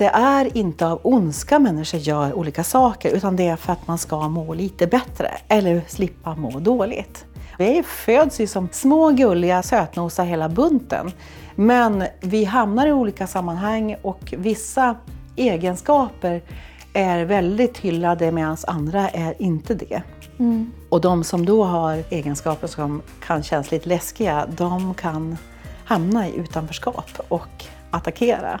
[0.00, 3.98] det är inte av ondska människor gör olika saker utan det är för att man
[3.98, 7.24] ska må lite bättre eller slippa må dåligt.
[7.58, 11.10] Vi föds ju som små gulliga sötnosar hela bunten.
[11.54, 14.96] Men vi hamnar i olika sammanhang och vissa
[15.36, 16.42] egenskaper
[16.92, 20.02] är väldigt hyllade medan andra är inte det.
[20.38, 20.72] Mm.
[20.88, 25.36] Och de som då har egenskaper som kan kännas lite läskiga, de kan
[25.84, 28.60] hamna i utanförskap och attackera.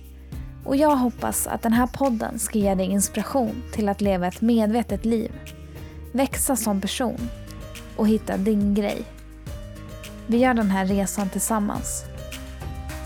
[0.65, 4.41] och jag hoppas att den här podden ska ge dig inspiration till att leva ett
[4.41, 5.31] medvetet liv,
[6.11, 7.29] växa som person
[7.97, 9.05] och hitta din grej.
[10.27, 12.03] Vi gör den här resan tillsammans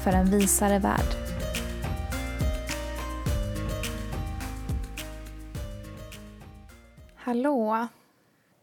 [0.04, 1.26] för en visare värld.
[7.16, 7.88] Hallå!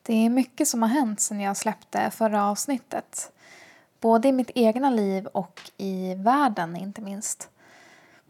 [0.02, 3.32] Det är mycket som har hänt sedan jag släppte förra avsnittet.
[4.00, 7.51] Både i mitt egna liv och i världen inte minst.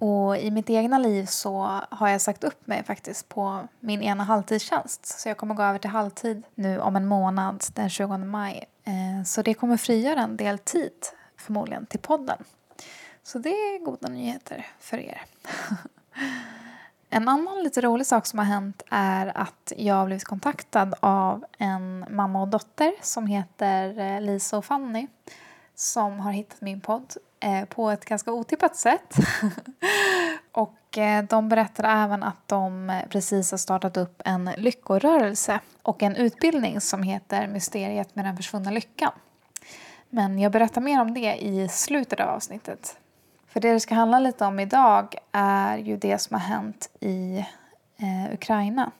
[0.04, 4.24] Och i mitt egna liv så har jag sagt upp mig faktiskt på min ena
[4.24, 5.06] halvtidstjänst.
[5.06, 8.64] Så jag kommer gå över till halvtid nu om en månad, den 20 maj.
[8.84, 10.92] Eh, så det kommer frigöra en del tid
[11.36, 12.44] förmodligen till podden.
[13.22, 15.22] Så det är goda nyheter för er.
[17.10, 21.44] En annan lite rolig sak som har hänt är att jag har blivit kontaktad av
[21.58, 25.06] en mamma och dotter som heter eh, Lisa och Fanny
[25.74, 29.14] som har hittat min podd eh, på ett ganska otippat sätt.
[30.52, 36.02] och eh, de berättar även att de eh, precis har startat upp en lyckorörelse och
[36.02, 39.12] en utbildning som heter Mysteriet med den försvunna lyckan.
[40.10, 42.96] Men jag berättar mer om det i slutet av avsnittet.
[43.46, 47.38] För det det ska handla lite om idag är ju det som har hänt i
[47.96, 48.90] eh, Ukraina.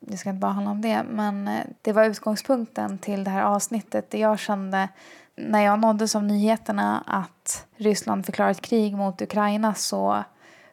[0.00, 3.42] Det ska inte bara handla om det, men eh, det var utgångspunkten till det här
[3.42, 4.10] avsnittet.
[4.10, 4.88] Det jag kände
[5.38, 10.24] när jag nåddes av nyheterna att Ryssland förklarat krig mot Ukraina så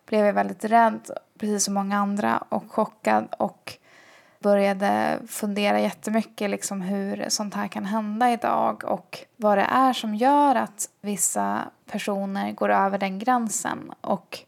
[0.06, 1.10] blev jag väldigt rädd,
[1.40, 3.74] precis som många andra, och chockad och
[4.40, 10.16] började fundera jättemycket liksom hur sånt här kan hända idag och vad det är som
[10.16, 11.62] gör att vissa
[11.92, 14.40] personer går över den gränsen och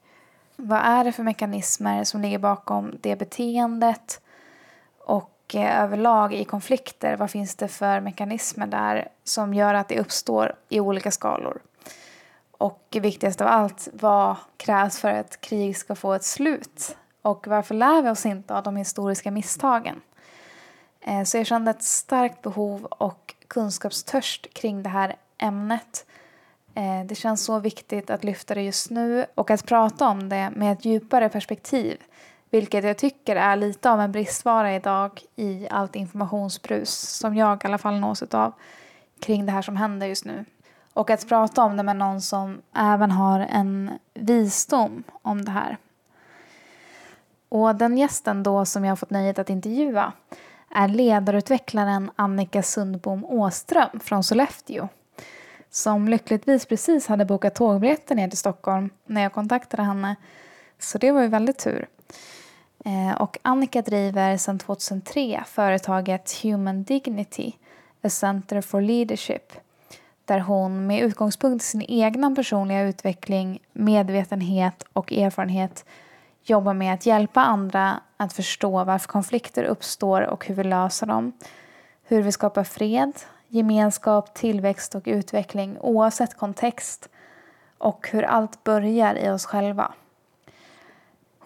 [0.55, 4.21] vad är det för mekanismer som ligger bakom det beteendet?
[5.47, 9.99] Och eh, överlag i konflikter, vad finns det för mekanismer där som gör att det
[9.99, 11.59] uppstår i olika skalor?
[12.51, 16.97] Och viktigast av allt, vad krävs för att krig ska få ett slut?
[17.21, 20.01] Och varför lär vi oss inte av de historiska misstagen?
[21.01, 26.05] Eh, så jag kände ett starkt behov och kunskapstörst kring det här ämnet.
[26.75, 30.49] Eh, det känns så viktigt att lyfta det just nu och att prata om det
[30.55, 31.97] med ett djupare perspektiv.
[32.49, 37.67] Vilket jag tycker är lite av en bristvara idag i allt informationsbrus som jag i
[37.67, 38.53] alla fall nås av
[39.19, 40.45] kring det här som händer just nu.
[40.93, 45.77] Och att prata om det med någon som även har en visdom om det här.
[47.49, 50.13] Och den gästen då som jag har fått nöjet att intervjua
[50.75, 54.87] är ledarutvecklaren Annika Sundbom Åström från Sollefteå
[55.69, 60.15] som lyckligtvis precis hade bokat tågbiljetter ner till Stockholm när jag kontaktade henne.
[60.79, 61.87] Så det var ju väldigt tur.
[62.87, 67.53] Eh, och Annika driver sedan 2003 företaget Human Dignity,
[68.01, 69.53] A Center for Leadership
[70.27, 75.85] där hon med utgångspunkt i sin egna personliga utveckling, medvetenhet och erfarenhet
[76.43, 81.31] jobbar med att hjälpa andra att förstå varför konflikter uppstår och hur vi löser dem.
[82.03, 83.13] Hur vi skapar fred,
[83.47, 87.09] gemenskap, tillväxt och utveckling oavsett kontext
[87.77, 89.93] och hur allt börjar i oss själva.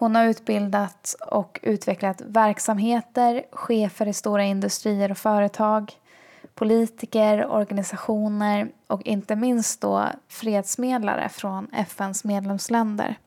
[0.02, 5.92] Hon har utbildat och utvecklat verksamheter, chefer i stora industrier och företag,
[6.54, 13.18] politiker, organisationer och inte minst då fredsmedlare från FNs medlemsländer.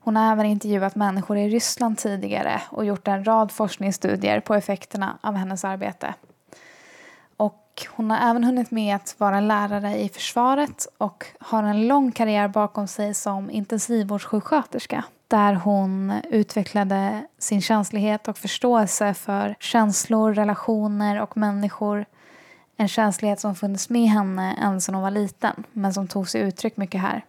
[0.00, 5.18] Hon har även intervjuat människor i Ryssland tidigare och gjort en rad forskningsstudier på effekterna
[5.20, 6.14] av hennes arbete.
[7.36, 12.12] Och hon har även hunnit med att vara lärare i försvaret och har en lång
[12.12, 21.20] karriär bakom sig som intensivvårdssjuksköterska där hon utvecklade sin känslighet och förståelse för känslor, relationer
[21.22, 22.06] och människor
[22.76, 26.40] En känslighet som funnits med henne ända sedan hon var liten men som tog sig
[26.40, 27.24] uttryck mycket här.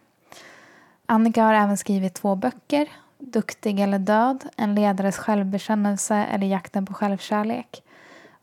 [1.06, 2.88] Annika har även skrivit två böcker.
[3.18, 7.82] Duktig eller död, en ledares självbekännelse eller jakten på självkärlek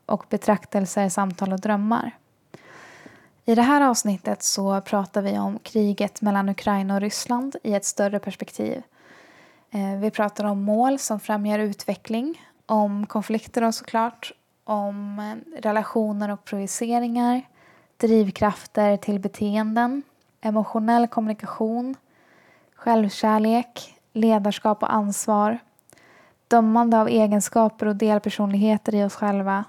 [0.05, 2.11] och betraktelser, samtal och drömmar.
[3.45, 7.85] I det här avsnittet så pratar vi om kriget mellan Ukraina och Ryssland i ett
[7.85, 8.81] större perspektiv.
[9.75, 14.31] Eh, vi pratar om mål som främjar utveckling, om konflikter och såklart,
[14.63, 17.41] om eh, relationer och projiceringar,
[17.97, 20.03] drivkrafter till beteenden,
[20.41, 21.95] emotionell kommunikation,
[22.75, 25.59] självkärlek, ledarskap och ansvar,
[26.47, 29.63] dömande av egenskaper och delpersonligheter i oss själva,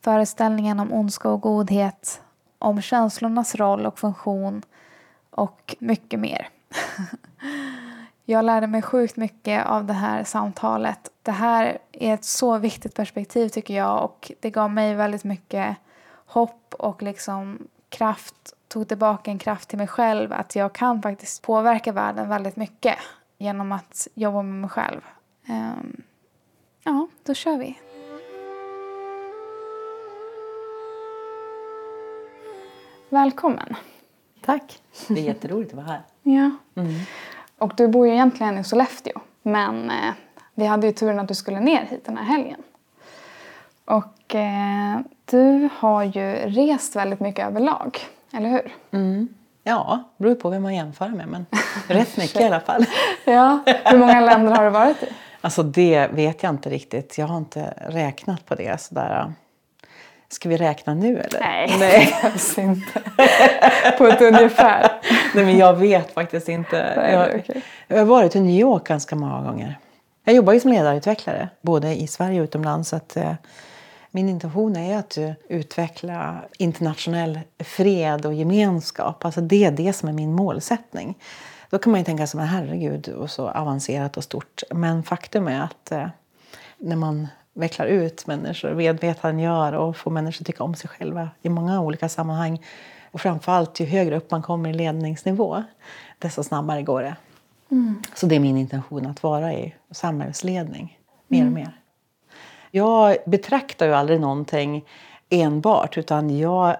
[0.00, 2.22] föreställningen om ondska och godhet,
[2.58, 4.62] om känslornas roll och funktion
[5.30, 6.48] och mycket mer.
[8.26, 11.10] Jag lärde mig sjukt mycket av det här samtalet.
[11.22, 15.76] Det här är ett så viktigt perspektiv tycker jag och det gav mig väldigt mycket
[16.26, 18.34] hopp och liksom kraft,
[18.68, 22.96] tog tillbaka en kraft till mig själv att jag kan faktiskt påverka världen väldigt mycket
[23.38, 25.00] genom att jobba med mig själv.
[25.48, 26.02] Um,
[26.84, 27.78] ja, då kör vi.
[33.08, 33.76] Välkommen.
[34.40, 34.82] Tack.
[35.08, 36.02] Det är jätteroligt att vara här.
[36.22, 36.50] Ja.
[36.82, 36.94] Mm.
[37.58, 39.20] Och du bor ju egentligen i Sollefteå.
[39.42, 40.12] Men eh,
[40.54, 42.62] vi hade ju turen att du skulle ner hit den här helgen.
[43.84, 47.98] Och eh, du har ju rest väldigt mycket överlag,
[48.32, 48.74] eller hur?
[48.90, 49.28] Mm.
[49.62, 51.46] Ja, det beror på vem man jämför med men
[51.88, 52.84] rätt mycket i alla fall.
[53.24, 55.06] ja, hur många länder har du varit i?
[55.40, 57.18] Alltså det vet jag inte riktigt.
[57.18, 59.32] Jag har inte räknat på det sådär.
[60.34, 61.40] Ska vi räkna nu eller?
[61.40, 62.06] Nej, Nej.
[62.06, 63.00] behövs inte.
[63.98, 64.92] På ett ungefär.
[65.34, 66.94] Nej men jag vet faktiskt inte.
[66.96, 67.62] Nej, jag, okay.
[67.88, 69.78] jag har varit i New York ganska många gånger.
[70.24, 72.88] Jag jobbar ju som ledarutvecklare både i Sverige och utomlands.
[72.88, 73.32] Så att, eh,
[74.10, 79.24] min intention är att uh, utveckla internationell fred och gemenskap.
[79.24, 81.18] Alltså det är det som är min målsättning.
[81.70, 84.62] Då kan man ju tänka sig, men herregud, och så avancerat och stort.
[84.70, 86.06] Men faktum är att uh,
[86.78, 91.48] när man vecklar ut människor, medvetandegör och får människor att tycka om sig själva i
[91.48, 92.62] många olika sammanhang.
[93.10, 95.62] Och framförallt ju högre upp man kommer i ledningsnivå,
[96.18, 97.16] desto snabbare går det.
[97.70, 98.02] Mm.
[98.14, 100.98] Så det är min intention att vara i samhällsledning
[101.28, 101.52] mer mm.
[101.52, 101.80] och mer.
[102.70, 104.84] Jag betraktar ju aldrig någonting
[105.30, 106.76] enbart utan jag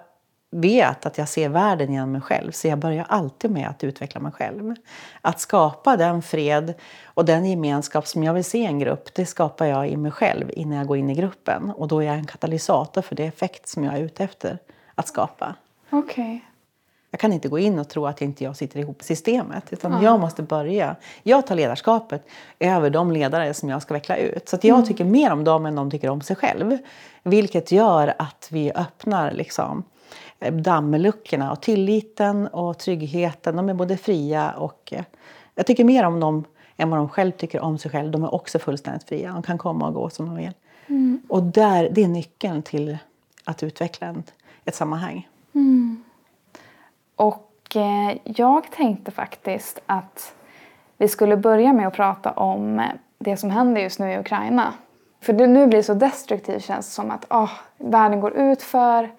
[0.55, 4.21] vet att jag ser världen genom mig själv så jag börjar alltid med att utveckla
[4.21, 4.75] mig själv.
[5.21, 6.75] Att skapa den fred
[7.05, 10.11] och den gemenskap som jag vill se i en grupp det skapar jag i mig
[10.11, 13.25] själv innan jag går in i gruppen och då är jag en katalysator för det
[13.25, 14.59] effekt som jag är ute efter
[14.95, 15.55] att skapa.
[15.91, 16.41] Okay.
[17.11, 19.73] Jag kan inte gå in och tro att inte jag sitter ihop systemet.
[19.73, 20.03] Utan ja.
[20.03, 20.97] jag måste börja.
[21.23, 22.27] Jag tar ledarskapet
[22.59, 24.49] över de ledare som jag ska veckla ut.
[24.49, 24.87] Så jag mm.
[24.87, 26.79] tycker mer om dem än de tycker om sig själv.
[27.23, 29.85] Vilket gör att vi öppnar liksom,
[30.51, 33.57] dammluckorna och tilliten och tryggheten.
[33.57, 34.93] De är både fria och...
[34.93, 35.05] Eh,
[35.55, 36.45] jag tycker mer om dem
[36.77, 38.11] än vad de själv tycker om sig själv.
[38.11, 39.33] De är också fullständigt fria.
[39.33, 40.53] De kan komma och gå som de vill.
[40.87, 41.23] Mm.
[41.29, 42.99] Och där, det är nyckeln till
[43.45, 44.15] att utveckla
[44.65, 45.29] ett sammanhang.
[45.55, 46.05] Mm.
[47.17, 50.35] Och eh, jag tänkte faktiskt att
[50.97, 52.83] vi skulle börja med att prata om
[53.19, 54.73] det som händer just nu i Ukraina.
[55.21, 58.63] För det nu blir det så destruktivt känns det som att oh, världen går ut
[58.63, 59.11] för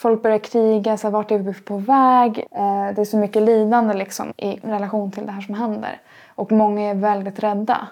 [0.00, 2.38] folk börjar kriga, så här, vart är vi på väg?
[2.38, 6.00] Eh, det är så mycket lidande liksom, i relation till det här som händer.
[6.28, 7.88] Och många är väldigt rädda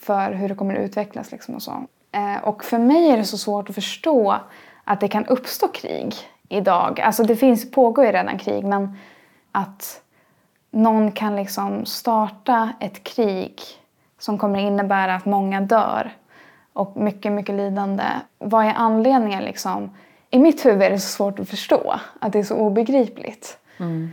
[0.00, 1.32] för hur det kommer att utvecklas.
[1.32, 1.72] Liksom, och, så.
[2.12, 4.36] Eh, och för mig är det så svårt att förstå
[4.84, 6.14] att det kan uppstå krig
[6.48, 7.00] idag.
[7.00, 8.98] Alltså det finns, pågår ju redan krig men
[9.52, 10.02] att
[10.70, 13.60] någon kan liksom starta ett krig
[14.18, 16.12] som kommer innebära att många dör
[16.72, 18.04] och mycket, mycket lidande.
[18.38, 19.90] Vad är anledningen liksom?
[20.34, 23.58] I mitt huvud är det så svårt att förstå, att det är så obegripligt.
[23.78, 24.12] Mm.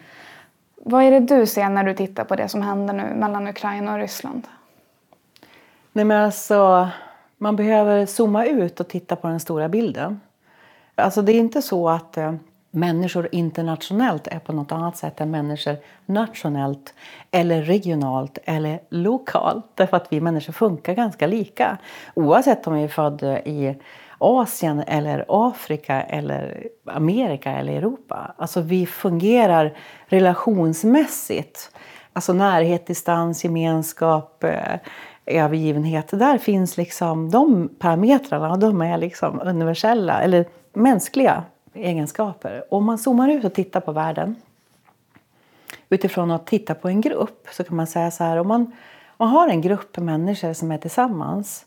[0.75, 3.93] Vad är det du ser när du tittar på det som händer nu mellan Ukraina
[3.93, 4.47] och Ryssland?
[5.91, 6.89] Nej men alltså,
[7.37, 10.21] man behöver zooma ut och titta på den stora bilden.
[10.95, 12.33] Alltså det är inte så att eh,
[12.71, 16.93] människor internationellt är på något annat sätt än människor nationellt
[17.31, 19.65] eller regionalt eller lokalt.
[19.75, 21.77] Därför att vi människor funkar ganska lika.
[22.13, 23.75] Oavsett om vi är födda i
[24.21, 28.33] Asien eller Afrika eller Amerika eller Europa.
[28.37, 31.71] Alltså vi fungerar relationsmässigt.
[32.13, 34.79] Alltså närhet, distans, gemenskap, eh,
[35.25, 36.07] övergivenhet.
[36.11, 42.63] Där finns liksom de parametrarna och de är liksom universella eller mänskliga egenskaper.
[42.69, 44.35] Om man zoomar ut och tittar på världen
[45.89, 48.37] utifrån att titta på en grupp så kan man säga så här.
[48.37, 48.71] Om man,
[49.17, 51.65] man har en grupp människor som är tillsammans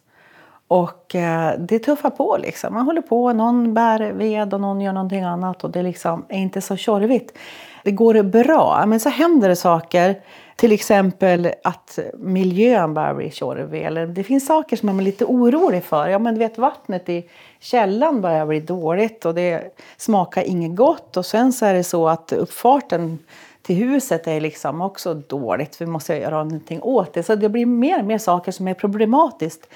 [0.74, 2.74] och eh, det tuffar på liksom.
[2.74, 6.38] Man håller på, någon bär ved och någon gör någonting annat och det liksom är
[6.38, 7.38] inte så tjorvigt.
[7.84, 10.20] Det går bra, men så händer det saker.
[10.56, 13.82] Till exempel att miljön börjar bli tjorvig.
[13.82, 16.08] Eller det finns saker som man är lite orolig för.
[16.08, 17.28] Ja, men du vet vattnet i
[17.60, 21.16] källan börjar bli dåligt och det smakar inget gott.
[21.16, 23.18] Och sen så är det så att uppfarten
[23.62, 25.80] till huset är liksom också dåligt.
[25.80, 27.22] Vi måste göra någonting åt det.
[27.22, 29.68] Så det blir mer och mer saker som är problematiskt.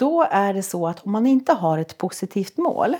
[0.00, 2.96] Då är det så att om man inte har ett positivt mål,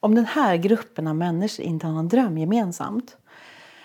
[0.00, 3.16] om den här gruppen av människor inte har någon dröm gemensamt,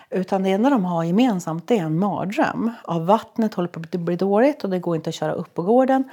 [0.09, 2.71] utan det enda de har gemensamt är en mardröm.
[2.83, 5.61] Av vattnet håller på att bli dåligt och det går inte att köra upp på
[5.61, 6.09] gården.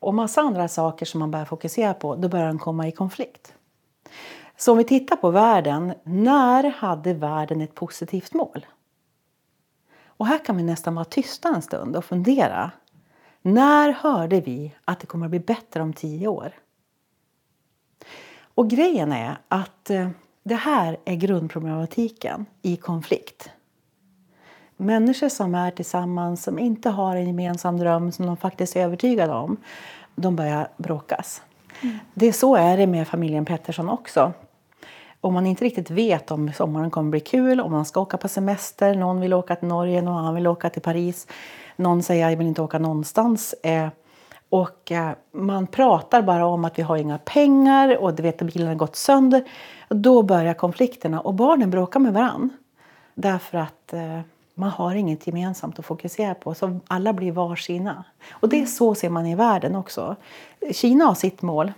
[0.00, 3.54] Och massa andra saker som man börjar fokusera på, då börjar de komma i konflikt.
[4.56, 8.66] Så om vi tittar på världen, när hade världen ett positivt mål?
[10.06, 12.70] Och här kan vi nästan vara tysta en stund och fundera.
[13.42, 16.52] När hörde vi att det kommer att bli bättre om tio år?
[18.54, 20.08] Och grejen är att eh,
[20.42, 23.50] det här är grundproblematiken i konflikt.
[24.76, 29.32] Människor som är tillsammans, som inte har en gemensam dröm som de faktiskt är övertygade
[29.32, 29.56] om,
[30.14, 31.42] de börjar bråkas.
[31.80, 31.98] Mm.
[32.14, 34.32] Det Så är det med familjen Pettersson också.
[35.20, 38.28] Om man inte riktigt vet om sommaren kommer bli kul, om man ska åka på
[38.28, 41.26] semester, någon vill åka till Norge, någon annan vill åka till Paris,
[41.76, 43.54] någon säger jag vill inte åka någonstans.
[43.62, 43.88] Eh,
[44.48, 48.68] och eh, man pratar bara om att vi har inga pengar och du vet, bilen
[48.68, 49.44] har gått sönder.
[49.88, 52.50] Då börjar konflikterna och barnen bråkar med varann.
[53.14, 54.20] Därför att eh,
[54.54, 56.54] man har inget gemensamt att fokusera på.
[56.54, 58.04] Så alla blir var sina.
[58.30, 60.16] Och det är så ser man i världen också.
[60.72, 61.72] Kina har sitt mål.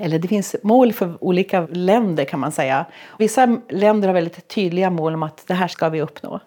[0.00, 2.84] Eller det finns mål för olika länder kan man säga.
[3.18, 6.40] Vissa länder har väldigt tydliga mål om att det här ska vi uppnå.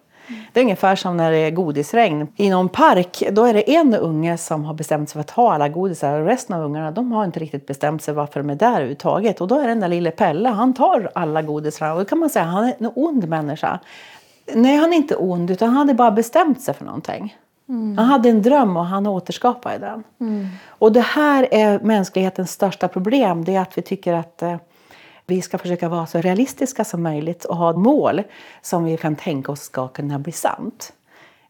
[0.53, 2.27] Det är ungefär som när det är godisregn.
[2.35, 5.53] I någon park då är det en unge som har bestämt sig för att ta
[5.53, 8.55] alla godisar och resten av ungarna de har inte riktigt bestämt sig varför de är
[8.55, 9.41] där överhuvudtaget.
[9.41, 12.29] Och då är den där lille Pelle, han tar alla godisar och då kan man
[12.29, 13.79] säga han är en ond människa.
[14.53, 17.35] Nej, han är inte ond utan han hade bara bestämt sig för någonting.
[17.69, 17.97] Mm.
[17.97, 20.03] Han hade en dröm och han återskapade den.
[20.19, 20.47] Mm.
[20.67, 23.43] Och det här är mänsklighetens största problem.
[23.43, 24.57] Det är att vi tycker att eh,
[25.25, 28.23] vi ska försöka vara så realistiska som möjligt och ha mål
[28.61, 30.93] som vi kan tänka oss ska kunna bli sant.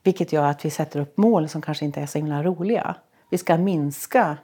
[0.03, 2.95] Vilket gör att vi sätter upp mål som kanske inte är så himla roliga.
[3.29, 4.37] Vi ska minska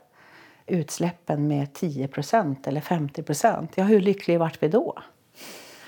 [0.68, 3.24] utsläppen med 10% eller 50
[3.76, 4.98] Ja, hur lyckliga vart vi då?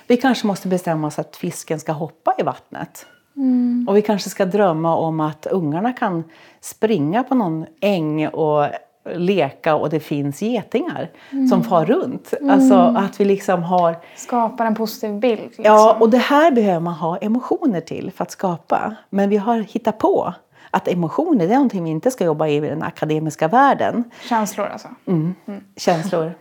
[0.07, 3.05] Vi kanske måste bestämma oss att fisken ska hoppa i vattnet.
[3.37, 3.85] Mm.
[3.89, 6.23] Och vi kanske ska drömma om att ungarna kan
[6.61, 8.67] springa på någon äng och
[9.13, 11.47] leka och det finns getingar mm.
[11.47, 12.33] som far runt.
[12.39, 12.49] Mm.
[12.49, 13.95] Alltså att vi liksom har...
[14.15, 15.41] Skapar en positiv bild.
[15.41, 15.65] Liksom.
[15.65, 18.95] Ja, och det här behöver man ha emotioner till för att skapa.
[19.09, 20.33] Men vi har hittat på
[20.71, 24.03] att emotioner det är någonting vi inte ska jobba i den akademiska världen.
[24.29, 24.87] Känslor alltså?
[25.05, 25.35] Mm.
[25.45, 25.63] mm.
[25.75, 26.33] Känslor.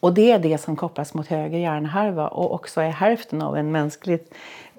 [0.00, 3.72] Och det är det som kopplas mot höger hjärnhalva och också är hälften av en
[3.72, 4.20] mänsklig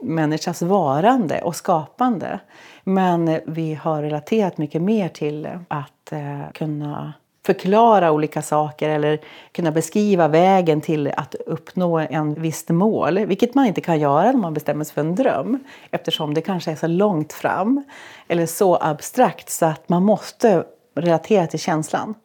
[0.02, 2.40] människas varande och skapande.
[2.84, 7.14] Men vi har relaterat mycket mer till att eh, kunna
[7.46, 9.20] förklara olika saker eller
[9.52, 13.20] kunna beskriva vägen till att uppnå en visst mål.
[13.20, 15.60] Vilket man inte kan göra när man bestämmer sig för en dröm
[15.92, 17.84] eftersom det kanske är så långt fram
[18.28, 20.64] eller så abstrakt så att man måste
[20.96, 22.16] relatera till känslan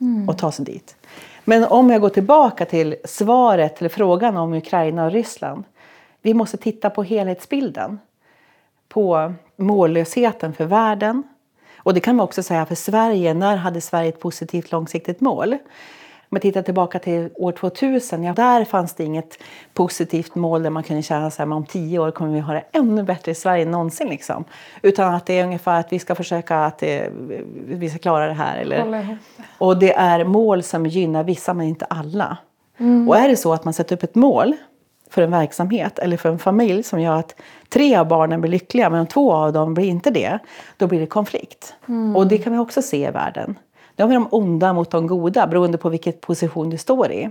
[0.00, 0.28] mm.
[0.28, 0.96] och ta sig dit.
[1.44, 5.64] Men om jag går tillbaka till svaret eller frågan om Ukraina och Ryssland.
[6.24, 8.00] Vi måste titta på helhetsbilden.
[8.88, 11.22] På mållösheten för världen.
[11.76, 13.34] Och det kan man också säga för Sverige.
[13.34, 15.52] När hade Sverige ett positivt långsiktigt mål?
[15.52, 15.58] Om
[16.28, 19.38] man tittar tillbaka till år 2000, ja, där fanns det inget
[19.74, 23.02] positivt mål där man kunde känna att om tio år kommer vi ha det ännu
[23.02, 24.08] bättre i Sverige än någonsin.
[24.08, 24.44] Liksom.
[24.82, 27.02] Utan att det är ungefär att vi ska försöka att eh,
[27.66, 28.58] vi ska klara det här.
[28.58, 29.18] Eller?
[29.58, 32.36] Och det är mål som gynnar vissa men inte alla.
[32.78, 33.08] Mm.
[33.08, 34.54] Och är det så att man sätter upp ett mål
[35.14, 37.34] för en verksamhet eller för en familj som gör att
[37.68, 40.38] tre av barnen blir lyckliga men två av dem blir inte det,
[40.76, 41.74] då blir det konflikt.
[41.88, 42.16] Mm.
[42.16, 43.58] Och det kan vi också se i världen.
[43.96, 47.30] Då har vi de onda mot de goda beroende på vilken position du står i.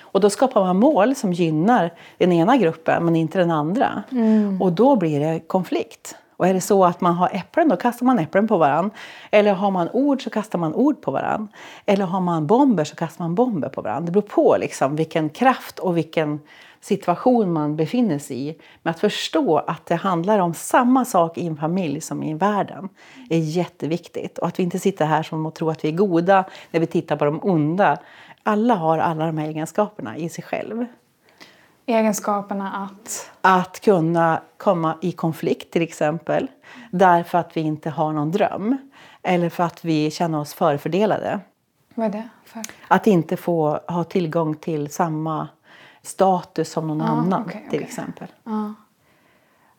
[0.00, 4.02] Och då skapar man mål som gynnar den ena gruppen men inte den andra.
[4.10, 4.62] Mm.
[4.62, 6.16] Och då blir det konflikt.
[6.36, 8.90] Och är det så att man har äpplen, då kastar man äpplen på varann.
[9.30, 11.48] Eller har man ord så kastar man ord på varann.
[11.86, 14.04] Eller har man bomber så kastar man bomber på varann.
[14.06, 16.40] Det beror på liksom vilken kraft och vilken
[16.84, 18.58] situation man befinner sig i.
[18.82, 22.88] Men att förstå att det handlar om samma sak i en familj som i världen
[23.30, 24.38] är jätteviktigt.
[24.38, 26.86] Och att vi inte sitter här som och tror att vi är goda när vi
[26.86, 27.98] tittar på de onda.
[28.42, 30.86] Alla har alla de här egenskaperna i sig själv.
[31.86, 33.30] Egenskaperna att?
[33.40, 36.50] Att kunna komma i konflikt till exempel.
[36.90, 38.76] Därför att vi inte har någon dröm.
[39.22, 41.40] Eller för att vi känner oss förfördelade.
[41.94, 42.62] Vad är det för?
[42.88, 45.48] Att inte få ha tillgång till samma
[46.02, 48.28] status som någon annan okej, till exempel.
[48.44, 48.74] Ja.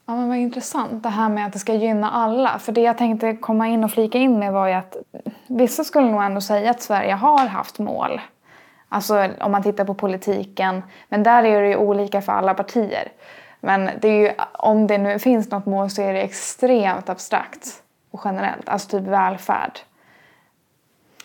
[0.06, 2.60] Ja, men vad intressant det här med att det ska gynna alla.
[2.60, 4.98] För det jag tänkte komma in och flika in med var ju att
[5.48, 8.22] vissa skulle nog ändå säga att Sverige har haft mål.
[8.90, 10.84] Alltså om man tittar på politiken.
[11.10, 13.12] Men där är det ju olika för alla partier.
[13.60, 17.84] Men det är ju, om det nu finns något mål så är det extremt abstrakt
[18.12, 18.70] och generellt.
[18.70, 19.80] Alltså typ välfärd.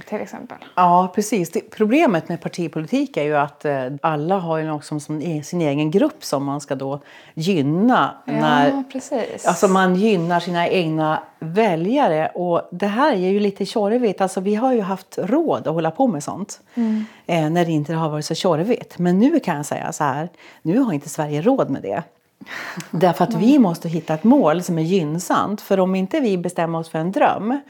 [0.07, 0.59] Till exempel.
[0.75, 1.51] Ja, precis.
[1.51, 5.91] Det, problemet med partipolitik är ju att eh, alla har ju något som, sin egen
[5.91, 7.01] grupp som man ska då
[7.35, 8.15] gynna.
[8.25, 9.47] när, Ja, precis.
[9.47, 14.21] Alltså man gynnar sina egna väljare och det här är ju lite tjorvigt.
[14.21, 16.61] Alltså vi har ju haft råd att hålla på med sånt
[17.27, 18.99] eh, när det inte har varit så tjorvigt.
[18.99, 20.29] Men nu kan jag säga så här,
[20.63, 22.03] nu har inte Sverige råd med det.
[22.91, 25.61] Därför att vi måste hitta ett mål som är gynnsamt.
[25.61, 27.61] För om inte vi bestämmer oss för en dröm,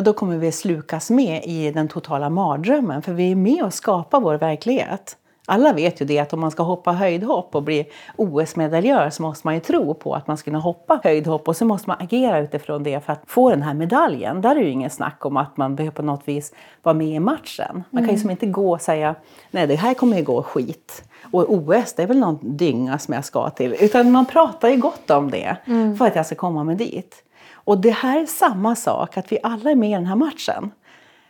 [0.00, 3.02] ja, då kommer vi slukas med i den totala mardrömmen.
[3.02, 5.16] För vi är med och skapar vår verklighet.
[5.46, 9.46] Alla vet ju det att om man ska hoppa höjdhopp och bli OS-medaljör så måste
[9.46, 12.38] man ju tro på att man ska kunna hoppa höjdhopp och så måste man agera
[12.38, 14.40] utifrån det för att få den här medaljen.
[14.40, 17.08] Där är det ju ingen snack om att man behöver på något vis vara med
[17.08, 17.84] i matchen.
[17.90, 19.14] Man kan ju som inte gå och säga
[19.50, 21.04] nej det här kommer ju gå skit.
[21.32, 23.76] Och OS det är väl någon dynga som jag ska till.
[23.80, 25.56] Utan man pratar ju gott om det
[25.98, 27.24] för att jag ska komma med dit.
[27.64, 30.70] Och det här är samma sak, att vi alla är med i den här matchen.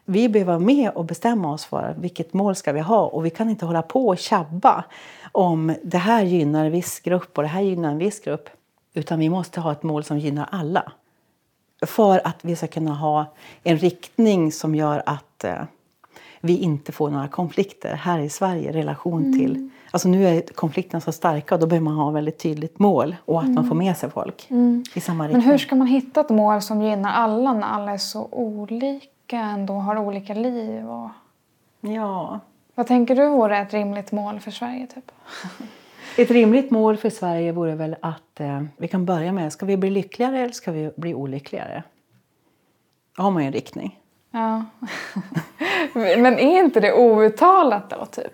[0.04, 3.30] Vi behöver vara med och bestämma oss för vilket mål ska vi ha och vi
[3.30, 4.84] kan inte hålla på och tjabba
[5.32, 8.50] om det här gynnar en viss grupp och det här gynnar en viss grupp.
[8.94, 10.92] Utan vi måste ha ett mål som gynnar alla.
[11.86, 13.26] För att vi ska kunna ha
[13.62, 15.62] en riktning som gör att eh,
[16.40, 19.56] vi inte får några konflikter här i Sverige i relation till...
[19.56, 19.70] Mm.
[19.90, 23.40] Alltså nu är konflikterna så starka och då behöver man ha väldigt tydligt mål och
[23.42, 24.48] att man får med sig folk
[24.94, 25.50] i samma Men riktning.
[25.50, 29.74] hur ska man hitta ett mål som gynnar alla när alla är så olika ändå,
[29.74, 30.88] har olika liv?
[30.90, 31.08] Och...
[31.80, 32.40] Ja,
[32.74, 34.86] Vad tänker du vore ett rimligt mål för Sverige?
[34.86, 35.12] Typ?
[36.16, 39.76] Ett rimligt mål för Sverige vore väl att eh, vi kan börja med, ska vi
[39.76, 41.82] bli lyckligare eller ska vi bli olyckligare?
[43.16, 43.98] Då har man ju en riktning.
[44.30, 44.64] Ja.
[45.94, 48.32] Men är inte det outtalat då, typ?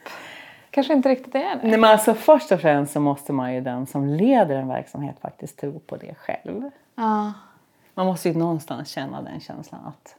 [0.76, 1.60] Kanske inte riktigt är det?
[1.62, 5.16] Nej, men alltså, först och främst så måste man ju den som leder en verksamhet
[5.20, 6.70] faktiskt tro på det själv.
[6.94, 7.32] Ja.
[7.94, 10.16] Man måste ju någonstans känna den känslan att,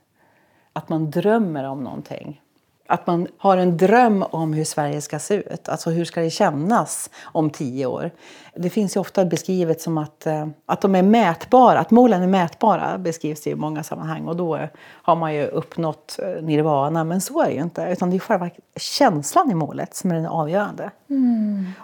[0.74, 2.42] att man drömmer om någonting.
[2.88, 5.70] Att man har en dröm om hur Sverige ska se ut.
[5.70, 8.12] Alltså hur ska det kännas om tio år?
[8.56, 12.28] Det finns ju ofta beskrivet som att, eh, att de är mätbara, att målen är
[12.28, 17.04] mätbara beskrivs i många sammanhang och då har man ju uppnått eh, nirvana.
[17.04, 20.16] Men så är det ju inte, utan det är själva känslan i målet som är
[20.16, 20.92] den avgörande.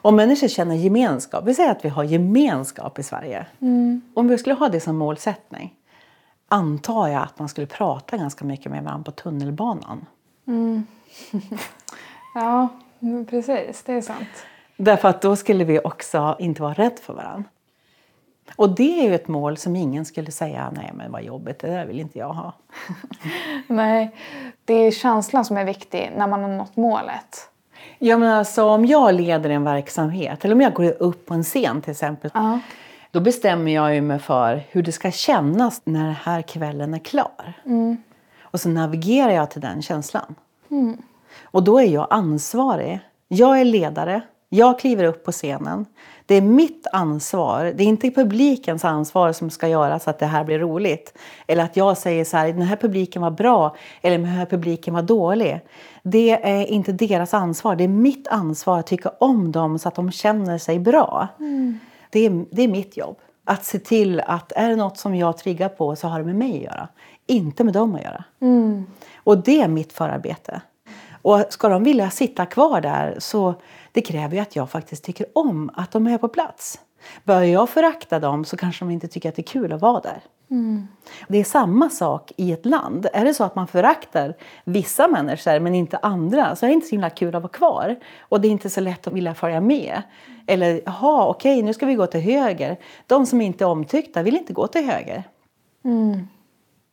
[0.01, 3.45] Om människor känner gemenskap, vi säger att vi har gemenskap i Sverige.
[4.13, 5.73] Om vi skulle ha det som målsättning
[6.47, 10.05] antar jag att man skulle prata ganska mycket med varandra på tunnelbanan.
[12.35, 13.83] ja, men precis.
[13.83, 14.45] Det är sant.
[14.77, 17.49] Därför att då skulle vi också inte vara rädda för varandra.
[18.55, 21.67] Och det är ju ett mål som ingen skulle säga, nej men vad jobbigt, det
[21.67, 22.53] där vill inte jag ha.
[23.67, 24.15] Nej,
[24.65, 27.49] det är känslan som är viktig när man har nått målet.
[27.99, 31.43] Ja men alltså om jag leder en verksamhet, eller om jag går upp på en
[31.43, 32.31] scen till exempel.
[32.33, 32.59] Ja.
[33.11, 36.99] Då bestämmer jag ju mig för hur det ska kännas när den här kvällen är
[36.99, 37.53] klar.
[38.53, 40.35] Och så navigerar jag till den känslan.
[41.43, 42.99] Och då är jag ansvarig.
[43.27, 44.21] Jag är ledare.
[44.49, 45.85] Jag kliver upp på scenen.
[46.25, 47.73] Det är mitt ansvar.
[47.75, 51.17] Det är inte publikens ansvar som ska göra så att det här blir roligt.
[51.47, 54.93] Eller att jag säger så här, den här publiken var bra eller den här publiken
[54.93, 55.59] var dålig.
[56.03, 57.75] Det är inte deras ansvar.
[57.75, 61.27] Det är mitt ansvar att tycka om dem så att de känner sig bra.
[62.09, 63.17] Det, är, det är mitt jobb.
[63.45, 66.35] Att se till att är det något som jag triggar på så har det med
[66.35, 66.87] mig att göra.
[67.27, 68.23] Inte med dem att göra.
[69.15, 70.61] Och det är mitt förarbete.
[71.21, 73.53] Och ska de vilja sitta kvar där så
[73.91, 76.79] det kräver ju att jag faktiskt tycker om att de är på plats.
[77.23, 79.99] Börjar jag förakta dem så kanske de inte tycker att det är kul att vara
[80.01, 80.21] där.
[81.27, 83.07] Det är samma sak i ett land.
[83.13, 84.33] Är det så att man föraktar
[84.63, 87.95] vissa människor men inte andra så är det inte så himla kul att vara kvar.
[88.19, 90.01] Och det är inte så lätt att vilja följa med.
[90.47, 92.77] Eller, jaha, okej, nu ska vi gå till höger.
[93.07, 95.23] De som inte är omtyckta vill inte gå till höger.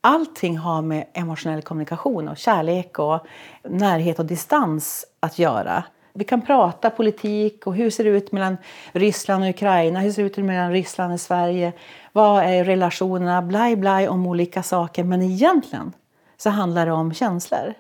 [0.01, 3.27] Allting har med emotionell kommunikation och kärlek och
[3.65, 5.85] närhet och distans att göra.
[6.13, 8.57] Vi kan prata politik och hur ser det ut mellan
[8.93, 10.01] Ryssland och Ukraina?
[10.01, 11.73] Hur ser det ut mellan Ryssland och Sverige?
[12.13, 13.43] Vad är relationerna?
[13.43, 15.05] Blaj, blaj om olika saker.
[15.05, 15.93] Men egentligen
[16.37, 17.75] så handlar det om känslor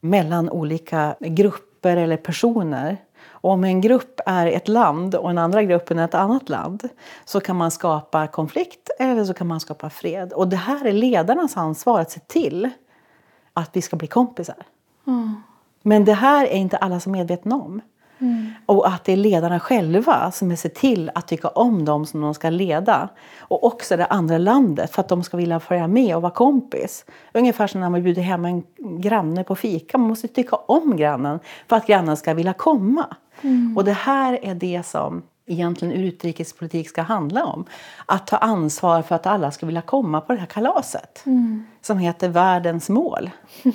[0.00, 2.96] mellan olika grupper eller personer.
[3.46, 6.88] Om en grupp är ett land och en andra gruppen är ett annat land
[7.24, 10.32] så kan man skapa konflikt eller så kan man skapa fred.
[10.32, 12.70] Och det här är ledarnas ansvar att se till
[13.52, 14.56] att vi ska bli kompisar.
[15.82, 17.80] Men det här är inte alla som är medvetna om.
[18.66, 22.34] Och att det är ledarna själva som ser till att tycka om dem som de
[22.34, 23.08] ska leda.
[23.38, 27.04] Och också det andra landet för att de ska vilja följa med och vara kompis.
[27.32, 28.62] Ungefär som när man bjuder hem en
[29.00, 29.98] granne på fika.
[29.98, 33.06] Man måste tycka om grannen för att grannen ska vilja komma.
[33.76, 37.64] Och det här är det som egentligen utrikespolitik ska handla om.
[38.06, 41.24] Att ta ansvar för att alla ska vilja komma på det här kalaset.
[41.80, 43.30] Som heter världens mål.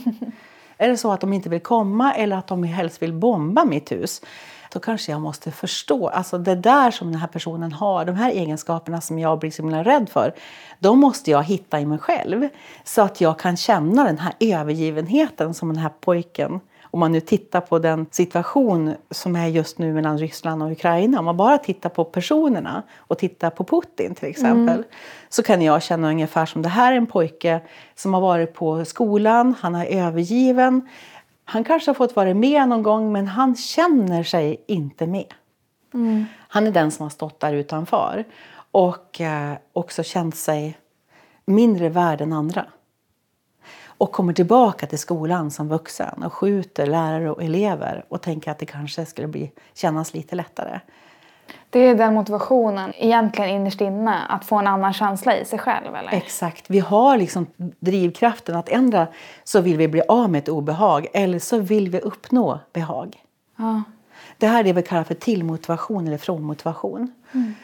[0.81, 3.91] Är det så att de inte vill komma eller att de helst vill bomba mitt
[3.91, 4.21] hus
[4.73, 6.07] då kanske jag måste förstå.
[6.07, 9.61] Alltså det där som den här personen har, de här egenskaperna som jag blir så
[9.61, 10.33] himla rädd för.
[10.79, 12.47] De måste jag hitta i mig själv.
[12.83, 16.59] Så att jag kan känna den här övergivenheten som den här pojken
[16.91, 21.19] om man nu tittar på den situation som är just nu mellan Ryssland och Ukraina,
[21.19, 24.83] om man bara tittar på personerna och tittar på Putin till exempel, mm.
[25.29, 27.61] så kan jag känna ungefär som det här är en pojke
[27.95, 30.89] som har varit på skolan, han är övergiven.
[31.45, 35.33] Han kanske har fått vara med någon gång men han känner sig inte med.
[35.93, 36.25] Mm.
[36.47, 38.25] Han är den som har stått där utanför
[38.71, 40.77] och eh, också känt sig
[41.45, 42.65] mindre värd än andra
[44.01, 48.59] och kommer tillbaka till skolan som vuxen och skjuter lärare och elever och tänker att
[48.59, 50.79] det kanske skulle bli, kännas lite lättare.
[51.69, 55.95] Det är den motivationen egentligen innerst inne, att få en annan känsla i sig själv?
[55.95, 56.13] Eller?
[56.13, 56.69] Exakt.
[56.69, 57.47] Vi har liksom
[57.79, 59.07] drivkraften att ändra
[59.43, 63.15] så vill vi bli av med ett obehag eller så vill vi uppnå behag.
[63.57, 63.83] Ja.
[64.37, 67.13] Det här är det vi kallar för tillmotivation eller frånmotivation.
[67.31, 67.55] Mm.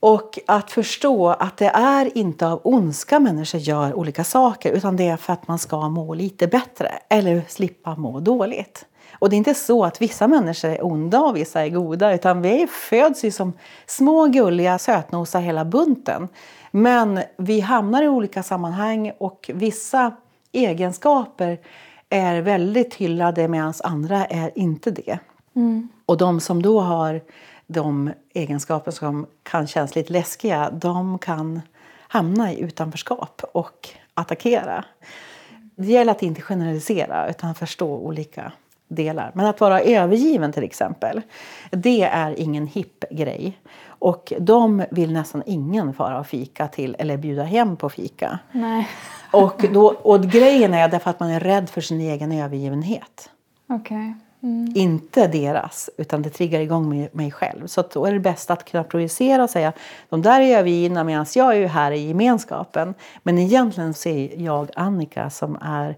[0.00, 5.08] Och att förstå att det är inte av ondska människor gör olika saker utan det
[5.08, 8.84] är för att man ska må lite bättre eller slippa må dåligt.
[9.18, 12.42] Och det är inte så att vissa människor är onda och vissa är goda utan
[12.42, 13.52] vi föds ju som
[13.86, 16.28] små gulliga sötnosar hela bunten.
[16.70, 20.12] Men vi hamnar i olika sammanhang och vissa
[20.52, 21.58] egenskaper
[22.08, 25.18] är väldigt hyllade medan andra är inte det.
[25.56, 25.88] Mm.
[26.06, 27.20] Och de som då har
[27.68, 31.60] de egenskaper som kan kännas lite läskiga, de kan
[32.08, 34.84] hamna i utanförskap och attackera.
[35.76, 38.52] Det gäller att inte generalisera utan förstå olika
[38.88, 39.30] delar.
[39.34, 41.22] Men att vara övergiven till exempel,
[41.70, 43.58] det är ingen hipp grej.
[43.86, 48.38] Och de vill nästan ingen fara och fika till eller bjuda hem på fika.
[48.52, 48.88] Nej.
[49.32, 53.30] Och, då, och grejen är därför att man är rädd för sin egen övergivenhet.
[53.68, 54.12] Okay.
[54.42, 54.72] Mm.
[54.74, 57.66] Inte deras, utan det triggar igång mig, själv.
[57.66, 59.72] Så då är det bäst att kunna projicera och säga
[60.08, 62.94] de där är övergivna medan jag är här i gemenskapen.
[63.22, 65.96] Men egentligen ser jag Annika som är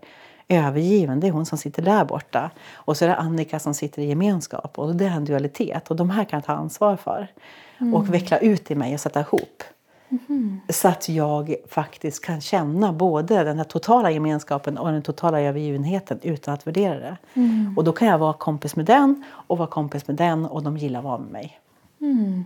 [0.49, 1.21] övergiven.
[1.21, 2.51] Det är hon som sitter där borta.
[2.73, 4.79] Och så är det Annika som sitter i gemenskap.
[4.79, 5.91] Och det är en dualitet.
[5.91, 7.29] Och de här kan jag ta ansvar för.
[7.81, 7.95] Mm.
[7.95, 9.63] Och veckla ut i mig och sätta ihop.
[10.11, 10.61] Mm.
[10.69, 16.21] Så att jag faktiskt kan känna både den här totala gemenskapen och den totala övergivenheten
[16.23, 17.17] utan att värdera det.
[17.35, 17.75] Mm.
[17.77, 20.77] Och då kan jag vara kompis med den och vara kompis med den och de
[20.77, 21.61] gillar att vara med mig.
[22.01, 22.45] Mm.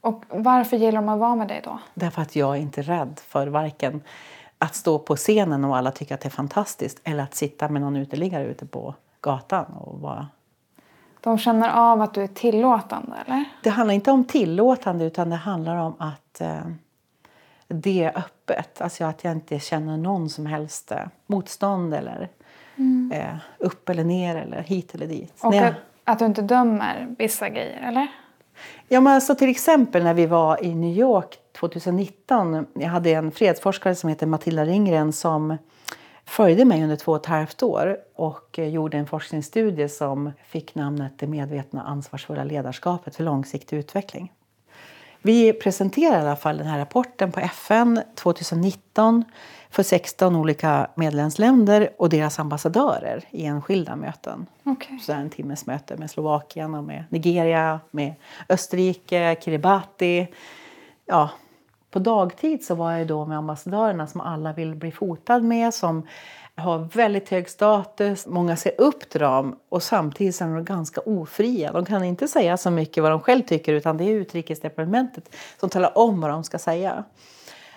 [0.00, 1.78] Och varför gillar de att vara med dig då?
[1.94, 4.00] Därför att jag är inte rädd för varken
[4.58, 7.82] att stå på scenen och alla tycker att det är fantastiskt eller att sitta med
[7.82, 10.26] någon uteliggare ute på gatan och vara
[11.20, 13.44] de känner av att du är tillåtande, eller?
[13.62, 16.60] Det handlar inte om tillåtande, utan det handlar om att eh,
[17.68, 18.80] det är öppet.
[18.80, 22.28] Alltså att jag inte känner någon som helst eh, motstånd eller
[22.76, 23.12] mm.
[23.14, 25.34] eh, upp eller ner eller hit eller dit.
[25.40, 28.06] Och att, att, du inte dömer vissa grejer, eller?
[28.88, 32.66] Ja, men alltså till exempel när vi var i New York 2019.
[32.72, 35.56] Jag hade en fredsforskare som heter Matilda Ringgren som
[36.28, 41.12] följde mig under två och ett halvt år och gjorde en forskningsstudie som fick namnet
[41.16, 44.32] Det medvetna ansvarsfulla ledarskapet för långsiktig utveckling.
[45.22, 49.24] Vi presenterade i alla fall den här rapporten på FN 2019
[49.70, 54.46] för 16 olika medlemsländer och deras ambassadörer i enskilda möten.
[54.64, 54.98] Okay.
[54.98, 58.14] Så en timmes möte med Slovakien och med Nigeria, med
[58.48, 60.28] Österrike, Kiribati.
[61.06, 61.30] Ja,
[61.90, 66.06] på dagtid så var jag då med ambassadörerna som alla vill bli fotad med, som
[66.56, 68.26] har väldigt hög status.
[68.26, 71.72] Många ser upp till dem och samtidigt är de ganska ofria.
[71.72, 75.70] De kan inte säga så mycket vad de själv tycker utan det är utrikesdepartementet som
[75.70, 77.04] talar om vad de ska säga.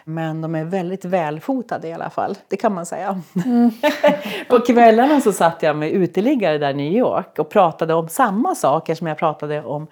[0.04, 3.22] Men de är väldigt välfotade i alla fall, det kan man säga.
[3.46, 3.72] Mm.
[4.50, 8.56] på kvällarna så satt jag med uteliggare där i New York och pratade om samma
[8.56, 9.88] saker som jag pratade om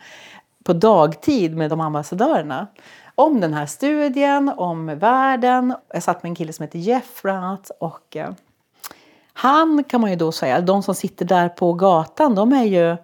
[0.63, 2.67] på dagtid med de ambassadörerna
[3.19, 5.75] om den här studien, om världen.
[5.93, 7.71] Jag satt med en kille som heter Jeff bland annat.
[7.79, 8.29] Och, eh,
[9.33, 12.97] han kan man ju då säga, de som sitter där på gatan, de är ju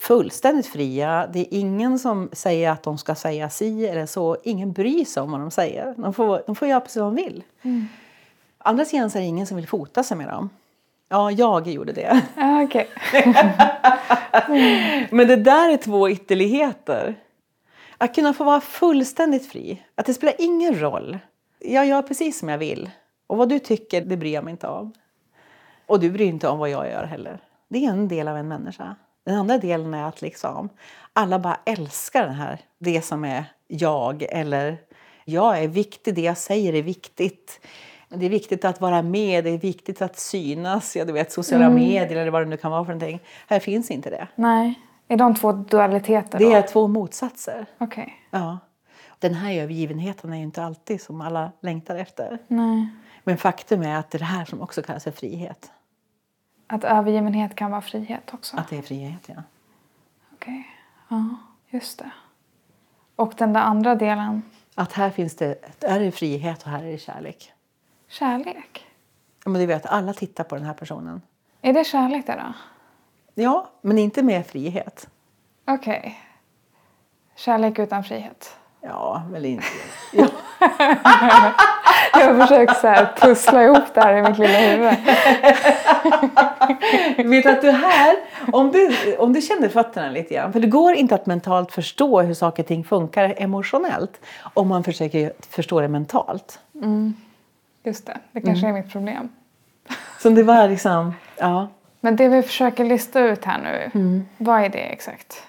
[0.00, 1.28] fullständigt fria.
[1.32, 4.36] Det är ingen som säger att de ska säga si eller så.
[4.44, 5.94] Ingen bryr sig om vad de säger.
[5.96, 7.44] De får, de får göra precis vad de vill.
[7.62, 7.88] Mm.
[8.58, 10.50] Andra sidan så är det ingen som vill fota sig med dem.
[11.08, 12.22] Ja, jag gjorde det.
[12.36, 12.88] Ja, okej.
[15.10, 17.14] Men det där är två ytterligheter.
[17.98, 19.82] Att kunna få vara fullständigt fri.
[19.94, 21.18] Att det spelar ingen roll.
[21.58, 22.90] Jag gör precis som jag vill.
[23.26, 24.92] Och vad du tycker, det bryr jag mig inte om.
[25.86, 27.38] Och du bryr inte om vad jag gör heller.
[27.68, 28.96] Det är en del av en människa.
[29.24, 30.68] Den andra delen är att liksom
[31.12, 34.22] alla bara älskar den här, det som är jag.
[34.22, 34.78] Eller
[35.24, 37.60] jag är viktig, det jag säger är viktigt.
[38.08, 40.96] Det är viktigt att vara med, det är viktigt att synas.
[40.96, 43.20] Ja, du vet, sociala medier eller vad det nu kan vara för någonting.
[43.46, 44.28] Här finns inte det.
[44.34, 44.80] Nej.
[45.08, 46.52] Är de två dualiteter Det då?
[46.54, 47.66] är två motsatser.
[47.78, 48.14] Okej.
[48.30, 48.58] Ja.
[49.18, 52.38] Den här övergivenheten är ju inte alltid som alla längtar efter.
[52.48, 52.88] Nej.
[53.24, 55.70] Men faktum är att det är det här som också kallas för frihet.
[56.66, 58.56] Att övergivenhet kan vara frihet också?
[58.56, 59.42] Att det är frihet, ja.
[60.32, 60.66] Okej.
[61.08, 61.24] Ja,
[61.70, 62.10] just det.
[63.16, 64.42] Och den där andra delen,
[64.74, 67.52] Att här finns det, här är det frihet och här är det kärlek.
[68.08, 68.86] kärlek.
[69.44, 71.22] Ja, Men du vet, alla tittar på den här personen.
[71.62, 72.52] Är det kärlek det då?
[73.38, 75.08] Ja, men inte med frihet.
[75.66, 76.20] Okej.
[77.36, 78.56] Kärlek utan frihet.
[78.80, 79.66] Ja, väl inte.
[80.12, 80.26] Ja.
[82.12, 84.94] Jag har försökt så här pussla ihop det här i mitt lilla huvud.
[87.30, 88.16] Vet att du här,
[88.52, 92.22] om du, om du känner fötterna lite grann, för det går inte att mentalt förstå
[92.22, 94.20] hur saker och ting funkar emotionellt
[94.54, 96.60] om man försöker förstå det mentalt.
[97.82, 99.28] Just det, det kanske är mitt problem.
[100.22, 101.68] Så det var liksom, ja.
[102.06, 103.90] Men det vi försöker lista ut här nu,
[104.38, 105.42] vad är det exakt?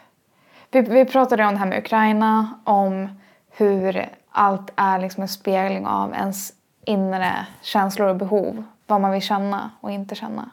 [0.71, 3.09] Vi, vi pratade om det här med Ukraina, om
[3.49, 6.53] hur allt är liksom en spegling av ens
[6.85, 8.63] inre känslor och behov.
[8.87, 10.49] Vad man vill känna och inte känna.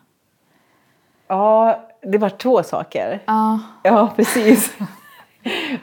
[1.27, 3.23] Ja, det var två saker.
[3.27, 4.77] Ja, Ja, precis.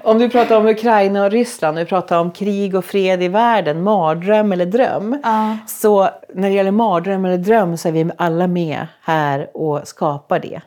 [0.03, 3.83] Om du pratar om Ukraina och Ryssland, du pratar om krig och fred i världen,
[3.83, 5.19] mardröm eller dröm.
[5.23, 5.57] Ja.
[5.67, 10.39] Så när det gäller mardröm eller dröm så är vi alla med här och skapar
[10.39, 10.61] det.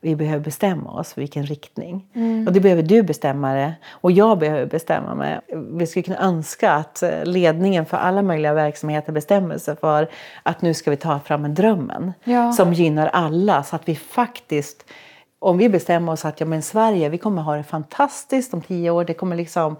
[0.00, 2.06] Vi behöver bestämma oss för vilken riktning.
[2.46, 3.74] Och det behöver du bestämma det.
[3.90, 5.40] Och jag behöver bestämma mig.
[5.72, 10.08] Vi skulle kunna önska att ledningen för alla möjliga verksamheter bestämmer sig för
[10.42, 12.12] att nu ska vi ta fram en drömmen.
[12.24, 12.52] Ja.
[12.52, 14.84] Som gynnar alla så att vi faktiskt
[15.38, 18.90] om vi bestämmer oss att ja, men Sverige vi kommer ha det fantastiskt om tio
[18.90, 19.04] år.
[19.04, 19.76] Det kommer liksom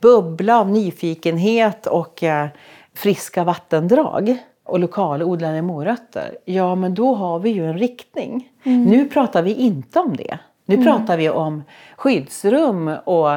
[0.00, 2.46] bubbla av nyfikenhet och eh,
[2.94, 6.38] friska vattendrag och lokalodlade morötter.
[6.44, 8.48] Ja, men då har vi ju en riktning.
[8.62, 10.38] Nu pratar vi inte om det.
[10.66, 11.64] Nu pratar vi om
[11.96, 13.30] skyddsrum och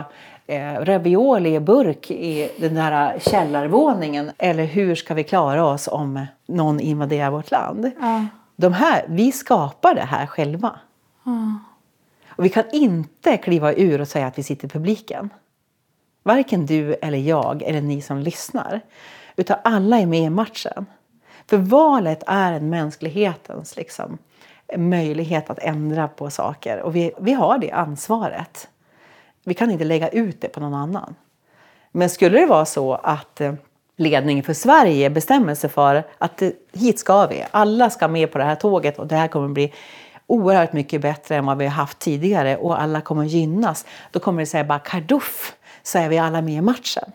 [0.47, 4.31] eh, ravioli i burk i den där källarvåningen.
[4.37, 7.91] Eller hur ska vi klara oss om någon invaderar vårt land?
[7.99, 8.25] Ja.
[8.55, 10.79] De här, vi skapar det här själva.
[12.29, 15.29] Och vi kan inte kliva ur och säga att vi sitter i publiken.
[16.23, 18.81] Varken du eller jag eller ni som lyssnar.
[19.35, 20.85] Utan alla är med i matchen.
[21.47, 24.17] För valet är en mänsklighetens liksom,
[24.77, 26.81] möjlighet att ändra på saker.
[26.81, 28.69] Och vi, vi har det ansvaret.
[29.43, 31.15] Vi kan inte lägga ut det på någon annan.
[31.91, 33.53] Men skulle det vara så att eh,
[33.95, 38.37] ledningen för Sverige bestämmer sig för att eh, hit ska vi, alla ska med på
[38.37, 39.73] det här tåget och det här kommer bli
[40.31, 43.85] oerhört mycket bättre än vad vi har haft tidigare och alla kommer gynnas.
[44.11, 47.11] Då kommer det säga bara karduff så är vi alla med i matchen.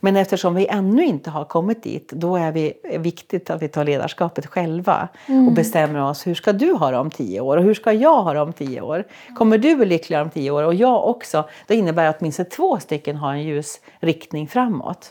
[0.00, 3.84] Men eftersom vi ännu inte har kommit dit då är det viktigt att vi tar
[3.84, 5.08] ledarskapet själva
[5.48, 8.22] och bestämmer oss hur ska du ha det om tio år och hur ska jag
[8.22, 9.04] ha det om tio år.
[9.36, 11.48] Kommer du bli lyckligare om tio år och jag också.
[11.66, 15.10] Det innebär att åtminstone två stycken har en ljus riktning framåt.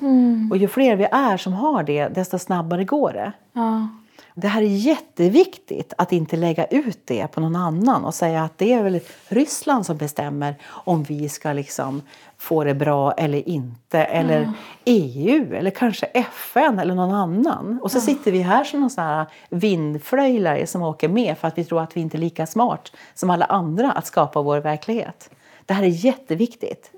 [0.52, 3.32] Och ju fler vi är som har det desto snabbare går det.
[3.54, 3.88] Ja.
[4.36, 8.58] Det här är jätteviktigt att inte lägga ut det på någon annan och säga att
[8.58, 12.02] det är väl Ryssland som bestämmer om vi ska liksom
[12.38, 14.00] få det bra eller inte.
[14.00, 14.52] Eller
[14.86, 17.80] EU eller kanske FN eller någon annan.
[17.82, 21.58] Och så sitter vi här som någon sån här vindflöjlare som åker med för att
[21.58, 25.30] vi tror att vi inte är lika smart som alla andra att skapa vår verklighet.
[25.66, 26.92] Det här är jätteviktigt.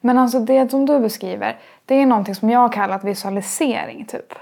[0.00, 4.34] Men alltså det som du beskriver, det är någonting som jag har kallat visualisering typ.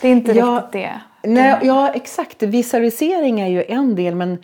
[0.00, 1.00] Det är inte Ja, riktigt det.
[1.28, 2.42] Nej, ja, exakt.
[2.42, 4.38] Visualisering är ju en del, men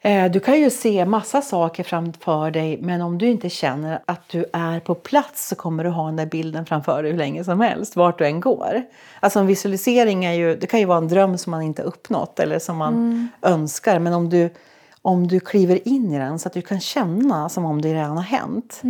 [0.00, 4.28] eh, du kan ju se massa saker framför dig, men om du inte känner att
[4.28, 7.44] du är på plats så kommer du ha den där bilden framför dig hur länge
[7.44, 8.82] som helst, vart du än går.
[9.20, 12.40] Alltså en visualisering är ju, det kan ju vara en dröm som man inte uppnått
[12.40, 14.50] eller som man önskar, men om du,
[15.02, 18.16] om du kliver in i den så att du kan känna som om det redan
[18.16, 18.82] har hänt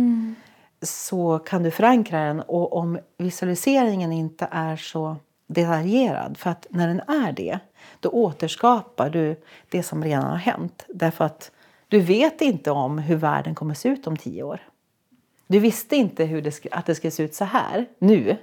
[0.81, 2.41] så kan du förankra den.
[2.41, 5.15] Och om visualiseringen inte är så
[5.47, 7.59] detaljerad, för att när den är det,
[7.99, 9.35] då återskapar du
[9.69, 10.85] det som redan har hänt.
[10.87, 11.51] Därför att
[11.87, 14.59] du vet inte om hur världen kommer se ut om tio år.
[15.47, 18.37] Du visste inte hur det, att det skulle se ut så här nu.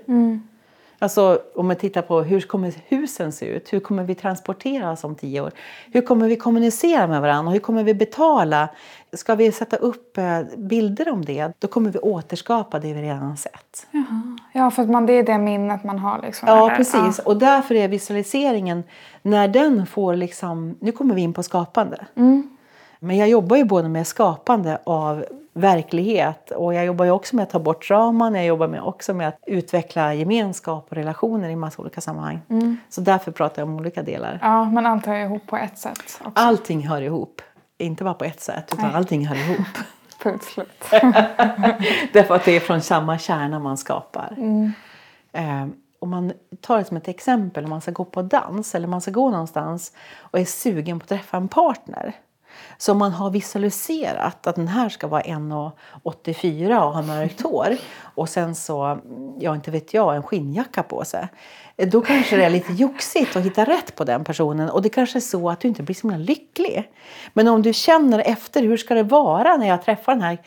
[0.98, 3.72] Alltså om man tittar på hur kommer husen se ut?
[3.72, 5.52] Hur kommer vi transportera oss om tio år?
[5.92, 7.52] Hur kommer vi kommunicera med varandra?
[7.52, 8.68] Hur kommer vi betala?
[9.16, 13.36] Ska vi sätta upp eh, bilder om det, då kommer vi återskapa det vi redan
[13.36, 13.86] sett.
[13.90, 14.38] Jaha.
[14.52, 16.20] Ja, för man, det är det minnet man har.
[16.22, 16.76] Liksom, Ja, eller?
[16.76, 17.18] precis.
[17.18, 18.84] Och därför är visualiseringen,
[19.22, 20.76] när den får liksom...
[20.80, 22.06] Nu kommer vi in på skapande.
[22.16, 22.56] Mm.
[22.98, 27.42] Men jag jobbar ju både med skapande av verklighet och jag jobbar ju också med
[27.42, 28.34] att ta bort raman.
[28.34, 32.40] Jag jobbar med också med att utveckla gemenskap och relationer i massa olika sammanhang.
[32.88, 34.38] Så därför pratar jag om olika delar.
[34.42, 36.32] Ja, men allt hör ihop på ett sätt också.
[36.34, 37.42] Allting hör ihop.
[37.78, 38.96] Inte bara på ett sätt, utan Nej.
[38.96, 39.66] allting hör ihop.
[40.18, 40.84] Punkt slut.
[42.12, 44.36] Därför att det är från samma kärna man skapar.
[45.32, 45.66] Eh,
[45.98, 49.00] om man tar det som ett exempel, om man ska gå på dans eller man
[49.00, 52.14] ska gå någonstans och är sugen på att träffa en partner.
[52.78, 57.76] Så om man har visualiserat att den här ska vara 1,84 och ha mörkt hår
[58.00, 58.98] och sen så,
[59.38, 61.28] ja inte vet jag, en skinnjacka på sig.
[61.76, 64.88] Eh, Då kanske det är lite joxigt att hitta rätt på den personen och det
[64.88, 66.90] kanske är så att du inte blir så himla lycklig.
[67.32, 70.38] Men om du känner efter, hur ska det vara när jag träffar den här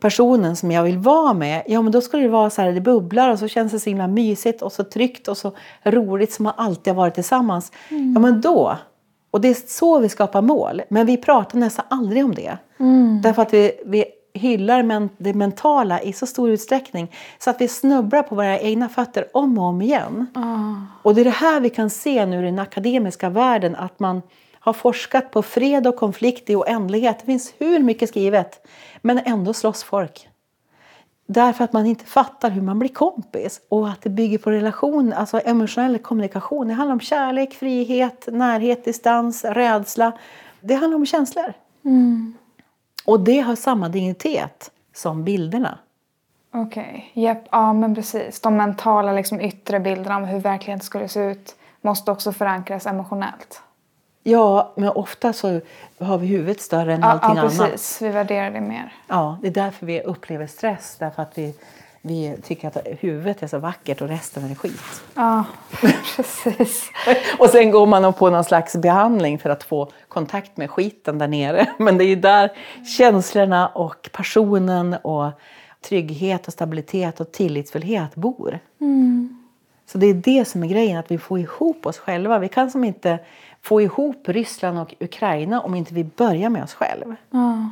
[0.00, 2.80] personen som jag vill vara med, ja men då skulle det vara så här, det
[2.80, 5.52] bubblar och så känns det så himla mysigt och så tryggt och så
[5.84, 7.72] roligt som man alltid har varit tillsammans.
[8.14, 8.76] Ja men då,
[9.30, 12.58] och det är så vi skapar mål, men vi pratar nästan aldrig om det.
[13.22, 17.68] Därför att vi, vi hyllar men, det mentala i så stor utsträckning så att vi
[17.68, 20.26] snubblar på våra egna fötter om och om igen.
[21.02, 24.22] Och det är det här vi kan se nu i den akademiska världen att man
[24.52, 27.18] har forskat på fred och konflikt i oändlighet.
[27.18, 28.66] Det finns hur mycket skrivet.
[29.02, 30.28] Men ändå slåss folk.
[31.26, 33.60] Därför att man inte fattar hur man blir kompis.
[33.68, 36.68] Och att det bygger på relation, alltså emotionell kommunikation.
[36.68, 40.12] Det handlar om kärlek, frihet, närhet, distans, rädsla.
[40.60, 41.52] Det handlar om känslor.
[43.04, 45.78] Och det har samma dignitet som bilderna.
[46.54, 48.40] Okej, Japp, ja men precis.
[48.40, 53.62] De mentala liksom, yttre bilderna om hur verkligheten skulle se ut måste också förankras emotionellt.
[54.22, 55.60] Ja, men ofta så
[55.98, 57.58] har vi huvudet större än Ja, allting ja annat.
[57.58, 58.02] precis.
[58.02, 58.92] Vi värderar det mer.
[59.08, 60.96] Ja, det är därför vi upplever stress.
[60.98, 61.54] Därför att vi,
[62.06, 65.02] vi tycker att huvudet är så vackert och resten är skit.
[65.14, 65.44] Ja,
[66.16, 66.90] precis.
[67.38, 71.28] Och sen går man på någon slags behandling för att få kontakt med skiten där
[71.28, 71.66] nere.
[71.78, 72.52] Men det är ju där
[72.98, 75.30] känslorna och passionen och
[75.80, 78.58] trygghet och stabilitet och tillitsfullhet bor.
[79.86, 82.38] Så det är det som är grejen, att vi får ihop oss själva.
[82.38, 83.18] Vi kan som inte
[83.62, 87.16] få ihop Ryssland och Ukraina om inte vi börjar med oss själva.
[87.30, 87.70] Ja.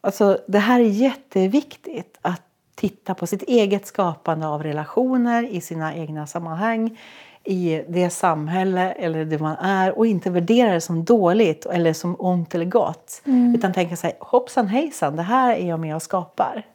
[0.00, 2.42] Alltså, det här är jätteviktigt att
[2.82, 6.98] titta på sitt eget skapande av relationer i sina egna sammanhang
[7.44, 12.16] i det samhälle eller det man är och inte värdera det som dåligt eller som
[12.18, 13.22] ont eller gott.
[13.56, 16.66] Utan tänka sig hoppsan hejsan, det här är jag med och skapar.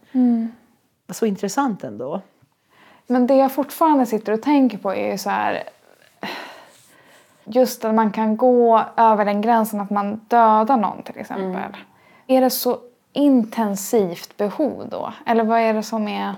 [1.10, 2.22] Så intressant ändå.
[3.08, 5.64] Men det jag fortfarande sitter och tänker på är ju så här...
[7.44, 11.78] Just att man kan gå över den gränsen att man dödar någon till exempel.
[12.28, 12.78] Är det så
[13.18, 15.14] intensivt behov då?
[15.26, 16.36] Eller vad är det som är,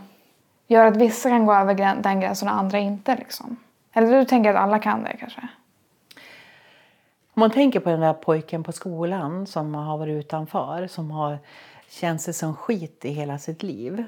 [0.67, 3.15] gör att vissa kan gå över den gränsen och andra inte?
[3.15, 3.57] Liksom?
[3.93, 5.47] Eller du tänker att alla kan det kanske?
[7.33, 11.37] Om man tänker på den där pojken på skolan som har varit utanför, som har
[11.89, 14.03] känt sig som skit i hela sitt liv.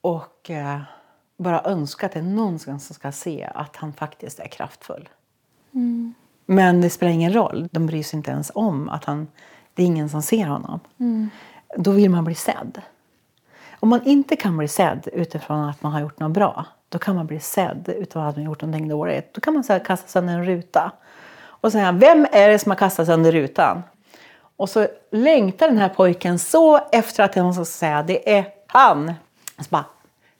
[0.00, 0.80] Och eh,
[1.36, 5.08] bara önskat att någon som ska se att han faktiskt är kraftfull.
[6.46, 7.68] Men det spelar ingen roll.
[7.72, 9.28] De bryr sig inte ens om att han,
[9.80, 10.80] det är ingen som ser honom.
[11.76, 12.80] Då vill man bli sedd.
[13.80, 17.16] Om man inte kan bli sedd utifrån att man har gjort något bra, då kan
[17.16, 19.34] man bli sedd utifrån att man har gjort någonting dåligt.
[19.34, 20.92] Då kan man så här kasta sönder en ruta
[21.42, 23.82] och säga, vem är det som har kastat sönder rutan?
[24.56, 29.14] Och så längtar den här pojken så efter att någon ska säga, det är han.
[29.58, 29.84] Så bara,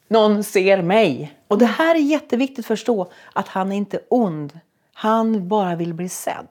[0.09, 1.35] någon ser mig.
[1.48, 4.61] Och det här är jätteviktigt att förstå, att han är inte ond.
[4.94, 6.48] Han bara vill bli sedd.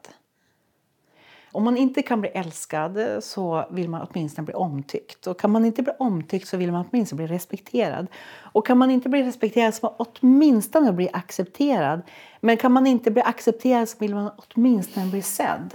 [1.51, 5.27] Om man inte kan bli älskad så vill man åtminstone bli omtyckt.
[5.27, 8.07] Och kan man inte bli omtyckt så vill man åtminstone bli respekterad.
[8.53, 12.01] Och kan man inte bli respekterad så vill man åtminstone bli accepterad.
[12.41, 15.71] Men kan man inte bli accepterad så vill man åtminstone bli sedd.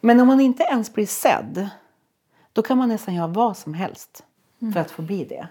[0.00, 1.68] Men om man inte ens blir sedd,
[2.52, 4.24] då kan man nästan göra vad som helst
[4.72, 5.48] för att få bli det.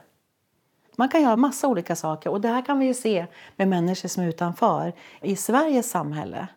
[0.96, 3.26] Man kan göra massa olika saker och det här kan vi ju se
[3.56, 6.48] med människor som är utanför i Sveriges samhälle.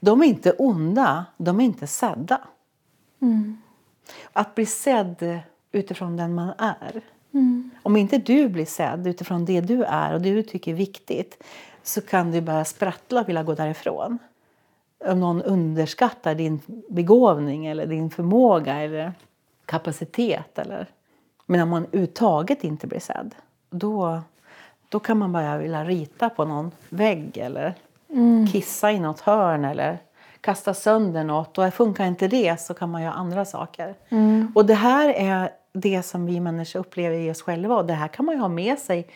[0.00, 2.40] De är inte onda, de är inte sedda.
[4.32, 5.40] Att bli sedd
[5.72, 7.02] utifrån den man är.
[7.82, 11.42] Om inte du blir sedd utifrån det du är och det du tycker är viktigt
[11.82, 14.18] så kan du bara sprattla och vilja gå därifrån.
[15.04, 19.12] Om någon underskattar din begåvning eller din förmåga eller
[19.64, 20.58] kapacitet.
[20.58, 20.86] Eller...
[21.46, 23.34] Men om man uttaget inte blir sedd,
[23.70, 24.20] då,
[24.88, 27.74] då kan man bara vilja rita på någon vägg eller
[28.12, 28.46] Mm.
[28.46, 29.98] kissa i något hörn eller
[30.40, 31.58] kasta sönder något.
[31.58, 33.94] Och funkar inte det så kan man göra andra saker.
[34.08, 34.52] Mm.
[34.54, 37.76] Och det här är det som vi människor upplever i oss själva.
[37.76, 39.06] Och det här kan man ha med sig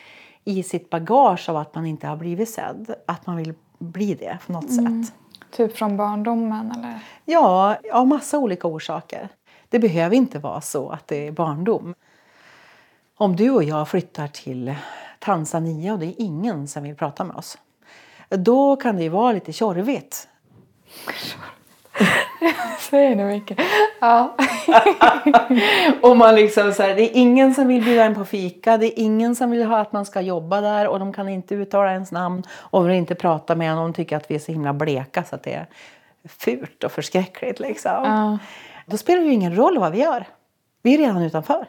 [0.45, 2.95] i sitt bagage av att man inte har blivit sedd.
[3.07, 5.05] Att man vill bli det på något Mm.
[5.05, 5.15] sätt.
[5.51, 6.99] Typ från barndomen eller?
[7.25, 9.29] Ja, av massa olika orsaker.
[9.69, 11.95] Det behöver inte vara så att det är barndom.
[13.17, 14.75] Om du och jag flyttar till
[15.19, 17.59] Tanzania och det är ingen som vill prata med oss.
[18.29, 20.29] Då kan det ju vara lite tjorvigt.
[22.91, 23.59] Säger du mycket?
[24.01, 24.37] Ja.
[26.03, 28.87] Och man liksom så här, det är ingen som vill bjuda en på fika, det
[28.87, 31.93] är ingen som vill ha att man ska jobba där och de kan inte uttala
[31.93, 34.53] ens namn och vill inte prata med en och de tycker att vi är så
[34.53, 35.67] himla bleka så att det är
[36.29, 37.61] fult och förskräckligt.
[37.61, 37.91] Liksom.
[37.91, 38.39] Ja.
[38.87, 40.25] Då spelar det ju ingen roll vad vi gör.
[40.83, 41.67] Vi är redan utanför.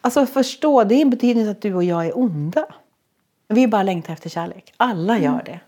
[0.00, 2.66] Alltså förstå, det betyder inte att du och jag är onda.
[3.50, 4.74] Vi bara längtar efter kärlek.
[4.76, 5.60] Alla gör det.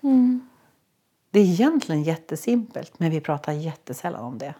[1.30, 4.55] Det är egentligen jättesimpelt, men vi pratar jättesällan om det.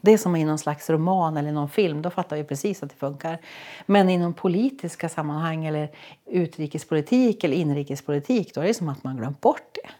[0.00, 2.90] Det är som i någon slags roman eller någon film, då fattar vi precis att
[2.90, 3.38] det funkar.
[3.86, 5.88] Men inom politiska sammanhang eller
[6.26, 9.90] utrikespolitik eller inrikespolitik, då är det som att man glömt bort det.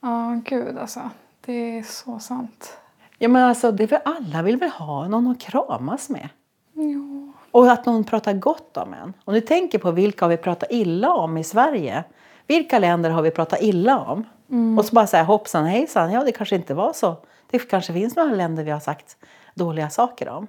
[0.00, 1.10] Ja, gud alltså.
[1.44, 2.78] Det är så sant.
[3.18, 6.28] Ja, men alltså, det är väl alla vill väl ha någon att kramas med.
[6.72, 7.32] Jo.
[7.54, 9.14] Och att någon pratar gott om en.
[9.24, 12.04] Om du tänker på vilka har vi pratat illa om i Sverige.
[12.46, 14.24] Vilka länder har vi pratat illa om?
[14.78, 17.16] Och så bara säga hoppsan hejsan, ja det kanske inte var så.
[17.50, 19.16] Det kanske finns några länder vi har sagt
[19.54, 20.46] dåliga saker om.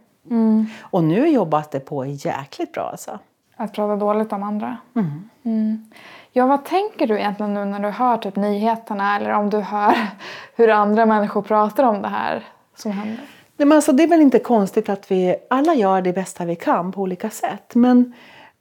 [0.82, 3.20] Och nu jobbas det på jäkligt bra alltså.
[3.56, 4.78] Att prata dåligt om andra.
[5.44, 5.92] Mm.
[6.32, 9.96] Ja, vad tänker du egentligen nu när du hör typ nyheterna eller om du hör
[10.56, 12.44] hur andra människor pratar om det här
[12.76, 13.35] som händer?
[13.58, 16.56] Nej, men alltså, det är väl inte konstigt att vi alla gör det bästa vi
[16.56, 17.76] kan på olika sätt.
[17.76, 18.14] Men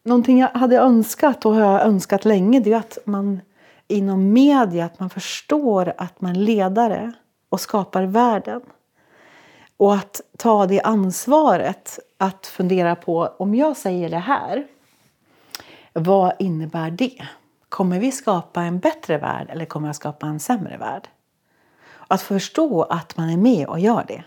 [0.03, 3.41] någonting jag hade önskat och har önskat länge det är att man
[3.89, 7.13] inom media att man förstår att man är ledare
[7.49, 8.61] och skapar världen.
[9.77, 14.67] Och att ta det ansvaret att fundera på om jag säger det här,
[15.93, 17.29] vad innebär det?
[17.69, 21.09] Kommer vi skapa en bättre värld eller kommer jag skapa en sämre värld?
[22.09, 24.25] Att förstå att man är med och gör det.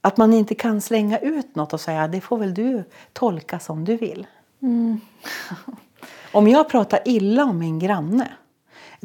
[0.00, 3.84] Att man inte kan slänga ut något och säga det får väl du tolka som
[3.84, 4.26] du vill.
[6.32, 8.32] om jag pratar illa om min granne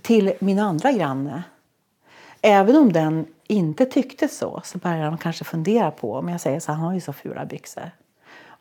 [0.02, 1.44] till min andra granne.
[2.42, 6.60] Även om den inte tyckte så så börjar de kanske fundera på om jag säger
[6.60, 7.92] så han har ju så fula byxor.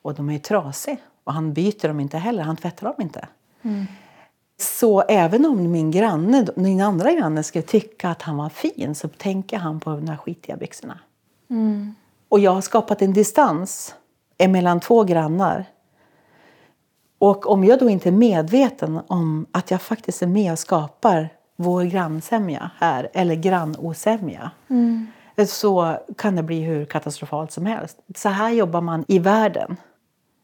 [0.02, 0.96] Och de är ju trasiga.
[1.24, 3.28] Och han byter dem inte heller, han tvättar dem inte.
[4.58, 9.08] Så även om min granne, min andra granne skulle tycka att han var fin så
[9.08, 10.98] tänker han på de där skitiga byxorna.
[12.28, 13.94] Och jag har skapat en distans
[14.48, 15.64] mellan två grannar.
[17.18, 21.28] Och om jag då inte är medveten om att jag faktiskt är med och skapar
[21.56, 24.50] vår grannsämja här, eller grannosämja,
[25.46, 27.98] så kan det bli hur katastrofalt som helst.
[28.16, 29.76] Så här jobbar man i världen.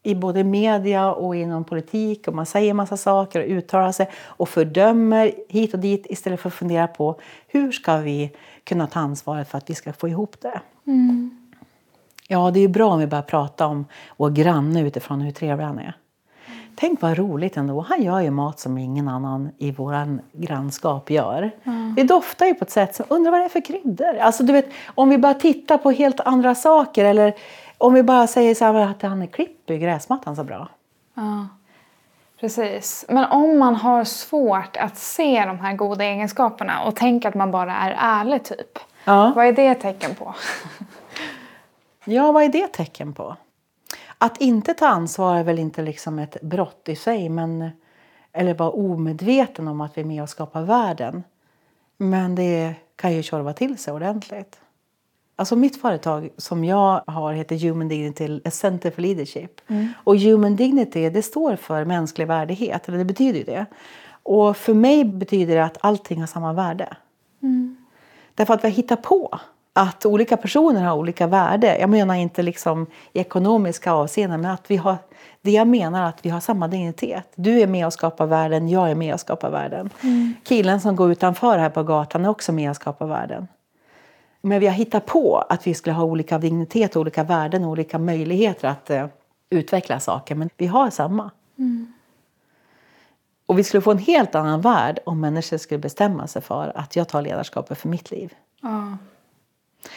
[0.02, 2.28] I både media och inom politik.
[2.28, 6.48] Och man säger massa saker och uttalar sig och fördömer hit och dit istället för
[6.48, 8.32] att fundera på hur ska vi
[8.66, 10.60] kunna ta ansvaret för att vi ska få ihop det.
[12.28, 13.84] Ja, det är ju bra om vi börjar prata om
[14.16, 15.96] vår granne utifrån hur trevlig han är.
[16.74, 17.80] Tänk vad roligt ändå.
[17.80, 21.50] Han gör ju mat som ingen annan i våran grannskap gör.
[21.96, 24.16] Det doftar ju på ett sätt som, undrar vad det är för kryddor?
[24.16, 27.34] Alltså du vet, om vi bara tittar på helt andra saker eller
[27.78, 30.68] om vi bara säger så här att han klipper gräsmattan så bra.
[31.14, 31.46] Ja,
[32.40, 33.04] precis.
[33.08, 37.50] Men om man har svårt att se de här goda egenskaperna och tänker att man
[37.50, 38.78] bara är ärlig typ.
[39.04, 39.32] Ja.
[39.36, 40.34] Vad är det tecken på?
[42.08, 43.36] Ja, vad är det tecken på?
[44.18, 47.70] Att inte ta ansvar är väl inte liksom ett brott i sig, men,
[48.32, 51.24] eller vara omedveten om att vi är med och skapar världen.
[51.96, 54.60] Men det kan ju tjorva till sig ordentligt.
[55.38, 59.60] Alltså mitt företag som jag har heter Human Dignity a Center for Leadership.
[60.04, 63.66] Och Human Dignity det står för mänsklig värdighet, eller det betyder ju det.
[64.22, 66.96] Och för mig betyder det att allting har samma värde.
[68.34, 69.38] Därför att vi hittar på
[69.72, 71.78] att olika personer har olika värde.
[71.78, 74.96] Jag menar inte liksom i ekonomiska avseenden, men att vi har,
[75.42, 77.32] det jag menar är att vi har samma dignitet.
[77.34, 79.90] Du är med och skapar världen, jag är med och skapar världen.
[80.44, 83.48] Killen som går utanför här på gatan är också med och skapar världen.
[84.40, 87.98] Men vi har hittat på att vi skulle ha olika dignitet, olika värden och olika
[87.98, 89.06] möjligheter att eh,
[89.50, 90.34] utveckla saker.
[90.34, 91.30] Men vi har samma.
[93.46, 96.96] Och vi skulle få en helt annan värld om människor skulle bestämma sig för att
[96.96, 98.34] jag tar ledarskapet för mitt liv.
[98.60, 98.96] Ja.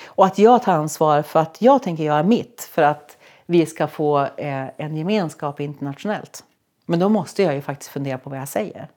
[0.05, 3.87] Och att jag tar ansvar för att jag tänker göra mitt för att vi ska
[3.87, 6.43] få eh, en gemenskap internationellt.
[6.85, 8.87] Men då måste jag ju faktiskt fundera på vad jag säger.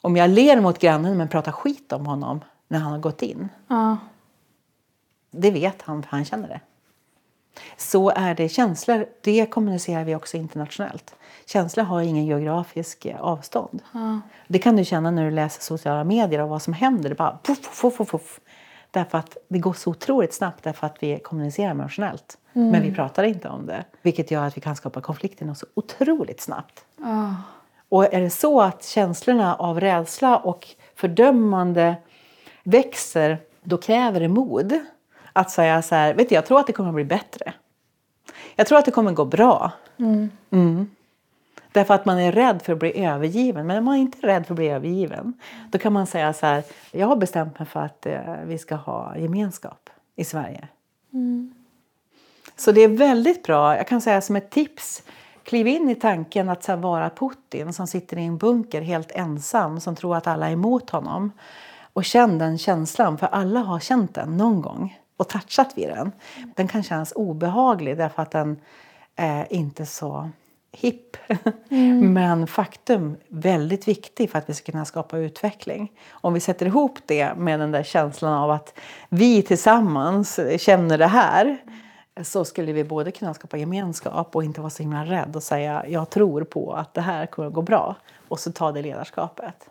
[0.00, 3.48] Om jag ler mot grannen men pratar skit om honom när han har gått in.
[3.68, 3.96] Ja.
[5.30, 6.60] Det vet han, för han känner det.
[7.76, 11.14] Så är det känslor, det kommunicerar vi också internationellt.
[11.46, 13.82] Känslor har ingen geografisk eh, avstånd.
[14.48, 17.08] Det kan du känna när du läser sociala medier och vad som händer.
[17.08, 18.40] Det bara puff, puff, puff, puff.
[18.90, 22.38] Därför att det går så otroligt snabbt därför att vi kommunicerar emotionellt.
[22.52, 23.84] Men vi pratar inte om det.
[24.02, 26.84] Vilket gör att vi kan skapa konflikter så otroligt snabbt.
[27.88, 31.96] Och är det så att känslorna av rädsla och fördömande
[32.66, 34.80] växer, då kräver det mod
[35.32, 37.52] att säga så här, vet du, jag tror att det kommer att bli bättre.
[38.56, 39.72] Jag tror att det kommer att gå bra.
[40.50, 40.90] Mm.
[41.72, 43.66] Därför att man är rädd för att bli övergiven.
[43.66, 45.32] Men om man är inte är rädd för att bli övergiven,
[45.70, 48.74] då kan man säga så här, jag har bestämt mig för att eh, vi ska
[48.74, 50.68] ha gemenskap i Sverige.
[52.56, 55.02] Så det är väldigt bra, jag kan säga som ett tips,
[55.42, 59.12] kliv in i tanken att så här, vara Putin som sitter i en bunker helt
[59.12, 61.32] ensam, som tror att alla är emot honom.
[61.96, 66.12] Och känn den känslan, för alla har känt den någon gång och touchat vid den.
[66.56, 68.60] Den kan kännas obehaglig därför att den
[69.14, 70.30] är inte så
[70.72, 71.16] hipp.
[72.02, 75.92] Men faktum, väldigt viktig för att vi ska kunna skapa utveckling.
[76.10, 78.78] Om vi sätter ihop det med den där känslan av att
[79.08, 81.58] vi tillsammans känner det här
[82.22, 85.84] så skulle vi både kunna skapa gemenskap och inte vara så himla rädd och säga
[85.88, 87.96] jag tror på att det här kommer att gå bra
[88.28, 89.70] och så ta det ledarskapet.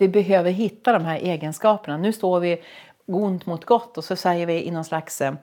[0.00, 1.96] Vi behöver hitta de här egenskaperna.
[1.96, 2.62] Nu står vi
[3.06, 5.34] ont mot gott och så säger vi i någon slags eh,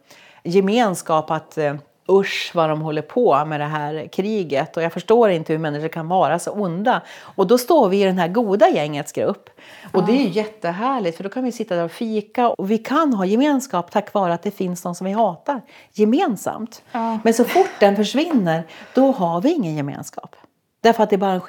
[0.43, 1.75] gemenskap att eh,
[2.09, 5.87] usch vad de håller på med det här kriget och jag förstår inte hur människor
[5.87, 7.01] kan vara så onda.
[7.19, 9.49] Och då står vi i den här goda gängets grupp.
[9.91, 12.77] Och det är ju jättehärligt för då kan vi sitta där och fika och vi
[12.77, 15.61] kan ha gemenskap tack vare att det finns någon som vi hatar
[15.93, 16.83] gemensamt.
[17.23, 20.35] Men så fort den försvinner då har vi ingen gemenskap.
[20.81, 21.41] Därför att det är bara en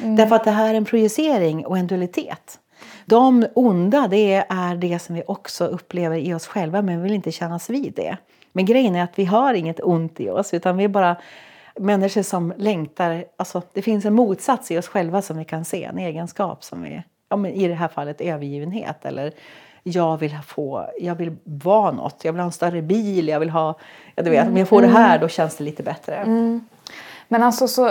[0.00, 0.16] chimär.
[0.16, 2.60] Därför att det här är en projicering och en dualitet.
[3.04, 7.14] De onda det är det som vi också upplever i oss själva men vi vill
[7.14, 8.16] inte kännas vid det.
[8.52, 11.16] Men grejen är att vi har inget ont i oss utan vi är bara
[11.76, 13.24] människor som längtar.
[13.36, 16.82] Alltså, det finns en motsats i oss själva som vi kan se, en egenskap som
[16.82, 19.32] vi, ja, men i det här fallet övergivenhet eller
[19.82, 23.50] jag vill få, jag vill vara något, jag vill ha en större bil, jag vill
[23.50, 23.78] ha,
[24.14, 26.24] ja, du vet, om jag får det här då känns det lite bättre.
[27.28, 27.90] Men alltså så,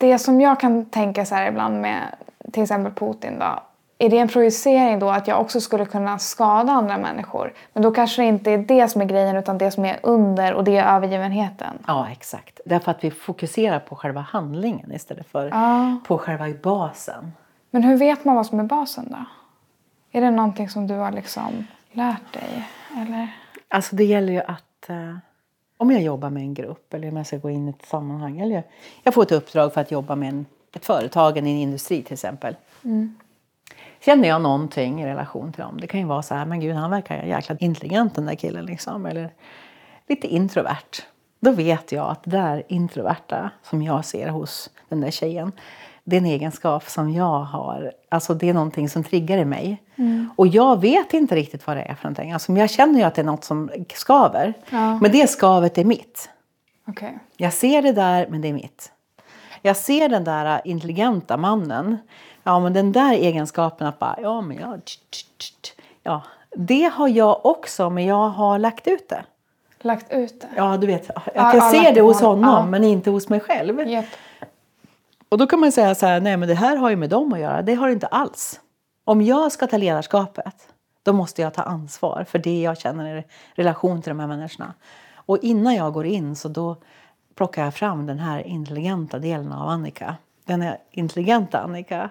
[0.00, 2.02] det som jag kan tänka så här ibland med
[2.52, 3.62] till exempel Putin då.
[3.98, 7.52] Är det en projicering då att jag också skulle kunna skada andra människor?
[7.72, 10.54] Men då kanske det inte är det som är grejen utan det som är under
[10.54, 11.78] och det är övergivenheten.
[11.86, 12.60] Ja, exakt.
[12.64, 15.96] Därför att vi fokuserar på själva handlingen istället för Ja.
[16.06, 17.32] på själva basen.
[17.70, 19.24] Men hur vet man vad som är basen då?
[20.18, 22.68] Är det någonting som du har liksom lärt dig?
[23.02, 23.28] Eller?
[23.68, 25.16] Alltså det gäller ju att eh,
[25.80, 28.40] om jag jobbar med en grupp eller om jag ska gå in i ett sammanhang
[28.40, 28.62] eller
[29.02, 32.56] jag får ett uppdrag för att jobba med en, ett företag, en industri till exempel.
[34.00, 35.80] Känner jag någonting i relation till dem?
[35.80, 38.66] Det kan ju vara så här, men gud han verkar jäkla intelligent den där killen
[38.66, 39.06] liksom.
[39.06, 39.30] Eller
[40.08, 41.02] lite introvert.
[41.40, 45.52] Då vet jag att det där introverta som jag ser hos den där tjejen.
[46.04, 47.92] Det är en egenskap som jag har.
[48.08, 49.82] Alltså det är någonting som triggar i mig.
[50.36, 52.32] Och jag vet inte riktigt vad det är för någonting.
[52.32, 54.54] Alltså, jag känner ju att det är något som skaver.
[54.70, 54.98] Ja.
[54.98, 56.30] Men det skavet är mitt.
[56.88, 57.18] Okej.
[57.36, 58.92] Jag ser det där, men det är mitt.
[59.62, 61.98] Jag ser den där intelligenta mannen.
[62.42, 64.80] Ja, men den där egenskapen att bara, ja, men jag...
[66.02, 66.22] Ja,
[66.56, 69.24] det har jag också, men jag har lagt ut det.
[69.82, 70.48] Lagt ut det?
[70.56, 71.10] Ja, du vet.
[71.10, 72.44] Att Ja, jag ja, ser det hos honom.
[72.44, 72.66] Ja.
[72.66, 73.88] men inte hos mig själv.
[73.88, 74.04] Japp.
[75.30, 77.32] Och då kan man säga så här, nej men det här har ju med dem
[77.32, 77.62] att göra.
[77.62, 78.60] Det har det inte alls.
[79.04, 80.54] Om jag ska ta ledarskapet,
[81.02, 83.24] då måste jag ta ansvar för det jag känner i
[83.54, 84.74] relation till de här människorna.
[85.14, 86.76] Och innan jag går in så då
[87.34, 90.16] plockar jag fram den här intelligenta delen av Annika.
[90.44, 92.10] Den är intelligenta Annika.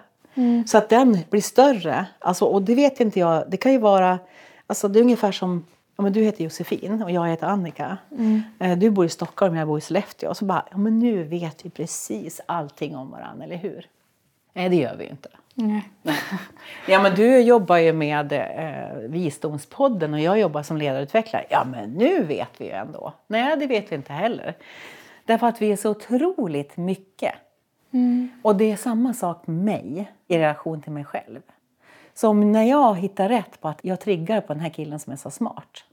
[0.66, 2.06] Så att den blir större.
[2.18, 4.18] Alltså, och det vet inte jag, det kan ju vara,
[4.66, 5.64] alltså det är ungefär som
[6.00, 7.98] Ja, men du heter Josefin och jag heter Annika.
[8.60, 10.30] Eh, Du bor i Stockholm och jag bor i Sollefteå.
[10.30, 13.86] Och så bara, ja, men nu vet vi precis allting om varandra, eller hur?
[14.52, 15.28] Nej, det gör vi ju inte.
[15.54, 15.88] Nej.
[16.88, 21.44] Ja, men du jobbar ju med eh, Visdomspodden och jag jobbar som ledarutvecklare.
[21.50, 23.12] Ja, men nu vet vi ju ändå.
[23.26, 24.56] Nej, det vet vi inte heller.
[25.24, 27.34] Därför att vi är så otroligt mycket.
[28.42, 31.40] Och det är samma sak med mig i relation till mig själv.
[32.14, 35.12] Så om när jag hittar rätt på att jag triggar på den här killen som
[35.12, 35.84] är så smart.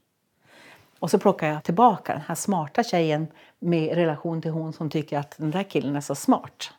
[0.98, 3.26] Och så plockar jag tillbaka den här smarta tjejen
[3.58, 6.70] med relation till hon som tycker att den där killen är så smart.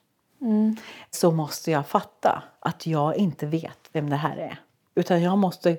[1.09, 4.59] Så måste jag fatta att jag inte vet vem det här är.
[4.95, 5.77] Utan jag måste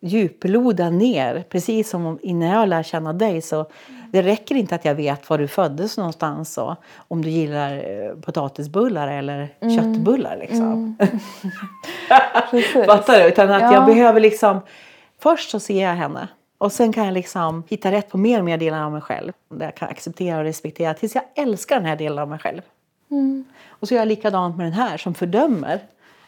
[0.00, 1.44] djuploda ner.
[1.48, 3.66] Precis som innan jag lär känna dig så
[4.10, 8.14] det räcker inte att jag vet var du föddes någonstans och om du gillar eh,
[8.14, 9.76] potatisbullar eller mm.
[9.76, 10.36] köttbullar.
[10.36, 10.96] Liksom.
[10.98, 11.18] Mm.
[12.86, 13.28] Fattar du?
[13.28, 13.74] Utan att ja.
[13.74, 14.60] jag behöver liksom...
[15.18, 16.28] Först så ser jag henne
[16.62, 19.32] och sen kan jag liksom hitta rätt på mer och mer delar av mig själv.
[19.48, 22.62] Där jag kan acceptera och respektera tills jag älskar den här delen av mig själv.
[23.10, 23.44] Mm.
[23.68, 25.80] Och så gör jag likadant med den här som fördömer.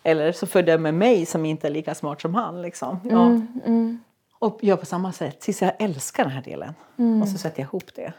[0.02, 2.62] Eller som fördömer mig som inte är lika smart som han.
[2.62, 3.00] Liksom.
[3.04, 3.26] Ja.
[3.26, 4.00] Mm, mm.
[4.32, 6.74] Och gör på samma sätt tills jag älskar den här delen.
[6.96, 7.22] Mm.
[7.22, 8.12] Och så sätter jag ihop det.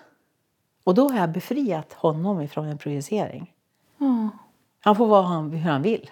[0.84, 3.51] Och då har jag befriat honom ifrån en projicering.
[4.80, 6.11] Han får vara hur han vill.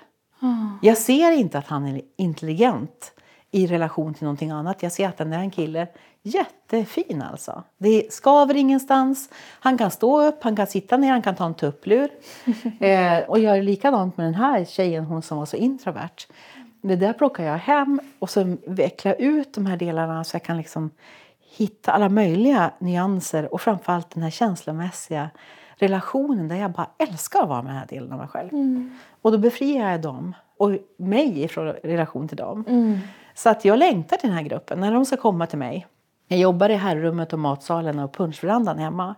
[0.81, 3.13] Jag ser inte att han är intelligent
[3.53, 4.83] i relation till någonting annat.
[4.83, 5.87] Jag ser att den en kille
[6.23, 7.63] jättefin alltså.
[7.77, 9.29] Det skaver ingenstans.
[9.59, 12.09] Han kan stå upp, han kan sitta ner, han kan ta en tupplur.
[12.79, 16.27] eh, och gör likadant med den här tjejen, hon som var så introvert.
[16.81, 20.57] Det där plockar jag hem och så vecklar ut de här delarna så jag kan
[20.57, 20.91] liksom
[21.57, 25.29] hitta alla möjliga nyanser och framförallt den här känslomässiga
[25.75, 28.53] relationen där jag bara älskar att vara med den här delen av mig själv.
[28.53, 28.97] Mm.
[29.21, 32.65] Och då befriar jag dem och mig ifrån relation till dem.
[32.67, 32.99] Mm.
[33.33, 35.87] Så att jag längtar till den här gruppen, när de ska komma till mig.
[36.27, 39.15] Jag jobbar i herrummet och matsalen och punschverandan hemma.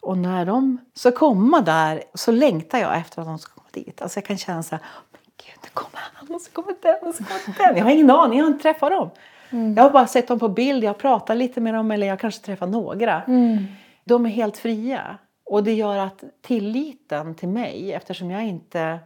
[0.00, 4.02] Och när de ska komma där så längtar jag efter att de ska komma dit.
[4.02, 7.08] Alltså jag kan känna så här, men gud, nu kommer han och så kommer den
[7.08, 7.76] och så kommer den.
[7.76, 9.10] Jag har ingen aning, jag har inte träffat dem.
[9.50, 9.74] Mm.
[9.74, 12.20] Jag har bara sett dem på bild, jag har pratat lite med dem eller jag
[12.20, 13.22] kanske träffat några.
[13.22, 13.64] Mm.
[14.04, 15.18] De är helt fria.
[15.44, 18.98] Och det gör att tilliten till mig, eftersom jag inte...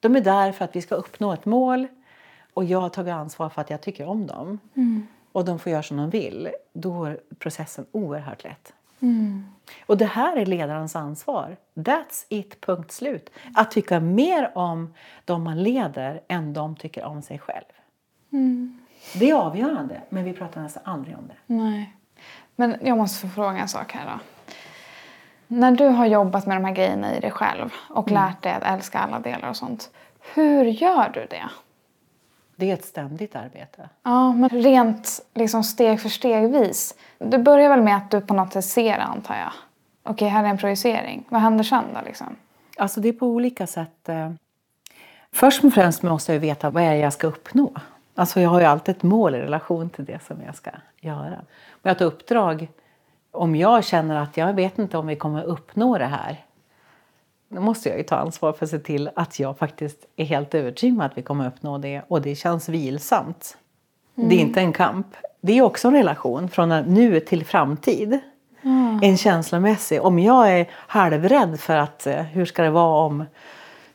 [0.00, 1.86] De är där för att vi ska uppnå ett mål
[2.54, 5.06] och jag har tagit ansvar för att jag tycker om dem mm.
[5.32, 8.72] och de får göra som de vill, då är processen oerhört lätt.
[9.00, 9.46] Mm.
[9.86, 11.56] Och det här är ledarens ansvar.
[11.74, 13.30] That's it, punkt slut.
[13.54, 14.94] Att tycka mer om
[15.24, 17.64] de man leder än de tycker om sig själv.
[18.32, 18.78] Mm.
[19.14, 21.54] Det är avgörande, men vi pratar nästan aldrig om det.
[21.54, 21.96] Nej.
[22.56, 24.20] Men jag måste få fråga en sak här då.
[25.46, 28.22] När du har jobbat med de här grejerna i dig själv och mm.
[28.22, 29.90] lärt dig att älska alla delar och sånt.
[30.34, 31.50] Hur gör du det?
[32.60, 33.88] Det är ett ständigt arbete.
[34.02, 36.94] Ja, men rent liksom steg för stegvis.
[37.18, 39.52] Du börjar väl med att du på något sätt ser antar jag?
[40.02, 41.24] Okej, här är en projicering.
[41.28, 42.00] Vad händer sen då?
[42.04, 42.36] Liksom?
[42.76, 44.08] Alltså det är på olika sätt.
[44.08, 44.30] Eh,
[45.32, 47.72] först och främst måste jag veta vad är det jag ska uppnå.
[48.14, 51.40] Alltså jag har ju alltid ett mål i relation till det som jag ska göra.
[51.82, 52.68] Har ett uppdrag,
[53.30, 56.44] om jag känner att jag vet inte om vi kommer uppnå det här
[57.52, 60.54] då måste jag ju ta ansvar för att se till att jag faktiskt är helt
[60.54, 63.56] övertygad om att vi kommer uppnå det och det känns vilsamt.
[64.16, 64.28] Mm.
[64.28, 65.06] Det är inte en kamp.
[65.40, 68.18] Det är också en relation från nu till framtid.
[68.62, 69.00] Mm.
[69.02, 70.02] En känslomässig.
[70.02, 73.24] Om jag är halvrädd för att eh, hur ska det vara om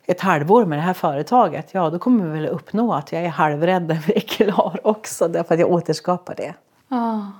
[0.06, 3.28] ett halvår med det här företaget, ja då kommer vi väl uppnå att jag är
[3.28, 6.54] halvrädd när vi är klar också därför att jag återskapar det.
[6.90, 7.32] Mm.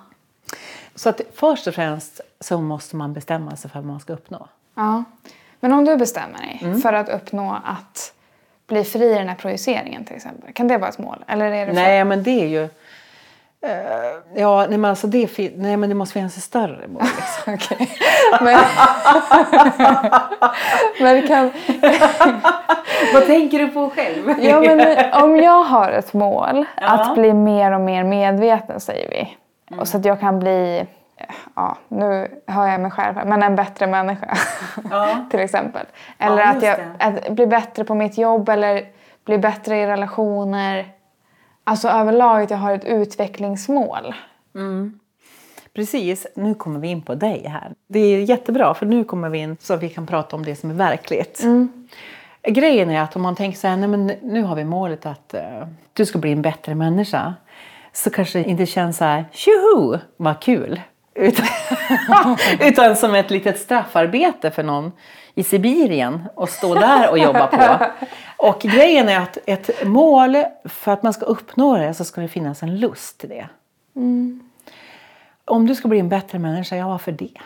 [0.95, 4.49] Så att först och främst så måste man bestämma sig för vad man ska uppnå.
[4.75, 5.05] Ja.
[5.67, 6.81] Men om du bestämmer dig mm.
[6.81, 8.12] för att uppnå att
[8.69, 10.53] bli fri i den här projiceringen till exempel.
[10.53, 11.25] Kan det vara ett mål?
[11.29, 12.62] Eller är det nej, men det är ju...
[12.62, 12.71] Uh,
[14.35, 17.03] ja, nej men, alltså det, nej, men det måste finnas ett större mål.
[17.47, 17.87] Liksom.
[18.41, 18.59] men,
[21.01, 21.53] men kan...
[23.14, 24.35] Vad tänker du på själv?
[24.41, 26.87] ja, men, om jag har ett mål ja.
[26.87, 29.37] att bli mer och mer medveten, säger vi.
[29.71, 29.81] Mm.
[29.81, 30.87] Och så att jag kan bli
[31.55, 34.37] ja, nu hör jag mig själv men en bättre människa
[34.91, 35.27] ja.
[35.31, 35.87] till exempel.
[36.18, 38.87] Eller ja, att jag att bli bättre på mitt jobb eller
[39.24, 40.87] bli bättre i relationer.
[41.64, 44.14] Alltså överlag att jag har ett utvecklingsmål.
[44.55, 45.01] Mm.
[45.74, 47.74] Precis, nu kommer vi in på dig här.
[47.89, 50.57] Det är jättebra för nu kommer vi in så att vi kan prata om det
[50.57, 51.43] som är verkligt.
[51.43, 51.89] Mm.
[52.43, 55.35] Grejen är att om man tänker så här, nej men nu har vi målet att
[55.35, 57.35] uh, du ska bli en bättre människa.
[57.93, 60.81] Så kanske det inte känns så här, tjoho, vad kul.
[61.17, 61.47] Utan,
[62.61, 64.93] utan som ett litet straffarbete för någon
[65.35, 67.87] i Sibirien och stå där och jobba på.
[68.37, 72.29] Och grejen är att ett mål, för att man ska uppnå det så ska det
[72.29, 73.49] finnas en lust till det.
[73.97, 74.51] Mm.
[75.45, 77.39] Om du ska bli en bättre människa, ja varför det?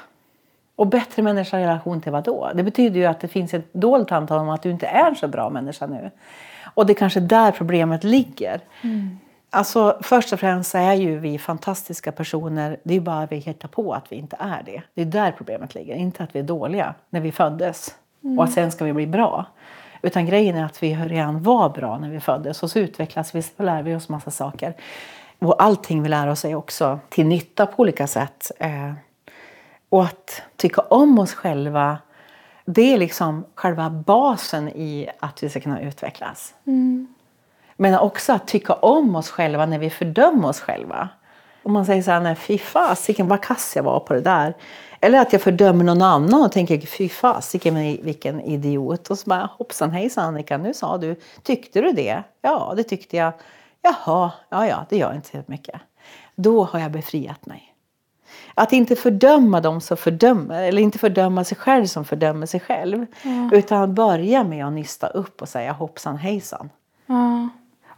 [0.76, 2.50] Och bättre människa i relation till vad då?
[2.54, 5.16] Det betyder ju att det finns ett dolt antal om att du inte är en
[5.16, 6.10] så bra människa nu.
[6.74, 8.60] Och det är kanske där problemet ligger.
[8.82, 9.18] Mm.
[9.50, 12.76] Alltså, först och främst är ju vi fantastiska personer.
[12.82, 14.82] Det är bara vi hittar på att vi inte är det.
[14.94, 15.94] Det är där problemet ligger.
[15.94, 17.94] Inte att vi är dåliga när vi föddes
[18.24, 18.38] mm.
[18.38, 19.46] och att sen ska vi bli bra.
[20.02, 23.42] Utan grejen är att vi redan var bra när vi föddes och så utvecklas vi
[23.56, 24.74] och lär vi oss massa saker.
[25.38, 28.50] Och allting vi lär oss är också till nytta på olika sätt.
[28.58, 28.92] Eh,
[29.88, 31.98] och att tycka om oss själva,
[32.64, 36.54] det är liksom själva basen i att vi ska kunna utvecklas.
[36.66, 37.14] Mm.
[37.80, 41.08] Men också att tycka om oss själva när vi fördömer oss själva.
[41.62, 44.54] Om man säger så här, nej fy fasiken vad kass jag var på det där.
[45.00, 49.10] Eller att jag fördömer någon annan och tänker fy fasiken vilken idiot.
[49.10, 52.22] Och så bara hoppsan hejsan Annika, nu sa du, tyckte du det?
[52.42, 53.32] Ja, det tyckte jag.
[53.82, 55.80] Jaha, ja ja, det gör inte så mycket.
[56.34, 57.74] Då har jag befriat mig.
[58.54, 63.06] Att inte fördöma dem som fördömer, eller inte fördöma sig själv som fördömer sig själv.
[63.22, 63.50] Mm.
[63.52, 66.70] Utan börja med att nysta upp och säga hoppsan hejsan.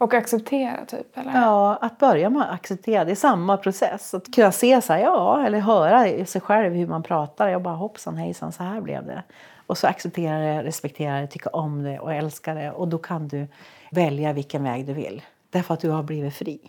[0.03, 1.19] Och acceptera typ?
[1.19, 1.33] Eller?
[1.33, 3.05] Ja, att börja med att acceptera.
[3.05, 4.15] Det är samma process.
[4.15, 7.49] Att kunna se så här, ja, eller höra sig själv hur man pratar.
[7.49, 9.23] Jag bara hoppsan hejsan, så här blev det.
[9.67, 12.71] Och så acceptera det, respektera det, tycka om det och älska det.
[12.71, 13.47] Och då kan du
[13.91, 15.23] välja vilken väg du vill.
[15.51, 16.61] Därför att du har blivit fri.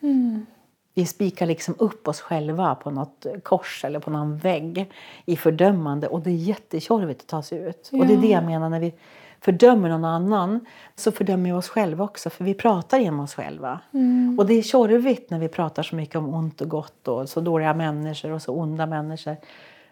[0.00, 0.46] Mm.
[0.94, 4.90] Vi spikar liksom upp oss själva på något kors eller på någon vägg
[5.24, 7.88] i fördömande och det är jättetjorvigt att ta sig ut.
[7.92, 7.98] Ja.
[7.98, 8.94] Och det är det jag menar när vi
[9.42, 13.80] fördömer någon annan så fördömer vi oss själva också för vi pratar genom oss själva.
[13.92, 14.38] Mm.
[14.38, 17.40] Och det är tjorvigt när vi pratar så mycket om ont och gott och så
[17.40, 19.36] dåliga människor och så onda människor.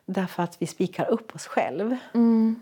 [0.07, 1.99] Därför att vi spikar upp oss själva.
[2.15, 2.61] Mm.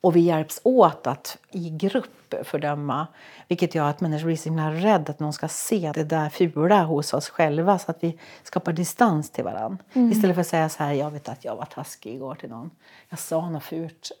[0.00, 3.06] Och vi hjälps åt att i grupp fördöma.
[3.48, 6.82] Vilket gör att människor blir så himla rädda att någon ska se det där fula
[6.82, 7.78] hos oss själva.
[7.78, 9.78] Så att vi skapar distans till varandra.
[9.92, 10.12] Mm.
[10.12, 12.70] Istället för att säga så här, jag vet att jag var taskig igår till någon.
[13.08, 14.10] Jag sa något fult.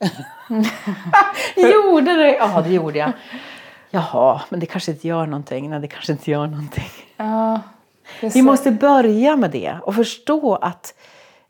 [0.50, 1.72] Mm.
[1.72, 2.36] gjorde det?
[2.36, 3.12] Ja, det gjorde jag.
[3.90, 5.70] Jaha, men det kanske inte gör någonting.
[5.70, 6.90] Nej, det kanske inte gör någonting.
[7.16, 7.60] Ja,
[8.20, 10.94] vi måste börja med det och förstå att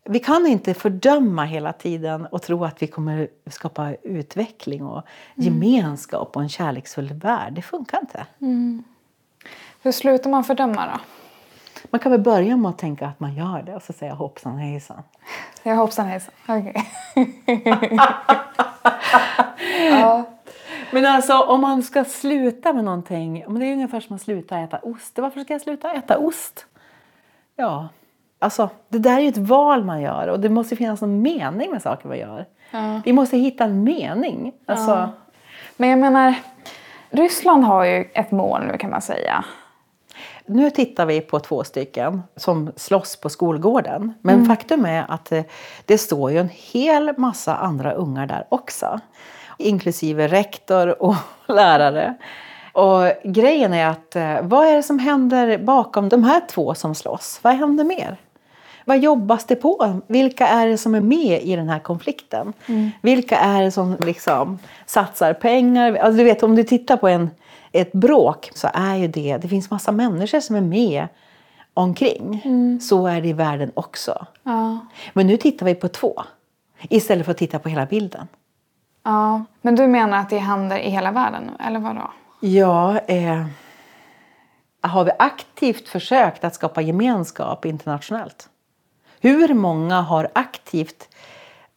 [0.05, 5.03] vi kan inte fördöma hela tiden och tro att vi kommer skapa utveckling och
[5.37, 5.47] mm.
[5.47, 7.53] gemenskap och en kärleksfull värld.
[7.53, 8.27] Det funkar inte.
[8.41, 8.85] Mm.
[9.83, 11.01] Hur slutar man fördöma då?
[11.91, 14.59] Man kan väl börja med att tänka att man gör det och så säga hoppsan
[14.59, 15.03] hejsan.
[15.63, 16.35] Ja, hoppsan hejsan.
[16.47, 16.87] Okej.
[17.17, 17.99] Okay.
[19.91, 20.25] ja.
[20.93, 23.45] Men alltså om man ska sluta med någonting.
[23.49, 25.19] Det är ungefär som att sluta äta ost.
[25.19, 26.67] Varför ska jag sluta äta ost?
[27.57, 27.89] Ja,
[28.43, 31.71] Alltså, det där är ju ett val man gör och det måste finnas någon mening
[31.71, 32.47] med saker man gör.
[32.71, 33.01] Ja.
[33.05, 34.53] Vi måste hitta en mening.
[34.67, 34.91] Alltså...
[34.91, 35.09] Ja.
[35.77, 36.35] Men jag menar,
[37.11, 39.45] Ryssland har ju ett mål nu kan man säga.
[40.47, 44.15] Nu tittar vi på två stycken som slåss på skolgården.
[44.21, 44.47] Men mm.
[44.47, 45.43] faktum är att eh,
[45.85, 49.01] det står ju en hel massa andra ungar där också.
[49.59, 51.15] Inklusive rektor och
[51.49, 52.15] lärare.
[52.73, 56.95] Och grejen är att eh, vad är det som händer bakom de här två som
[56.95, 57.41] slåss?
[57.43, 58.17] Vad händer mer?
[58.91, 60.01] Vad jobbas det på?
[60.07, 62.53] Vilka är det som är med i den här konflikten?
[62.67, 62.91] Mm.
[63.03, 65.95] Vilka är det som liksom satsar pengar?
[65.95, 67.31] Alltså du vet, om du tittar på en,
[67.73, 71.09] ett bråk så är ju det, det finns massa människor som är med
[71.75, 72.43] omkring.
[72.45, 72.81] Mm.
[72.81, 74.27] Så är det i världen också.
[74.43, 74.79] Ja.
[75.13, 76.23] Men nu tittar vi på två
[76.89, 78.29] istället för att titta på hela bilden.
[79.05, 82.11] Ja, men du menar att det händer i hela världen, eller vadå?
[82.41, 83.47] Ja, eh,
[84.81, 88.50] har vi aktivt försökt att skapa gemenskap internationellt?
[89.21, 91.09] Hur många har aktivt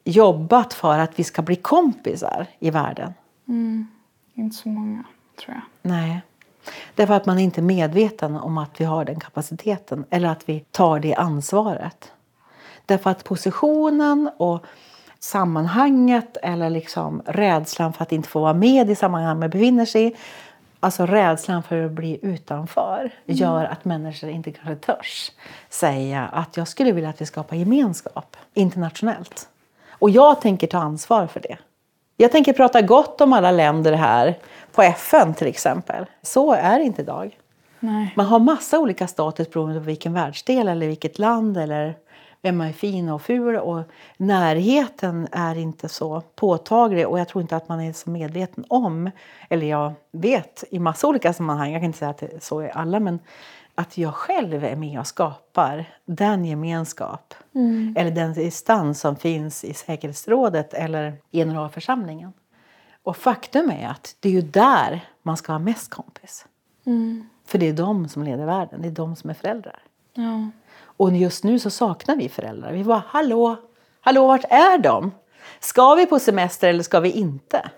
[0.03, 3.13] jobbat för att vi ska bli kompisar i världen?
[3.47, 3.87] Mm,
[4.33, 5.03] inte så många,
[5.39, 5.91] tror jag.
[5.91, 6.21] Nej.
[6.95, 10.49] Därför att man är inte är medveten om att vi har den kapaciteten eller att
[10.49, 12.11] vi tar det ansvaret.
[12.85, 14.65] Därför att positionen och
[15.19, 20.07] sammanhanget eller liksom rädslan för att inte få vara med i sammanhang man befinner sig
[20.07, 20.15] i
[20.83, 23.11] Alltså rädslan för att bli utanför mm.
[23.25, 25.31] gör att människor inte kanske törs
[25.69, 29.47] säga att jag skulle vilja att vi skapar gemenskap internationellt.
[29.89, 31.57] Och jag tänker ta ansvar för det.
[32.17, 34.37] Jag tänker prata gott om alla länder här
[34.71, 36.05] på FN till exempel.
[36.21, 37.37] Så är det inte idag.
[37.79, 38.13] Nej.
[38.15, 41.95] Man har massa olika status beroende på vilken världsdel eller vilket land eller
[42.43, 43.55] vem man är fin och ful.
[43.55, 43.83] Och
[44.17, 49.11] närheten är inte så påtaglig och jag tror inte att man är så medveten om,
[49.49, 52.69] eller jag vet i massa olika sammanhang, jag kan inte säga att det så är
[52.69, 53.19] alla, men
[53.75, 57.95] att jag själv är med och skapar den gemenskap mm.
[57.97, 62.33] eller den distans som finns i säkerhetsrådet eller generalförsamlingen.
[63.03, 66.45] Och faktum är att det är ju där man ska ha mest kompis.
[66.85, 67.29] Mm.
[67.45, 69.79] För det är de som leder världen, det är de som är föräldrar.
[70.13, 70.49] Ja.
[71.03, 72.71] Och just nu så saknar vi föräldrar.
[72.71, 73.55] Vi bara, hallå,
[74.01, 75.11] hallå, vart är de?
[75.59, 77.69] Ska vi på semester eller ska vi inte?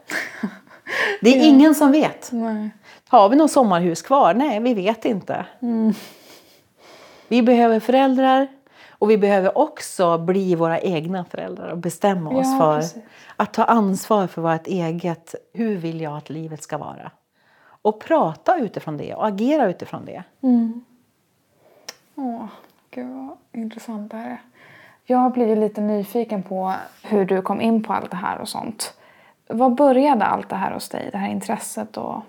[1.21, 1.43] Det är ja.
[1.43, 2.29] ingen som vet.
[2.31, 2.69] Nej.
[3.07, 4.33] Har vi något sommarhus kvar?
[4.33, 5.45] Nej, vi vet inte.
[5.59, 5.93] Mm.
[7.27, 8.47] Vi behöver föräldrar
[8.89, 13.03] och vi behöver också bli våra egna föräldrar och bestämma oss ja, för precis.
[13.35, 17.11] att ta ansvar för vårt eget, hur vill jag att livet ska vara?
[17.81, 20.23] Och prata utifrån det och agera utifrån det.
[20.41, 20.85] Mm.
[22.15, 22.45] Åh,
[22.95, 24.41] Gud vad intressant det här är.
[25.05, 26.73] Jag blir lite nyfiken på
[27.03, 28.93] hur du kom in på allt det här och sånt.
[29.47, 31.09] Vad började allt det här hos dig?
[31.11, 32.21] Det här intresset och...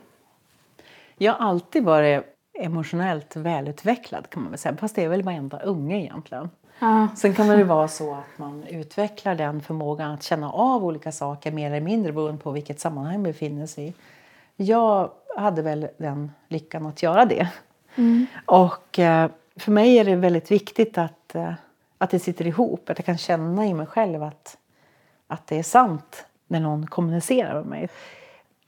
[1.19, 2.25] Jag har alltid varit
[2.59, 4.77] emotionellt välutvecklad kan man väl säga.
[4.77, 6.51] Fast det är väl varenda unge egentligen.
[6.79, 7.09] Ja.
[7.17, 11.53] Sen kan det vara så att man utvecklar den förmågan att känna av olika saker
[11.53, 13.95] mer eller mindre beroende på vilket sammanhang man befinner sig i.
[14.57, 17.49] Jag hade väl den lyckan att göra det.
[18.47, 21.53] Och eh, för mig är det väldigt viktigt att, eh,
[21.99, 22.91] att det sitter ihop.
[22.91, 24.57] Att jag kan känna i mig själv att,
[25.27, 27.85] att det är sant när någon kommunicerar med mig.
[27.85, 27.89] I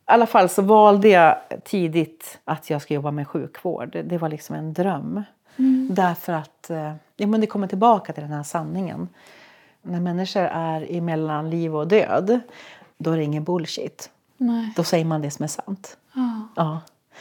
[0.05, 3.97] alla fall så valde jag tidigt att jag skulle jobba med sjukvård.
[4.05, 5.23] Det- var liksom en dröm.
[5.91, 9.09] Därför att eh, ja, men det kommer tillbaka till den här sanningen.
[9.83, 12.41] När människor är emellan liv och död,
[12.99, 14.11] då är det ingen bullshit.
[14.37, 14.73] Nej.
[14.77, 15.97] Då säger man det som är sant.
[16.15, 16.49] Ja.
[16.57, 16.81] Ja.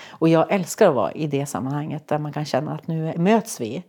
[0.10, 3.62] Och jag älskar att vara i det sammanhanget där man kan känna att nu möts
[3.62, 3.84] vi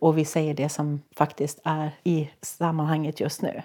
[0.00, 3.62] och vi säger det som faktiskt är i sammanhanget just nu.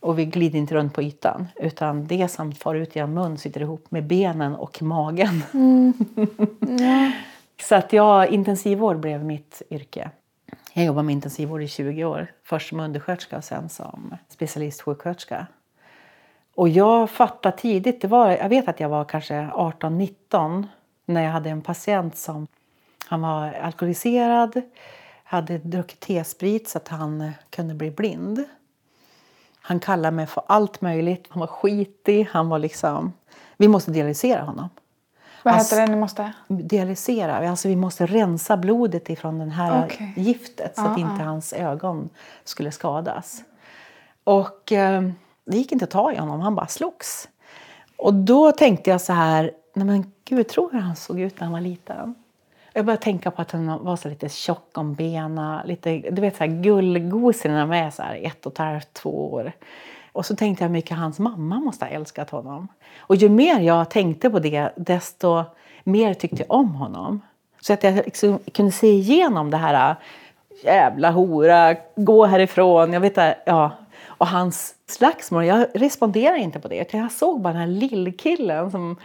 [0.00, 3.60] Och vi glider inte runt på ytan utan det som far ut genom mun sitter
[3.60, 5.42] ihop med benen och magen.
[7.62, 10.10] Så att jag, intensivvård blev mitt yrke.
[10.72, 12.32] Jag jobbade med intensivvård i 20 år.
[12.44, 15.46] Först som undersköterska och sen som specialistsjuksköterska.
[16.60, 20.64] Och jag fattade tidigt, det var, jag vet att jag var kanske 18-19
[21.06, 22.46] när jag hade en patient som
[23.06, 24.62] han var alkoholiserad,
[25.24, 28.44] hade druckit T-sprit så att han eh, kunde bli blind.
[29.60, 31.26] Han kallade mig för allt möjligt.
[31.28, 33.12] Han var skitig, han var liksom...
[33.56, 34.68] Vi måste dialysera honom.
[35.42, 36.32] Vad Alltså- heter det ni måste?
[36.48, 40.12] Dialysera, alltså vi måste rensa blodet ifrån det här Okej.
[40.16, 41.24] giftet så att Ja, inte ja.
[41.28, 42.08] hans ögon
[42.44, 43.42] skulle skadas.
[44.24, 45.10] Och eh,
[45.50, 47.28] det gick inte att ta i honom, han bara slogs.
[47.96, 51.44] Och då tänkte jag så här, nej men gud, tror hur han såg ut när
[51.44, 52.14] han var liten?
[52.72, 56.36] Jag började tänka på att han var så lite tjock om benen, lite, du vet
[56.36, 59.52] så här gullgosig när man är så här ett och ett halvt, två år.
[60.12, 62.68] Och så tänkte jag hur mycket hans mamma måste ha älskat honom.
[62.98, 65.44] Och ju mer jag tänkte på det, desto
[65.84, 67.20] mer tyckte jag om honom.
[67.60, 69.96] Så att jag liksom kunde se igenom det här
[70.64, 72.92] jävla hora, gå härifrån.
[72.92, 73.70] Jag vet inte, ja.
[74.20, 76.94] Och hans slagsmål, jag responderade inte på det.
[76.94, 78.96] Jag såg bara den här lillkillen som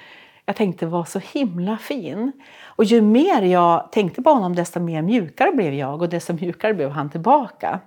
[0.45, 2.31] jag tänkte var så himla fin.
[2.65, 6.73] Och ju mer jag tänkte på honom desto mer mjukare blev jag och desto mjukare
[6.73, 7.79] blev han tillbaka.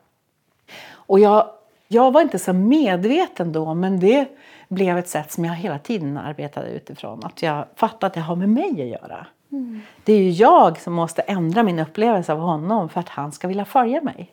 [0.91, 1.51] Och jag,
[1.89, 4.29] jag var inte så medveten då, men det
[4.69, 7.25] blev ett sätt som jag hela tiden arbetade utifrån.
[7.25, 9.27] Att jag fattade att det har med mig att göra.
[10.05, 13.49] Det är ju jag som måste ändra min upplevelse av honom för att han ska
[13.49, 14.33] vilja följa mig.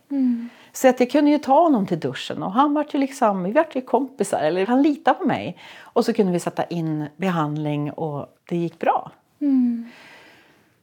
[0.76, 3.52] Så att jag kunde ju ta honom till duschen och han var ju liksom, vi
[3.52, 5.58] var ju kompisar, eller han litade på mig.
[5.80, 9.12] Och så kunde vi sätta in behandling och det gick bra.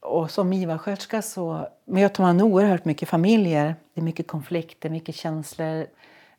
[0.00, 3.74] Och som IVA-sköterska så möter man oerhört mycket familjer.
[3.94, 5.86] Det är mycket konflikter, mycket känslor.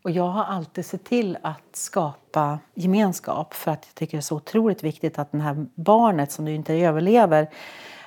[0.01, 4.21] Och jag har alltid sett till att skapa gemenskap för att jag tycker det är
[4.21, 7.41] så otroligt viktigt att det här barnet som du inte överlever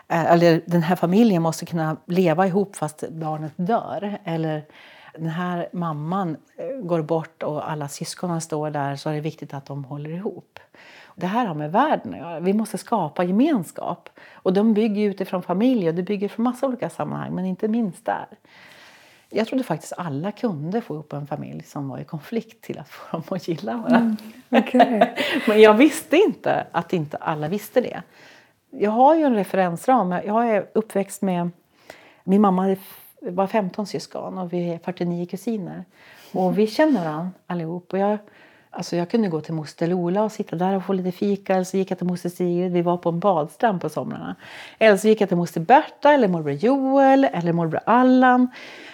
[0.09, 4.19] eh, eller den här familjen måste kunna leva ihop fast barnet dör.
[4.25, 4.65] Eller
[5.19, 9.55] den här mamman eh, går bort och alla syskonen står där så är det viktigt
[9.55, 10.59] att de håller ihop.
[11.15, 12.41] Det här har med världen att göra.
[12.41, 14.09] Vi måste skapa gemenskap.
[14.33, 18.05] Och de bygger utifrån familj och det bygger från massa olika sammanhang, men inte minst
[18.05, 18.27] där.
[19.31, 22.89] Jag trodde faktiskt alla kunde få upp en familj som var i konflikt till att
[22.89, 24.17] få dem att gilla varandra.
[25.49, 28.03] men jag visste inte att inte alla visste det.
[28.71, 30.11] Jag har ju en referensram.
[30.13, 31.51] Jag är uppväxt med...
[32.29, 32.77] Min mamma
[33.31, 35.85] var 15 syskon och vi är 49 kusiner.
[36.33, 37.93] Och vi känner varandra allihop.
[37.93, 38.19] Och jag,
[38.71, 41.55] alltså jag kunde gå till moster Lola och sitta där och få lite fika.
[41.55, 42.73] Eller så gick jag till moster Sigrid.
[42.73, 44.37] Vi var på en badstrand på somrarna.
[44.79, 48.49] Eller så gick jag till moster Berta eller morbror Joel eller morbror Allan.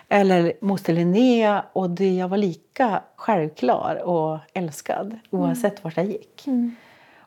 [0.08, 1.64] Eller moster Linnea.
[1.72, 6.44] Och det, jag var lika självklar och älskad oavsett vart jag gick.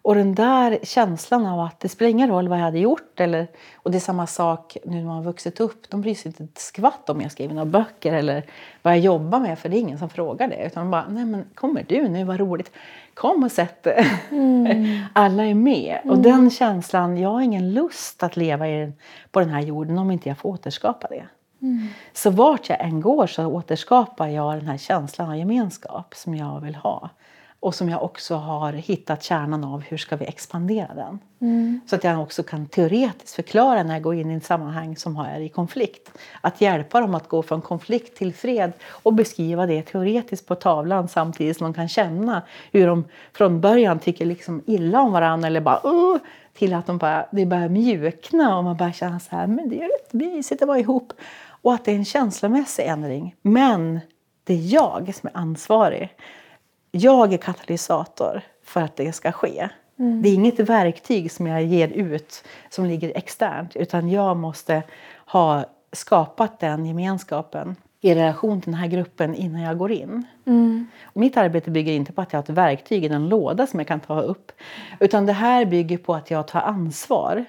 [0.05, 3.19] Och den där känslan av att det spelar ingen roll vad jag hade gjort.
[3.19, 5.89] Eller, och det är samma sak nu när man har vuxit upp.
[5.89, 8.43] De bryr sig inte ett skvatt om jag skriver några böcker eller
[8.81, 9.59] vad jag jobbar med.
[9.59, 10.65] För det är ingen som frågar det.
[10.65, 12.71] Utan de bara, nej men kommer du nu, vad roligt.
[13.13, 14.05] Kom och sätt dig.
[15.13, 15.99] Alla är med.
[16.03, 18.91] Och den känslan, jag har ingen lust att leva i,
[19.31, 21.25] på den här jorden om inte jag får återskapa det.
[22.13, 26.59] Så vart jag än går så återskapar jag den här känslan av gemenskap som jag
[26.61, 27.09] vill ha.
[27.65, 31.19] Och som jag också har hittat kärnan av hur ska vi expandera den.
[31.87, 35.17] Så att jag också kan teoretiskt förklara när jag går in i ett sammanhang som
[35.17, 36.11] är i konflikt.
[36.41, 41.07] Att hjälpa dem att gå från konflikt till fred och beskriva det teoretiskt på tavlan
[41.07, 42.41] samtidigt som de kan känna
[42.71, 43.03] hur de
[43.33, 46.17] från början tycker liksom illa om varandra eller bara uh,
[46.53, 49.81] till att de bara, det börjar mjukna och man bara känner så här, men det
[49.81, 51.13] är rätt mysigt att vara ihop.
[51.61, 53.35] Och att det är en känslomässig ändring.
[53.41, 53.99] Men
[54.43, 56.09] det är jag som är ansvarig.
[56.97, 59.69] Jag är katalysator för att det ska ske.
[59.95, 64.83] Det är inget verktyg som jag ger ut som ligger externt utan jag måste
[65.25, 70.25] ha skapat den gemenskapen i relation till den här gruppen innan jag går in.
[70.45, 70.87] Mm.
[71.13, 73.87] Mitt arbete bygger inte på att jag har ett verktyg i en låda som jag
[73.87, 74.51] kan ta upp.
[74.99, 77.45] Utan det här bygger på att jag tar ansvar.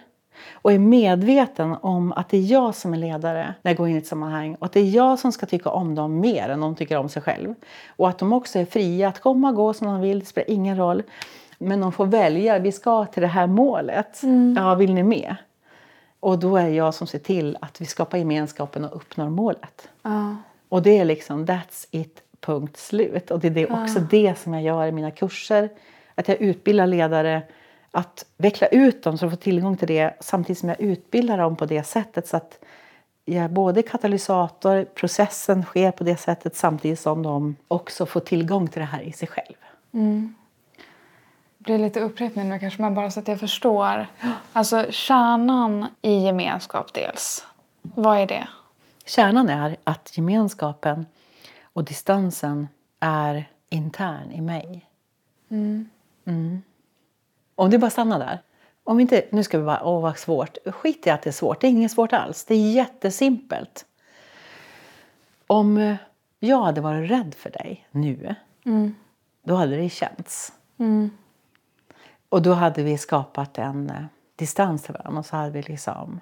[0.53, 3.95] Och är medveten om att det är jag som är ledare när jag går in
[3.95, 4.55] i ett sammanhang.
[4.55, 7.09] Och att det är jag som ska tycka om dem mer än de tycker om
[7.09, 7.55] sig själv.
[7.89, 10.51] Och att de också är fria att komma och gå som de vill, det spelar
[10.51, 11.03] ingen roll.
[11.59, 14.23] Men de får välja, vi ska till det här målet.
[14.57, 15.37] Ja, vill ni med?
[16.21, 19.89] Och då är jag som ser till att vi skapar gemenskapen och uppnår målet.
[20.03, 20.37] Ja.
[20.69, 23.31] Och det är liksom that's it, punkt slut.
[23.31, 25.69] Och det är det också det som jag gör i mina kurser.
[26.15, 27.43] Att jag utbildar ledare
[27.97, 31.57] att veckla ut dem så de får tillgång till det samtidigt som jag utbildar dem
[31.57, 32.59] på det sättet så att
[33.25, 38.69] jag är både katalysator, processen sker på det sättet samtidigt som de också får tillgång
[38.69, 39.55] till det här i sig själv.
[41.59, 44.07] Det blir lite upprepning nu kanske, men bara så att jag förstår.
[44.53, 47.47] Alltså kärnan i gemenskap dels.
[47.83, 48.49] Vad är det?
[49.07, 51.07] Kärnan är att gemenskapen
[51.63, 52.69] och distansen
[53.01, 54.87] är intern i mig.
[55.49, 56.63] Mm.
[57.57, 58.39] Om du bara stannar där.
[58.85, 60.57] Om inte, nu ska vi bara, åh vad svårt.
[60.67, 62.45] Skit i att det är svårt, det är inget svårt alls.
[62.45, 63.85] Det är jättesimpelt.
[65.47, 65.97] Om eh,
[66.41, 68.35] jag hade varit rädd för dig nu,
[69.45, 70.53] då hade det känts.
[72.29, 73.97] Och då hade vi skapat en eh,
[74.37, 76.21] distans till varandra och så hade vi liksom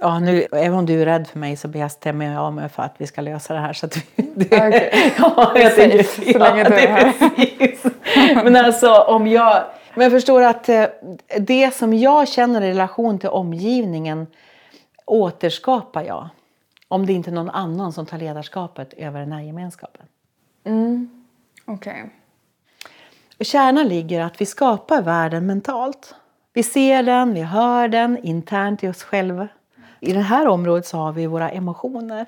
[0.00, 2.94] Ja, nu, även om du är rädd för mig så bestämmer jag mig för att
[2.98, 3.72] vi ska lösa det här.
[3.72, 4.02] Så att vi,
[4.34, 5.14] det, Okej.
[5.18, 7.12] ja, jag tänker, så länge du det är här.
[7.12, 7.92] precis.
[8.44, 9.64] Men alltså om jag...
[9.94, 10.86] Men jag förstår att eh,
[11.40, 14.26] det som jag känner i relation till omgivningen
[15.06, 16.28] återskapar jag.
[16.88, 20.06] Om det inte är någon annan som tar ledarskapet över den här gemenskapen.
[21.64, 22.10] Okej.
[23.38, 26.14] Och kärnan ligger att vi skapar världen mentalt.
[26.52, 29.48] Vi ser den, vi hör den internt i oss själva.
[30.00, 32.26] I det här området så har vi våra emotioner.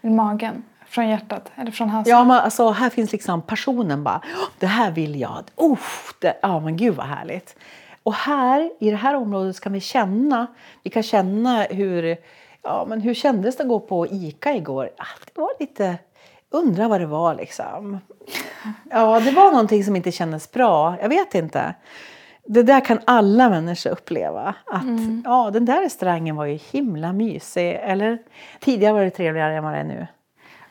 [0.00, 0.62] I magen?
[0.90, 1.52] Från hjärtat?
[1.54, 2.10] Eller från halsen?
[2.10, 4.20] Ja, men alltså, här finns liksom passionen bara.
[4.24, 5.42] "Åh, Det här vill jag.
[5.56, 7.56] Uff, det, ja, men gud vad härligt.
[8.02, 10.46] Och här, i det här området ska vi känna.
[10.82, 12.16] Vi kan känna hur,
[12.62, 14.90] ja, men hur kändes det att gå på Ica igår?
[14.96, 15.96] Ah, det var lite,
[16.50, 18.00] undra vad det var liksom.
[18.90, 20.96] Ja, det var någonting som inte kändes bra.
[21.00, 21.74] Jag vet inte.
[22.46, 24.54] Det där kan alla människor uppleva.
[24.66, 24.82] Att
[25.24, 27.70] ja, den där restaurangen var ju himla mysig.
[27.82, 28.18] Eller
[28.60, 30.06] tidigare var det trevligare än vad det är nu.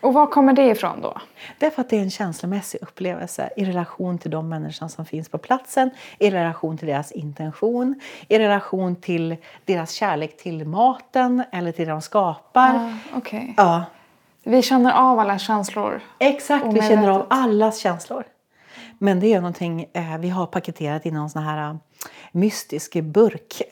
[0.02, 1.18] Och var kommer det ifrån då?
[1.58, 5.38] Därför att det är en känslomässig upplevelse i relation till de människor som finns på
[5.38, 5.90] platsen,
[6.20, 9.36] i relation till deras intention, i relation till
[9.66, 12.76] deras kärlek till maten eller till det de skapar.
[12.76, 13.54] Ah, Okej.
[13.58, 13.84] Ja,
[14.44, 16.02] Vi känner av alla känslor.
[16.20, 16.66] exakt.
[16.74, 18.24] Vi känner av allas känslor.
[18.98, 21.76] Men det är någonting eh, vi har paketerat i någon sån här eh,
[22.32, 23.62] mystisk burk.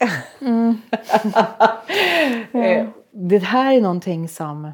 [2.52, 4.72] Eh, det här är någonting som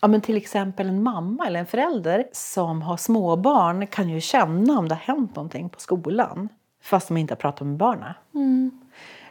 [0.00, 4.78] Ja, men till exempel en mamma eller en förälder som har småbarn kan ju känna
[4.78, 6.48] om det har hänt någonting på skolan
[6.82, 8.12] fast de inte har pratat med barnen.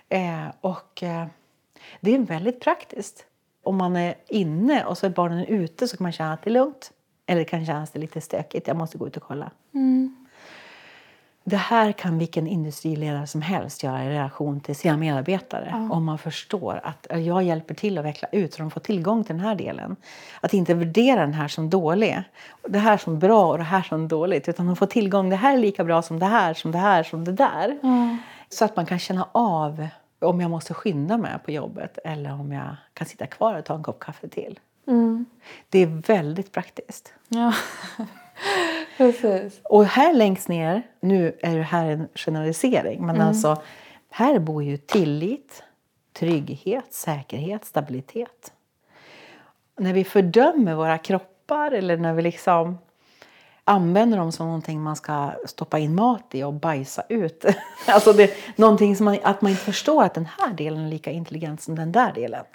[0.09, 1.25] Eh, och eh,
[2.01, 3.25] det är väldigt praktiskt.
[3.63, 6.49] Om man är inne och så är barnen ute så kan man känna att det
[6.49, 6.91] är lugnt.
[7.25, 9.51] Eller det kan kännas det lite stökigt, jag måste gå ut och kolla.
[11.45, 15.87] Det här kan vilken industriledare som helst göra i relation till sina medarbetare.
[15.91, 19.23] Om man förstår att eh, jag hjälper till att veckla ut så de får tillgång
[19.23, 19.95] till den här delen.
[20.41, 22.23] Att inte värdera den här som dålig,
[22.67, 24.49] det här som bra och det här som dåligt.
[24.49, 27.03] Utan de får tillgång, det här är lika bra som det här, som det här,
[27.03, 27.77] som det där.
[28.49, 29.87] Så att man kan känna av
[30.19, 33.75] om jag måste skynda mig på jobbet eller om jag kan sitta kvar och ta
[33.75, 34.59] en kopp kaffe till.
[35.69, 37.13] Det är väldigt praktiskt.
[37.27, 37.53] Ja,
[38.97, 39.61] precis.
[39.63, 43.61] Och här längst ner, nu är det här en generalisering, men alltså
[44.09, 45.63] här bor ju tillit,
[46.13, 48.53] trygghet, säkerhet, stabilitet.
[49.79, 52.77] När vi fördömer våra kroppar eller när vi liksom
[53.63, 57.45] använder dem som någonting man ska stoppa in mat i och bajsa ut.
[57.87, 61.11] alltså det någonting som man, att man inte förstår att den här delen är lika
[61.11, 62.45] intelligent som den där delen.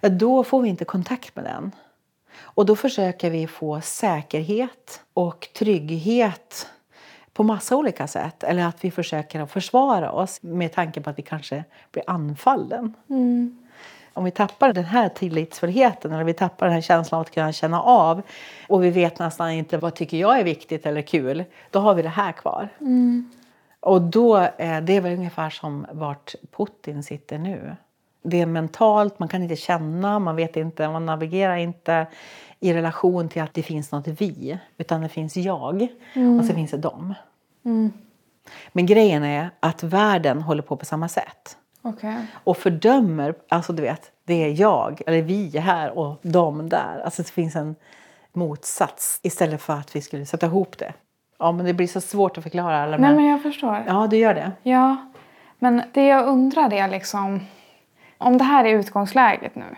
[0.00, 1.72] Ja, Då får vi inte kontakt med den.
[2.54, 6.66] Och då försöker vi få säkerhet och trygghet
[7.32, 8.42] på massa olika sätt.
[8.42, 12.94] Eller att vi försöker att försvara oss med tanke på att vi kanske blir anfallen.
[14.14, 17.52] Om vi tappar den här tillitsfullheten eller vi tappar den här känslan av att kunna
[17.52, 18.22] känna av
[18.68, 22.02] och vi vet nästan inte vad tycker jag är viktigt eller kul, då har vi
[22.02, 22.68] det här kvar.
[23.80, 27.76] Och då är det väl ungefär som vart Putin sitter nu.
[28.22, 32.06] Det är mentalt, man kan inte känna, man vet inte, man navigerar inte
[32.60, 34.58] i relation till att det finns något vi.
[34.78, 35.88] Utan det finns jag
[36.38, 37.14] och så finns det dem.
[38.72, 41.56] Men grejen är att världen håller på på samma sätt.
[41.82, 42.16] Okej.
[42.32, 47.02] Och fördömer, alltså du vet, det är jag, eller vi här och de där.
[47.04, 47.74] Alltså det finns en
[48.32, 50.92] motsats istället för att vi skulle sätta ihop det.
[51.38, 53.84] Ja, men det blir så svårt att förklara alla Nej men jag förstår.
[53.86, 54.52] Ja, det gör det.
[54.62, 54.96] Ja,
[55.58, 57.40] men det jag undrar är liksom
[58.20, 59.76] om det här är utgångsläget nu.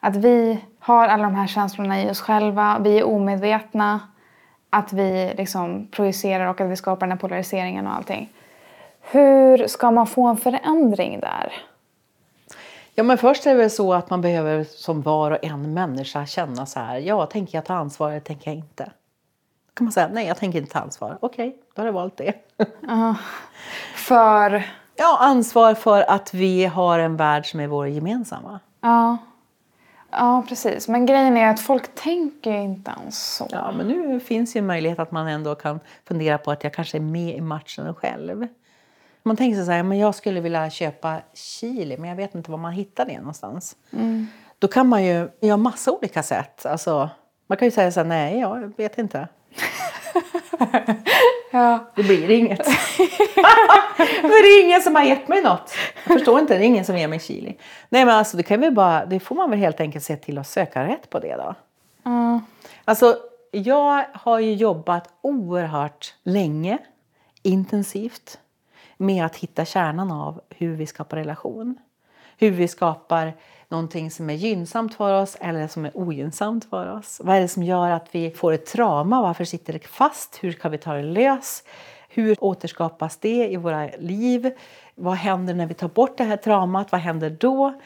[0.00, 4.00] Att vi har alla de här känslorna i oss själva, vi är omedvetna,
[4.70, 8.32] att vi liksom projicerar och att vi skapar den här polariseringen och allting.
[9.00, 11.52] Hur ska man få en förändring där?
[12.94, 16.26] Ja, men först är det väl så att man behöver som var och en människa
[16.26, 16.98] känna så här.
[16.98, 18.84] Ja, tänker jag ta ansvar eller tänker jag inte?
[18.84, 21.18] Då kan man säga nej, jag tänker inte ta ansvar.
[21.20, 22.34] Okej, då har jag valt det.
[23.94, 24.62] För,
[24.96, 28.60] Ja, ansvar för att vi har en värld som är vår gemensamma.
[28.80, 29.16] ja,
[30.10, 30.88] ja precis.
[30.88, 33.48] Men grejen är att folk tänker ju inte ens så.
[33.50, 36.74] Ja, men nu finns ju en möjlighet att man ändå kan fundera på att jag
[36.74, 38.46] kanske är med i matchen själv.
[39.22, 42.50] Man tänker sig så här, men jag skulle vilja köpa chili, men jag vet inte
[42.50, 43.76] var man hittar det någonstans.
[44.58, 46.66] Då kan man ju göra massa olika sätt.
[46.66, 47.10] Alltså,
[47.46, 49.28] man kan ju säga så här, nej, jag vet inte.
[51.50, 51.92] Ja.
[51.94, 52.66] Det blir inget.
[54.22, 55.74] Det är ingen som har gett mig något.
[56.04, 57.56] Jag förstår inte, det är ingen som ger mig chili.
[57.88, 60.38] Nej men alltså det kan vi bara, det får man väl helt enkelt se till
[60.38, 61.54] att söka rätt på det då.
[62.02, 62.40] Ja.
[62.84, 63.16] Alltså
[63.50, 66.78] jag har ju jobbat oerhört länge,
[67.42, 68.38] intensivt
[68.96, 71.78] med att hitta kärnan av hur vi skapar relation.
[72.38, 73.32] Hur vi skapar
[73.74, 77.20] någonting som är gynnsamt för oss eller som är ogynnsamt för oss.
[77.24, 79.22] Vad är det som gör att vi får ett trauma?
[79.22, 80.38] Varför sitter det fast?
[80.42, 81.62] Hur kan vi ta det lös?
[82.08, 84.50] Hur återskapas det i våra liv?
[84.94, 86.92] Vad händer när vi tar bort det här traumat?
[86.92, 87.80] Vad händer då?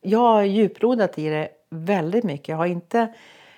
[0.00, 2.48] Jag har djuprodat i det väldigt mycket.
[2.48, 3.14] Jag har inte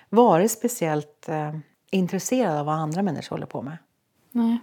[0.09, 1.55] varit speciellt eh,
[1.91, 3.77] intresserad av vad andra människor håller på med.
[4.31, 4.57] Nej.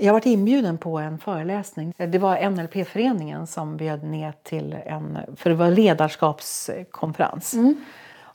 [0.00, 1.94] Jag varit inbjuden på en föreläsning.
[1.96, 7.54] Det var NLP-föreningen som bjöd ner till en för det var ledarskapskonferens.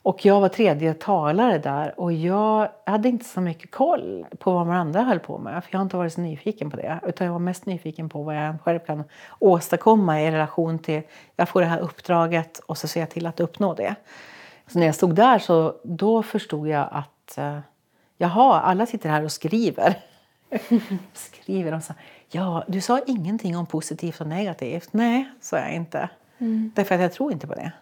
[0.02, 4.66] Och jag var tredje talare där och jag hade inte så mycket koll på vad
[4.66, 5.64] de andra höll på med.
[5.64, 7.00] För jag har inte varit så nyfiken på det.
[7.06, 9.04] Utan jag var mest nyfiken på vad jag själv kan
[9.38, 11.02] åstadkomma i relation till
[11.36, 13.94] jag får det här uppdraget och så ser jag till att uppnå det.
[14.66, 17.58] Så när jag stod där så då förstod jag att eh,
[18.18, 19.96] jaha, alla sitter här och skriver.
[21.12, 24.88] skriver de så här, ja, du sa ingenting om positivt och negativt.
[24.92, 26.08] Nej, sa jag inte.
[26.74, 27.72] Därför att jag tror inte på det.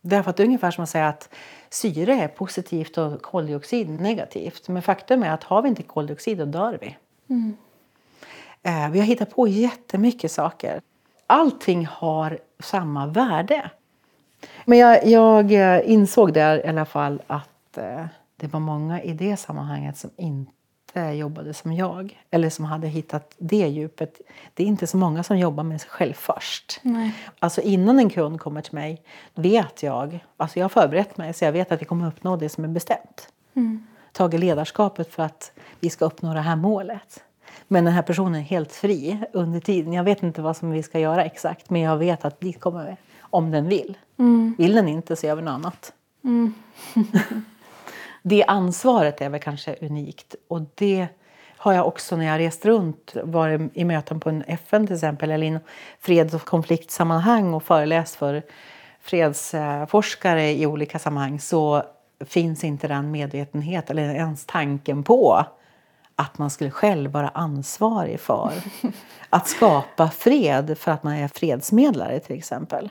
[0.00, 1.28] Därför att det är ungefär som att säga att
[1.70, 4.68] syre är positivt och koldioxid negativt.
[4.68, 6.96] Men faktum är att har vi inte koldioxid då dör vi.
[8.62, 10.80] Eh, vi har hittat på jättemycket saker.
[11.26, 13.70] Allting har samma värde.
[14.64, 18.04] Men jag, jag eh, insåg där i alla fall att eh,
[18.36, 20.52] det var många i det sammanhanget som inte
[20.96, 22.22] jobbade som jag.
[22.30, 24.20] Eller som hade hittat det djupet.
[24.54, 26.80] Det är inte så många som jobbar med sig själv först.
[26.82, 27.12] Nej.
[27.38, 29.02] Alltså innan en kund kommer till mig
[29.34, 32.48] vet jag, alltså jag har förberett mig så jag vet att vi kommer uppnå det
[32.48, 33.28] som är bestämt.
[34.12, 37.22] Tagit ledarskapet för att vi ska uppnå det här målet.
[37.68, 39.92] Men den här personen är helt fri under tiden.
[39.92, 42.86] Jag vet inte vad som vi ska göra exakt men jag vet att dit kommer
[42.86, 42.96] vi.
[43.20, 43.98] Om den vill.
[44.58, 45.92] Vill den inte så gör vi något annat.
[48.28, 50.34] det ansvaret är väl kanske unikt.
[50.48, 51.06] Och det
[51.56, 55.30] har jag också när jag rest runt, varit i möten på en FN till exempel
[55.30, 55.58] eller i
[56.00, 58.42] freds och konfliktsammanhang och föreläst för
[59.00, 61.82] fredsforskare i olika sammanhang så
[62.20, 65.46] finns inte den medvetenhet eller ens tanken på
[66.16, 68.52] att man skulle själv vara ansvarig för
[69.30, 72.90] att skapa fred för att man är fredsmedlare till exempel.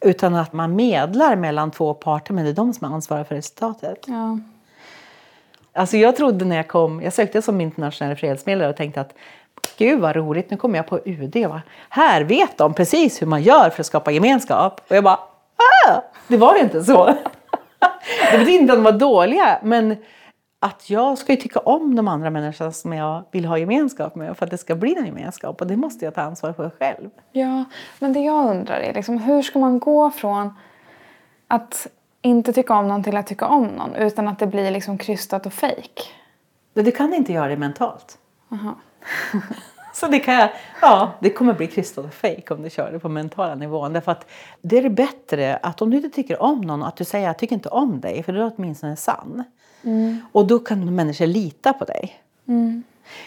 [0.00, 3.34] Utan att man medlar mellan två parter men det är de som är ansvariga för
[3.34, 4.04] resultatet.
[4.06, 4.38] Ja.
[5.72, 9.14] Alltså jag trodde när jag kom, jag sökte som internationell fredsmedlare och tänkte att
[9.78, 11.36] gud vad roligt, nu kommer jag på UD.
[11.36, 11.62] Va?
[11.88, 14.80] Här vet de precis hur man gör för att skapa gemenskap.
[14.88, 15.18] Och jag bara,
[15.86, 17.06] ah, det var inte så.
[18.32, 19.96] det betyder inte att de var dåliga, men
[20.58, 24.36] att jag ska ju tycka om de andra människorna som jag vill ha gemenskap med
[24.36, 25.60] för att det ska bli en gemenskap.
[25.60, 27.10] Och det måste jag ta ansvar för själv.
[27.32, 27.64] Ja,
[27.98, 30.54] men det jag undrar är liksom, hur ska man gå från
[31.48, 31.86] att
[32.22, 35.46] inte tycka om någon till att tycka om någon utan att det blir liksom krystat
[35.46, 36.14] och fejk?
[36.74, 38.18] Du kan inte göra det mentalt.
[38.52, 38.74] Aha.
[39.92, 40.50] Så det kan jag,
[40.80, 43.92] ja, det kommer bli krystat och fake om du kör det på mentala nivån.
[43.92, 44.26] Därför att
[44.62, 47.38] det är det bättre att om du inte tycker om någon att du säger jag
[47.38, 49.44] tycker inte om dig för då är du åtminstone sann.
[50.32, 52.20] Och då kan människor lita på dig.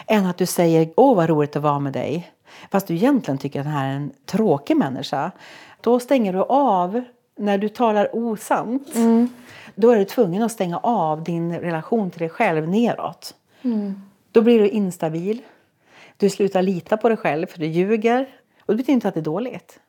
[0.07, 2.31] Än att du säger åh vad roligt att vara med dig.
[2.72, 5.31] Fast du egentligen tycker att den här är en tråkig människa.
[5.81, 7.02] Då stänger du av
[7.36, 8.88] när du talar osant.
[9.76, 13.36] Då är du tvungen att stänga av din relation till dig själv neråt.
[14.31, 15.41] Då blir du instabil.
[16.18, 18.30] Du slutar lita på dig själv för du ljuger.
[18.65, 19.80] Och det betyder inte att det är dåligt.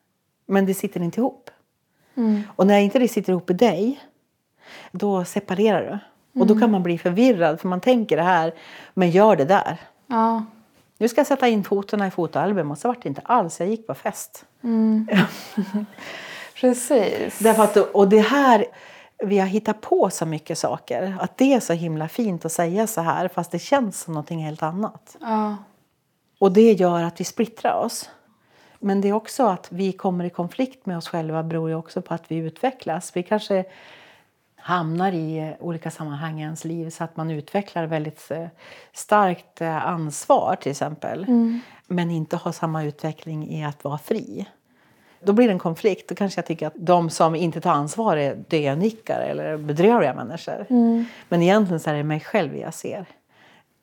[0.45, 1.49] Men det sitter inte ihop.
[2.55, 3.99] Och när inte det sitter ihop i dig,
[4.91, 5.99] då separerar du.
[6.33, 8.53] Och då kan man bli förvirrad för man tänker det här,
[8.93, 9.77] men gör det där.
[10.07, 10.43] Ja.
[10.97, 13.69] Nu ska jag sätta in fotona i fotoalbum och så vart det inte alls, jag
[13.69, 14.45] gick på fest.
[16.55, 17.39] Precis.
[17.39, 18.65] Därför att, och det här,
[19.23, 21.17] vi har hittat på så mycket saker.
[21.19, 24.43] Att det är så himla fint att säga så här fast det känns som någonting
[24.43, 25.17] helt annat.
[25.21, 25.57] Ja.
[26.39, 28.09] Och det gör att vi splittrar oss.
[28.79, 32.01] Men det är också att vi kommer i konflikt med oss själva beror ju också
[32.01, 33.15] på att vi utvecklas.
[33.15, 33.65] Vi kanske
[34.61, 38.47] hamnar i olika sammanhang i ens liv så att man utvecklar väldigt eh,
[38.93, 41.25] starkt eh, ansvar till exempel.
[41.87, 44.47] Men inte har samma utveckling i att vara fri.
[45.23, 46.09] Då blir det en konflikt.
[46.09, 50.65] Då kanske jag tycker att de som inte tar ansvar är dönickare eller bedrövliga människor.
[51.29, 53.05] Men egentligen så är det mig själv jag ser.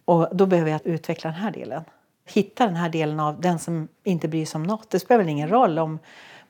[0.04, 1.84] Och då behöver jag utveckla den här delen.
[2.26, 4.90] Hitta den här delen av den som inte bryr sig om något.
[4.90, 5.98] Det spelar väl ingen roll om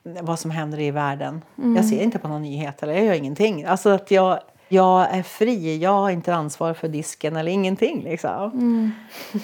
[0.03, 1.41] vad som händer i världen.
[1.75, 3.65] Jag ser inte på någon nyhet eller jag gör ingenting.
[3.65, 5.77] Alltså att jag, jag är fri.
[5.77, 8.03] Jag har inte ansvar för disken eller ingenting.
[8.03, 8.51] Liksom.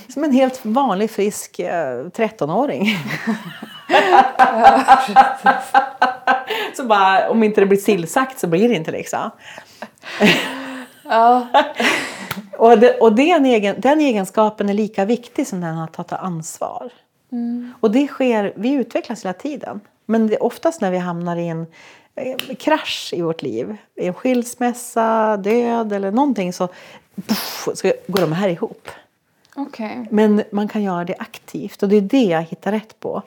[0.09, 2.87] Som en helt vanlig frisk eh, 13-åring.
[6.77, 9.31] så bara, om inte det blir tillsagt så blir det inte liksom.
[11.03, 11.47] Ja.
[12.57, 16.91] Och, det, och den, egen, den egenskapen är lika viktig som den att ta ansvar.
[17.79, 19.81] Och det sker, vi utvecklas hela tiden.
[20.05, 21.67] Men det är oftast när vi hamnar i en
[22.15, 26.67] eh, krasch i vårt liv, i en skilsmässa, död eller någonting så,
[27.15, 28.89] puff, så går de här ihop.
[29.57, 30.07] Okej.
[30.09, 33.21] Men man kan göra det aktivt och det är det jag hittar rätt på.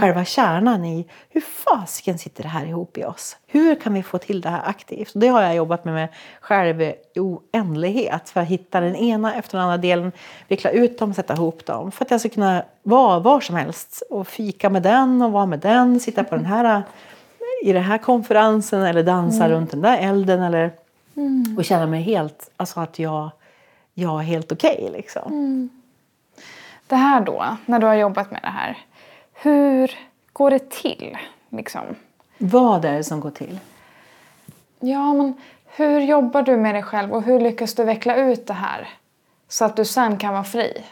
[0.00, 3.36] Själva kärnan i hur fasiken sitter det här ihop i oss?
[3.46, 5.14] Hur kan vi få till det här aktivt?
[5.14, 6.08] Och det har jag jobbat med, med
[6.40, 10.12] själv i oändlighet för att hitta den ena efter den andra delen,
[10.48, 11.92] veckla ut dem, sätta ihop dem.
[11.92, 15.46] För att jag ska kunna vara var som helst och fika med den och vara
[15.46, 16.82] med den, sitta på den här
[17.64, 20.72] i den här konferensen eller dansa runt den där elden eller
[21.56, 23.30] och känna mig helt, alltså att jag,
[23.94, 25.70] jag är helt okej liksom.
[26.86, 28.78] Det här då, när du har jobbat med det här.
[29.32, 29.90] Hur
[30.32, 31.18] går det till?
[31.48, 31.82] Liksom?
[32.38, 33.58] Vad är det som går till?
[34.80, 35.34] Ja, men
[35.66, 38.88] hur jobbar du med dig själv och hur lyckas du veckla ut det här
[39.48, 40.84] så att du sen kan vara fri?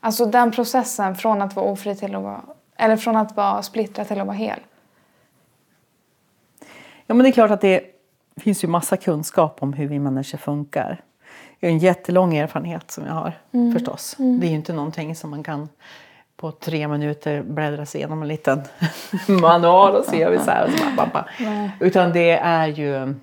[0.00, 2.42] Alltså den processen från att vara ofri till att vara...
[2.76, 4.60] Eller från att vara splittrad till att vara hel.
[7.06, 7.82] Ja, men det är klart att det
[8.36, 11.02] finns ju massa kunskap om hur vi människor funkar.
[11.60, 13.32] Är en jättelång erfarenhet som jag har
[13.72, 14.14] förstås.
[14.18, 15.68] Det är ju inte någonting som man kan
[16.36, 18.62] på tre minuter bläddra sig igenom en liten
[19.28, 20.70] manual och se vi så här.
[21.80, 23.14] Utan det är ju...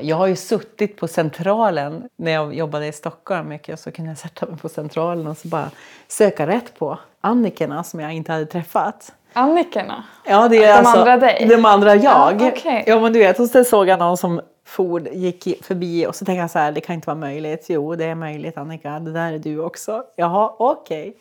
[0.00, 3.80] Jag har ju suttit på Centralen när jag jobbade i Stockholm mycket.
[3.80, 5.70] Så kunde jag sätta mig på Centralen och så bara
[6.08, 9.12] söka rätt på Annikerna som jag inte hade träffat.
[9.32, 10.04] Annikerna?
[10.24, 11.46] Ja, det är De alltså, andra dig?
[11.48, 12.42] De andra jag.
[12.42, 12.84] Ja, okej.
[12.86, 16.24] Ja, men du vet, och så såg jag någon som for, gick förbi och så
[16.24, 17.66] tänkte jag så här, det kan inte vara möjligt.
[17.68, 20.02] Jo, det är möjligt Annika, det där är du också.
[20.16, 21.16] Jaha, okej.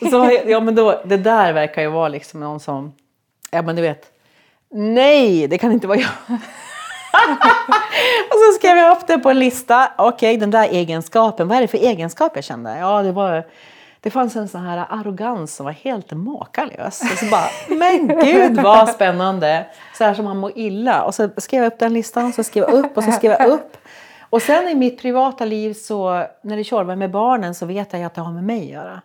[0.10, 2.92] Så, ja, men då, det där verkar ju vara liksom någon som,
[3.50, 4.12] ja men du vet,
[4.70, 6.08] nej, det kan inte vara jag.
[8.30, 9.92] och så skrev jag upp det på en lista.
[9.98, 12.78] Okej, den där egenskapen, vad är det för egenskap jag kände?
[12.78, 13.46] Ja, det var
[14.06, 17.02] det fanns en sån här arrogans som var helt makalös.
[17.12, 19.66] Och så bara, men gud vad spännande!
[19.98, 21.04] Så här som man mår illa.
[21.04, 23.48] Och så skrev jag upp den listan, så skrev jag upp och så skrev jag
[23.48, 23.76] upp.
[24.20, 28.02] Och sen i mitt privata liv så, när det tjorvar med barnen så vet jag
[28.02, 29.02] att det har med mig att göra.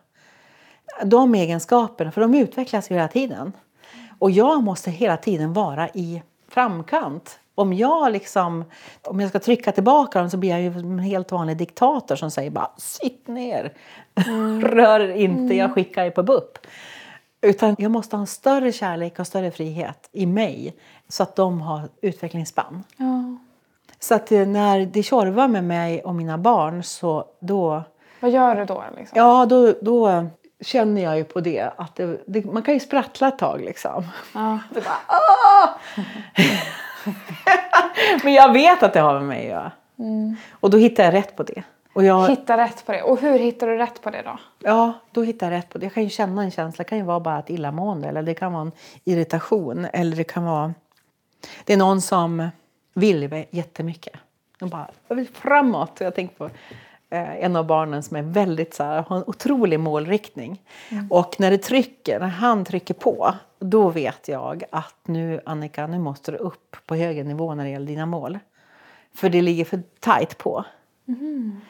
[1.04, 3.54] De egenskaperna, för de utvecklas ju hela tiden.
[4.20, 7.40] Och jag måste hela tiden vara i framkant.
[7.56, 8.66] Om jag, liksom,
[9.04, 12.32] om jag ska trycka tillbaka dem så blir jag ju en helt vanlig diktator som
[12.32, 13.74] säger bara sitt ner,
[14.62, 16.58] rör er inte, jag skickar er på BUP.
[17.42, 20.76] Utan jag måste ha en större kärlek och större frihet i mig
[21.08, 22.84] så att de har utvecklingsspann.
[22.98, 23.38] Ja.
[24.00, 27.84] Så att eh, när det tjorvar med mig och mina barn så då,
[28.20, 28.84] Vad gör du då?
[28.98, 29.18] Liksom?
[29.18, 30.26] ja, då, då
[30.62, 34.04] känner jag ju på det att det, det, man kan ju sprattla ett tag liksom.
[34.34, 34.60] Ja.
[34.74, 35.70] Det bara, "Åh!"
[38.24, 39.72] Men jag vet att det har med mig att göra.
[40.52, 41.64] Och då hittar jag rätt på det.
[41.94, 43.04] Och jag, Hitta rätt på det.
[43.04, 44.40] Och hur hittar du rätt på det då?
[44.60, 45.86] ja, då hittar jag rätt på det.
[45.86, 46.84] Jag kan ju känna en känsla.
[46.84, 48.72] Det kan ju vara bara ett illamående eller det kan vara en
[49.04, 49.86] irritation.
[49.94, 50.74] Eller det kan vara...
[51.66, 52.50] Det är någon som
[52.94, 54.14] vill jättemycket.
[54.60, 55.98] De bara, jag vill framåt.
[56.00, 56.46] Jag tänker på
[57.10, 60.62] eh, en av barnen som är väldigt så här, har en otrolig målriktning.
[61.10, 66.00] Och när det trycker, när han trycker på, då vet jag att nu Annika, nu
[66.00, 68.40] måste du upp på högre nivå när det gäller dina mål.
[69.16, 70.66] För det ligger för tajt på.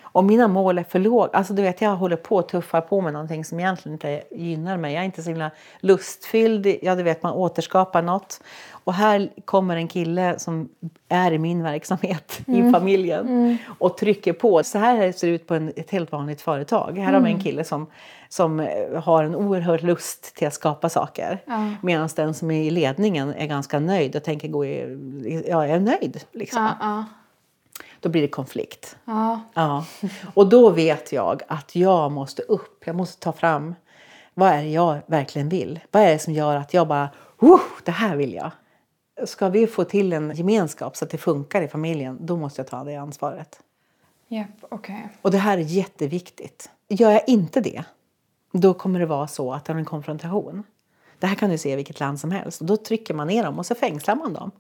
[0.02, 3.02] Om mina mål är för låga, alltså du vet jag håller på att tuffa på
[3.02, 4.94] med någonting som egentligen inte gynnar mig.
[4.94, 8.42] Jag är inte så himla lustfylld, ja du vet man återskapar något.
[8.84, 10.70] Och här kommer en kille som
[11.10, 14.64] är i min verksamhet i familjen och trycker på.
[14.64, 16.98] Så här ser det ut på en, ett helt vanligt företag.
[16.98, 17.88] Här har vi en kille som,
[18.30, 21.44] som eh, har en oerhörd lust till att skapa saker.
[21.46, 21.70] Ja.
[21.82, 25.76] Medan den som är i ledningen är ganska nöjd och tänker gå i, ja, jag
[25.76, 26.24] är nöjd.
[26.32, 26.64] Liksom.
[26.64, 27.06] Ja, ja.
[28.02, 28.96] Då blir det konflikt.
[29.06, 29.42] ja.
[29.54, 29.86] Ja.
[30.34, 32.84] Och då vet jag att jag måste upp.
[32.86, 33.76] Jag måste ta fram
[34.34, 35.80] vad är det jag verkligen vill.
[35.92, 37.10] Vad är det som gör att jag bara,
[37.40, 38.52] oh, det här vill jag.
[39.26, 42.68] Ska vi få till en gemenskap så att det funkar i familjen, då måste jag
[42.68, 43.60] ta det ansvaret.
[44.28, 45.10] Japp, okej.
[45.22, 46.70] Och det här är jätteviktigt.
[46.88, 47.84] Gör jag inte det,
[48.52, 50.64] då kommer det vara så att det är en konfrontation.
[51.20, 52.62] Det här kan du se i vilket land som helst.
[52.62, 54.52] Och då trycker man ner dem och så fängslar man dem.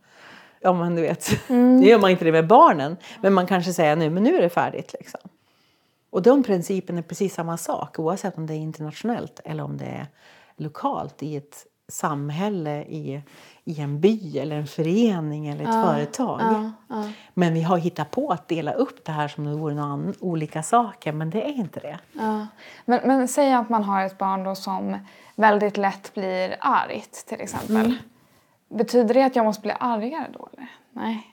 [0.61, 1.31] Ja, men du vet.
[1.49, 2.97] Nu gör man inte det med barnen.
[3.21, 4.95] Men man kanske säger nu, men nu är det färdigt.
[4.99, 5.19] Liksom.
[6.09, 9.85] Och de principerna är precis samma sak oavsett om det är internationellt eller om det
[9.85, 10.07] är
[10.57, 13.21] lokalt i ett samhälle, i,
[13.63, 16.39] i en by eller en förening eller ett företag.
[16.41, 17.09] Ja, ja.
[17.33, 19.89] Men vi har hittat på att dela upp det här som om det vore några
[19.93, 21.99] an- olika saker, men det är inte det.
[22.13, 22.47] Ja.
[22.85, 24.97] Men, men säg att man har ett barn då som
[25.35, 27.95] väldigt lätt blir argt till exempel.
[28.72, 30.68] Betyder det att jag måste bli argare då eller?
[30.91, 31.27] Nej.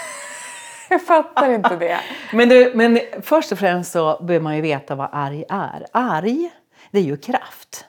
[0.88, 2.00] jag fattar inte det.
[2.32, 5.86] Men, du, men först och främst så behöver man ju veta vad arg är.
[5.92, 6.50] Arg,
[6.90, 7.84] det är ju kraft.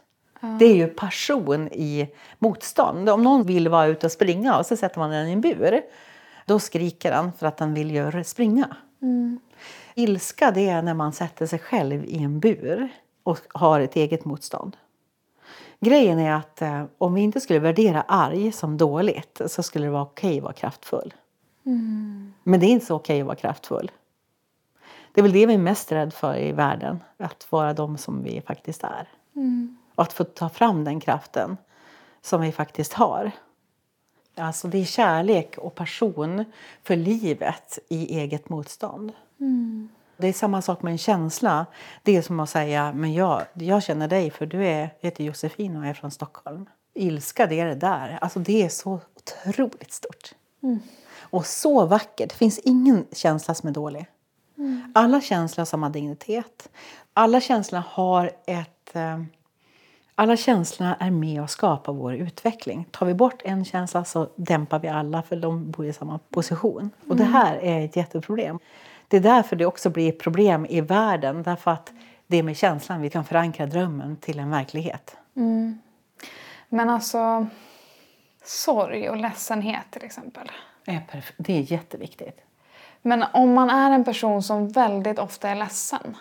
[0.59, 3.09] Det är ju passion i motstånd.
[3.09, 5.81] Om någon vill vara ute och springa och så sätter man den i en bur,
[6.45, 8.75] då skriker den för att den vill göra springa.
[9.95, 12.89] Ilska det är när man sätter sig själv i en bur
[13.23, 14.77] och har ett eget motstånd.
[15.79, 19.91] Grejen är att eh, om vi inte skulle värdera arg som dåligt så skulle det
[19.91, 21.13] vara okej att vara kraftfull.
[22.43, 23.91] Men det är inte så okej att vara kraftfull.
[25.13, 26.99] Det är väl det vi är mest rädd för i världen.
[27.17, 29.09] Att vara de som vi faktiskt är.
[29.95, 31.57] Och att få ta fram den kraften
[32.21, 33.31] som vi faktiskt har.
[34.35, 36.45] Alltså det är kärlek och passion
[36.83, 39.11] för livet i eget motstånd.
[40.19, 41.65] Det är samma sak med en känsla.
[42.03, 45.75] Det är som att säga, men jag, jag känner dig för du är, heter Josefin
[45.75, 46.65] och är från Stockholm.
[46.93, 48.17] Ilska, det är det där.
[48.21, 50.31] Alltså det är så otroligt stort.
[51.19, 52.29] Och så vackert.
[52.29, 54.07] Det finns ingen känsla som är dålig.
[54.93, 56.69] Alla känslor har samma dignitet.
[57.13, 58.95] Alla känslor har ett...
[58.95, 59.23] Eh,
[60.15, 62.87] alla känslorna är med och skapar vår utveckling.
[62.91, 66.89] Tar vi bort en känsla så dämpar vi alla för de bor i samma position.
[67.07, 68.59] Och det här är ett jätteproblem.
[69.09, 71.43] Det är därför det också blir problem i världen.
[71.43, 71.91] Därför att
[72.27, 75.15] det är med känslan vi kan förankra drömmen till en verklighet.
[76.69, 77.47] Men alltså,
[78.43, 80.51] sorg och ledsenhet till exempel.
[80.85, 82.39] Det är, perf- det är jätteviktigt.
[83.01, 86.17] Men om man är en person som väldigt ofta är ledsen,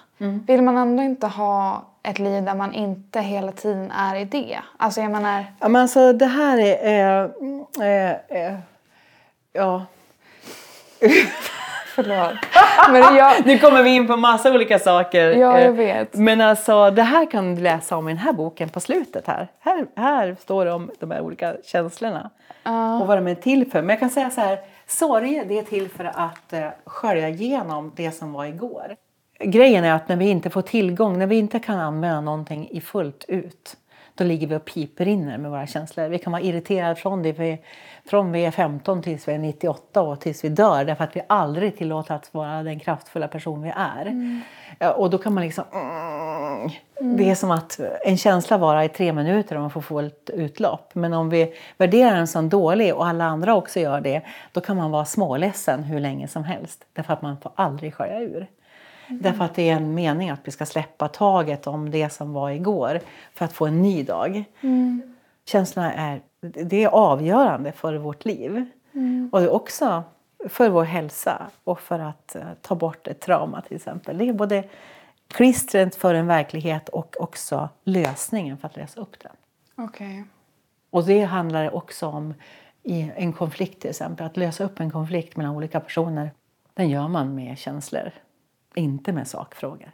[0.46, 4.58] vill man ändå inte ha ett liv där man inte hela tiden är i det?
[4.76, 7.24] Alltså jag menar, Ja, men alltså det här är...
[7.80, 8.58] Eh, eh, eh,
[9.52, 9.86] ja.
[12.02, 12.34] Förlåt.
[12.90, 15.30] Men jag, Nu kommer vi in på massa olika saker.
[15.30, 16.14] Ja, jag Eh, vet.
[16.14, 19.26] Men alltså, det här kan du läsa om i den här boken på slutet.
[19.26, 22.30] Här, här, här står det om de här olika känslorna
[23.00, 23.80] och vad de är till för.
[23.82, 27.92] Men jag kan säga så här, sorg det är till för att eh, skölja igenom
[27.96, 28.96] det som var igår.
[29.40, 32.80] Grejen är att när vi inte får tillgång, när vi inte kan använda någonting i
[32.80, 33.76] fullt ut,
[34.18, 36.08] då ligger vi och piper med våra känslor.
[36.08, 37.58] Vi kan vara irriterade från det vi,
[38.04, 41.22] från vi är 15 tills vi är 98 och tills vi dör därför att vi
[41.26, 44.40] aldrig tillåter att vara den kraftfulla person vi är.
[44.78, 45.64] Ja, Och då kan man liksom...
[45.72, 47.16] Mm.
[47.16, 50.94] Det är som att en känsla varar i tre minuter om man får fullt utlopp.
[50.94, 54.22] Men om vi värderar den som dålig och alla andra också gör det,
[54.52, 56.84] då kan man vara småledsen hur länge som helst.
[56.92, 58.46] Därför att man får aldrig skölja ur.
[59.08, 62.50] Därför att det är en mening att vi ska släppa taget om det som var
[62.50, 63.00] igår
[63.32, 64.44] för att få en ny dag.
[65.44, 68.66] Känslorna är, det är avgörande för vårt liv.
[69.32, 70.02] Och det är också
[70.48, 74.18] för vår hälsa och för att eh, ta bort ett trauma till exempel.
[74.18, 74.64] Det är både
[75.28, 79.32] klistret för en verklighet och också lösningen för att lösa upp den.
[79.84, 80.24] okej.
[80.90, 82.34] Och det handlar också om
[82.82, 84.26] i en konflikt till exempel.
[84.26, 86.30] Att lösa upp en konflikt mellan olika personer.
[86.74, 88.10] Den gör man med känslor,
[88.74, 89.90] inte med sakfrågor.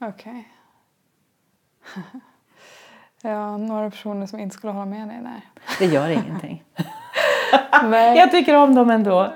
[0.00, 0.48] Okej.
[3.22, 5.40] ja, några personer som inte skulle hålla med dig där.
[5.78, 6.64] Det gör ingenting.
[7.82, 8.18] Nej.
[8.18, 9.32] Jag tycker om dem ändå.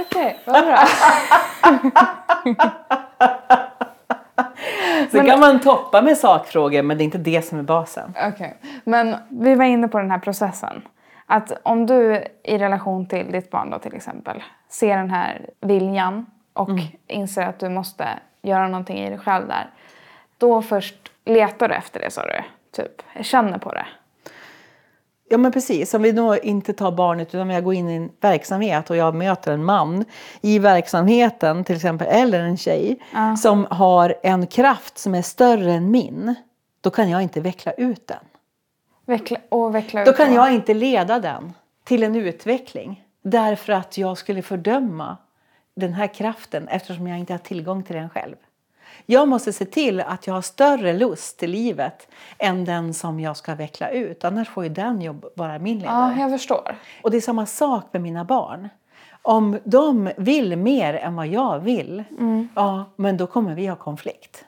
[0.00, 0.78] Okej, vad bra.
[5.10, 8.14] Så kan man toppa med sakfrågor men det är inte det som är basen.
[8.28, 10.82] Okej, men vi var inne på den här processen.
[11.26, 16.26] Att om du i relation till ditt barn då till exempel ser den här viljan
[16.56, 16.70] och
[17.06, 18.08] inser att du måste
[18.42, 19.70] göra någonting i dig själv där.
[20.38, 22.42] Då först letar du efter det sa du?
[22.82, 23.86] Typ, jag känner på det.
[25.28, 28.10] Ja men precis, om vi då inte tar barnet utan jag går in i en
[28.20, 30.04] verksamhet och jag möter en man
[30.40, 33.36] i verksamheten till exempel, eller en tjej Ja.
[33.36, 36.34] som har en kraft som är större än min.
[36.80, 38.18] Då kan jag inte veckla ut den.
[39.06, 40.36] Veckla, och veckla Då ut kan vad?
[40.36, 41.52] jag inte leda den
[41.84, 43.04] till en utveckling.
[43.22, 45.16] Därför att jag skulle fördöma
[45.76, 48.36] den här kraften eftersom jag inte har tillgång till den själv.
[49.06, 52.08] Jag måste se till att jag har större lust till livet
[52.38, 54.24] än den som jag ska veckla ut.
[54.24, 56.14] Annars får ju den jobb vara min ledare.
[56.16, 56.76] Ja, jag förstår.
[57.02, 58.68] Och det är samma sak med mina barn.
[59.22, 62.04] Om de vill mer än vad jag vill,
[62.54, 64.44] ja, men då kommer vi ha konflikt.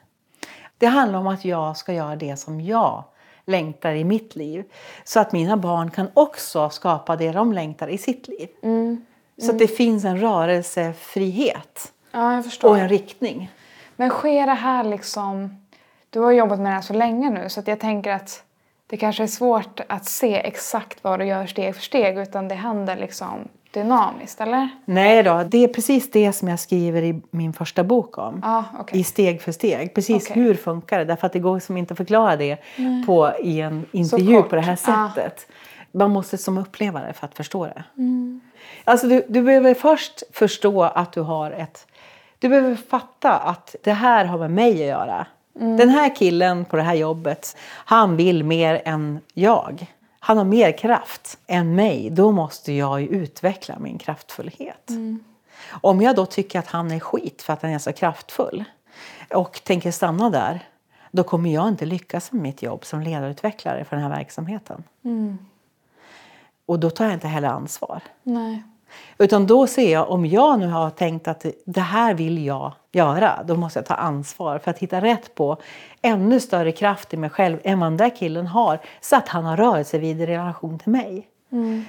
[0.77, 3.03] Det handlar om att jag ska göra det som jag
[3.45, 4.63] längtar i mitt liv.
[5.03, 8.49] Så att mina barn kan också skapa det de längtar i sitt liv.
[9.41, 13.51] Så att det finns en rörelsefrihet Ja, och en riktning.
[13.95, 15.55] Men sker det här liksom...
[16.09, 18.43] Du har jobbat med det här så länge nu så att jag tänker att
[18.87, 22.55] det kanske är svårt att se exakt vad du gör steg för steg utan det
[22.55, 24.69] händer liksom dynamiskt, eller?
[24.85, 28.39] Nej då, det är precis det som jag skriver i min första bok om.
[28.43, 28.99] Ja, okej.
[28.99, 29.93] I steg för steg.
[29.93, 30.43] Precis Okej.
[30.43, 31.05] hur funkar det?
[31.05, 32.57] Därför att det går som inte att förklara det
[33.05, 35.47] på, i en intervju på det här sättet.
[35.91, 37.83] Man måste som uppleva det för att förstå det.
[37.97, 38.41] Mm.
[38.83, 41.87] Alltså du, du behöver först förstå att du har ett...
[42.39, 45.25] Du behöver fatta att det här har med mig att göra.
[45.59, 45.77] Mm.
[45.77, 49.93] Den här killen på det här jobbet, han vill mer än jag.
[50.19, 52.09] Han har mer kraft än mig.
[52.09, 54.89] Då måste jag utveckla min kraftfullhet.
[54.89, 55.23] Mm.
[55.81, 58.63] Om jag då tycker att han är skit för att han är så kraftfull
[59.33, 60.59] och tänker stanna där,
[61.11, 64.83] då kommer jag inte lyckas med mitt jobb som ledarutvecklare för den här verksamheten.
[66.69, 68.01] Och då tar jag inte heller ansvar.
[68.23, 68.63] Nej.
[69.17, 73.43] Utan då ser jag, om jag nu har tänkt att det här vill jag göra,
[73.45, 75.57] då måste jag ta ansvar för att hitta rätt på
[76.01, 78.79] ännu större kraft i mig själv än vad den där killen har.
[79.01, 81.27] Så att han har rörelsevid i relation till mig.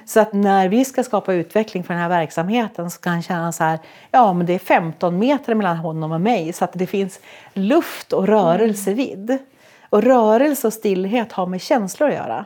[0.07, 3.53] Så att när vi ska skapa utveckling för den här verksamheten så kan han känna
[3.53, 3.79] så här,
[4.11, 7.21] ja men det är 15 meter mellan honom och mig så att det finns
[7.55, 9.39] luft och rörelsevidd.
[9.89, 12.45] Och rörelse och stillhet har med känslor att göra.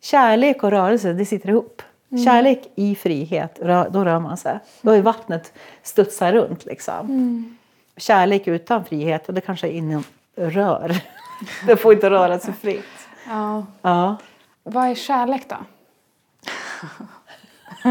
[0.00, 1.82] Kärlek och rörelse, det sitter ihop.
[2.24, 3.58] Kärlek i frihet,
[3.90, 4.58] då rör man sig.
[4.82, 5.52] Då är vattnet
[5.82, 7.58] studsar runt liksom.
[7.96, 10.04] Kärlek utan frihet, det kanske är inom
[10.36, 11.00] rör.
[11.66, 13.08] det får inte röra sig fritt.
[13.26, 13.66] Ja.
[13.82, 14.16] Ja.
[14.62, 15.56] Vad är kärlek då?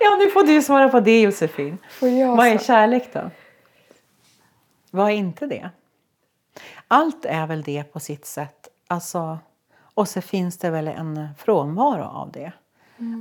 [0.00, 1.78] ja, nu får du svara på det Josefin.
[2.36, 3.30] Vad är kärlek då?
[4.90, 5.70] Vad är inte det?
[6.88, 8.68] Allt är väl det på sitt sätt.
[8.86, 9.38] Alltså,
[9.94, 12.52] och så finns det väl en frånvaro av det.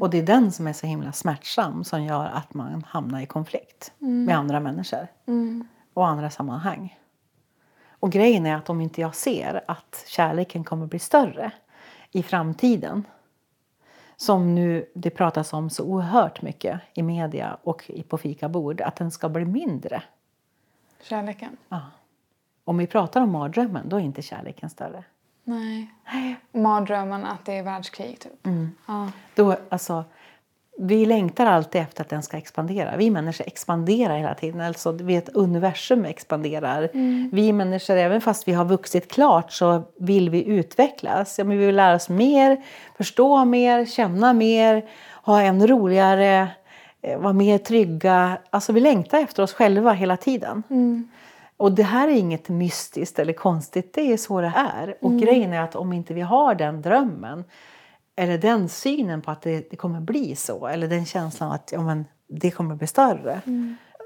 [0.02, 3.26] Och det är den som är så himla smärtsam som gör att man hamnar i
[3.26, 5.08] konflikt med andra människor
[5.94, 6.98] och andra sammanhang.
[7.90, 11.52] Och grejen är att om inte jag ser att kärleken kommer bli större
[12.12, 13.04] i framtiden
[14.16, 19.12] som nu det pratas om så oerhört mycket i media och på fikabord, att den
[19.12, 20.04] ska bli mindre.
[21.02, 21.58] Kärleken?
[21.70, 21.82] Ja.
[22.64, 25.04] Om vi pratar om mardrömmen, då är inte kärleken större.
[25.44, 25.88] Nej.
[26.52, 28.48] Mardrömmen att det är världskrig typ.
[28.88, 29.12] Ja.
[29.36, 30.04] Då, alltså,
[30.82, 32.98] vi längtar alltid efter att den ska expandera.
[32.98, 34.62] Vi människor expanderar hela tiden.
[34.62, 36.90] Alltså, vi vet, universum expanderar.
[37.32, 41.38] Vi människor, även fast vi har vuxit klart, så vill vi utvecklas.
[41.38, 42.64] Ja, men vi vill lära oss mer,
[42.98, 44.86] förstå mer, känna mer,
[45.24, 46.48] ha en roligare,
[47.02, 48.38] eh, vara mer trygga.
[48.50, 50.64] Alltså, vi längtar efter oss själva hela tiden.
[51.60, 54.98] Och det här är inget mystiskt eller konstigt, det är så det är.
[55.02, 57.44] Och grejen är att om inte vi har den drömmen
[58.16, 61.82] eller den synen på att det, det kommer bli så, eller den känslan att ja,
[61.82, 63.42] men, det kommer bli större.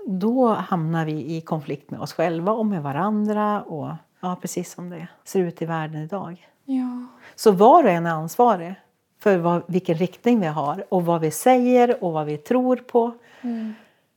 [0.08, 3.62] Då hamnar vi i konflikt med oss själva och med varandra.
[3.62, 6.48] Och ja, precis som det ser ut i världen idag.
[6.66, 7.08] Ja.
[7.36, 8.76] Så var och en är ansvarig
[9.20, 13.12] för vad, vilken riktning vi har och vad vi säger och vad vi tror på.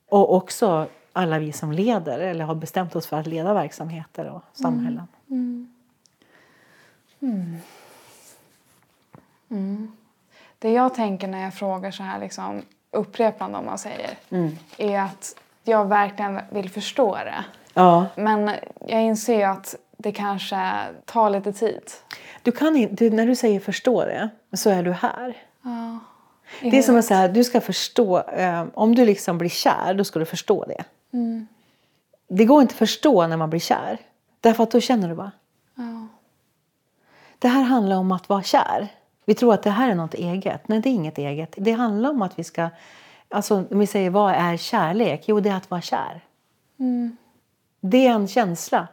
[0.09, 0.87] Och också
[1.17, 5.07] alla vi som leder eller har bestämt oss för att leda verksamheter och samhällen.
[10.59, 14.19] Det jag tänker när jag frågar så här liksom, upprepande om man säger
[14.77, 17.45] är att jag verkligen vill förstå det.
[17.75, 18.51] Ja, Men
[18.87, 20.73] jag inser ju att det kanske
[21.05, 21.83] tar lite tid.
[22.43, 25.37] du kan inte, du, när du säger förstå det så är du här.
[25.63, 25.99] Ja.
[26.61, 30.05] Det är som att säga, du ska förstå, eh, om du liksom blir kär, då
[30.05, 30.85] ska du förstå det.
[32.29, 33.99] Det går inte att förstå när man blir kär.
[34.41, 35.33] Därför att då känner du bara,
[35.75, 36.09] Ja.
[37.39, 38.89] det här handlar om att vara kär.
[39.25, 40.69] Vi tror att det här är något eget.
[40.69, 41.55] Nej, det är inget eget.
[41.57, 42.69] Det handlar om att vi ska
[43.29, 45.25] Alltså, om vi säger vad är kärlek?
[45.27, 46.21] Jo, det är att vara kär.
[46.79, 47.17] Mm.
[47.81, 48.89] Det är en känsla.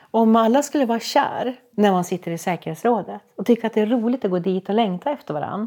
[0.00, 3.86] Om alla skulle vara kär när man sitter i säkerhetsrådet och tycker att det är
[3.86, 5.66] roligt att gå dit och längta efter varandra.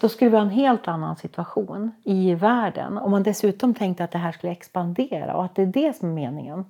[0.00, 2.98] Då skulle vi ha en helt annan situation i världen.
[2.98, 6.08] Om man dessutom tänkte att det här skulle expandera och att det är det som
[6.08, 6.64] är meningen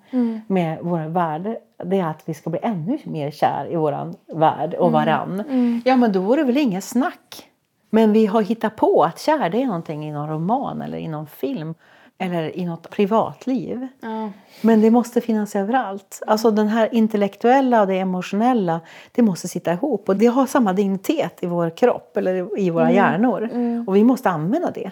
[0.47, 1.57] med vår värld.
[1.85, 5.83] Det är att vi ska bli ännu mer kär i vår värld och varann.
[5.85, 7.49] Ja, men då vore det väl inget snack.
[7.91, 11.09] Men vi har hittat på att kär det är någonting i någon roman eller i
[11.09, 11.75] någon film
[12.23, 13.89] eller i något privatliv.
[14.01, 14.31] Ja.
[14.61, 16.23] Men det måste finnas överallt.
[16.27, 18.81] Alltså den här intellektuella och det emotionella,
[19.13, 20.09] det måste sitta ihop.
[20.09, 23.51] Och det har samma dignitet i vår kropp eller i våra hjärnor.
[23.87, 24.91] Och vi måste använda det.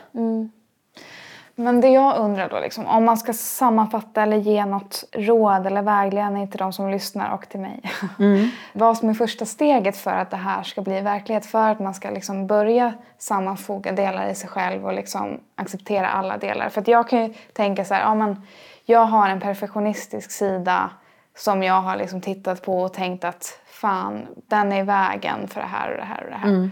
[1.61, 5.83] Men det jag undrar då, liksom, om man ska sammanfatta eller ge något råd eller
[5.83, 7.83] vägledning till de som lyssnar och till mig.
[8.73, 11.47] Vad som är första steget för att det här ska bli verklighet?
[11.47, 16.37] För att man ska liksom börja sammanfoga delar i sig själv och liksom acceptera alla
[16.37, 16.69] delar.
[16.69, 18.47] För att jag kan ju tänka så här, ja, men
[18.85, 20.91] jag har en perfektionistisk sida
[21.37, 25.61] som jag har liksom tittat på och tänkt att fan, den är i vägen för
[25.61, 26.71] det här och det här och det här.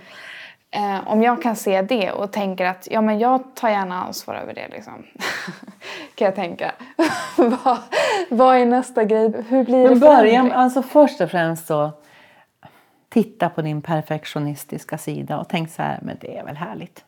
[0.71, 4.35] Eh, om jag kan se det och tänker att ja, men jag tar gärna ansvar
[4.35, 4.69] över det.
[4.69, 4.93] Liksom.
[6.15, 6.73] kan jag tänka.
[7.37, 7.79] vad,
[8.31, 9.43] vad är nästa grej?
[9.49, 10.53] Hur blir det Men börja, förändring?
[10.53, 11.91] alltså först och främst så
[13.09, 17.05] titta på din perfektionistiska sida och tänk så här, men det är väl härligt.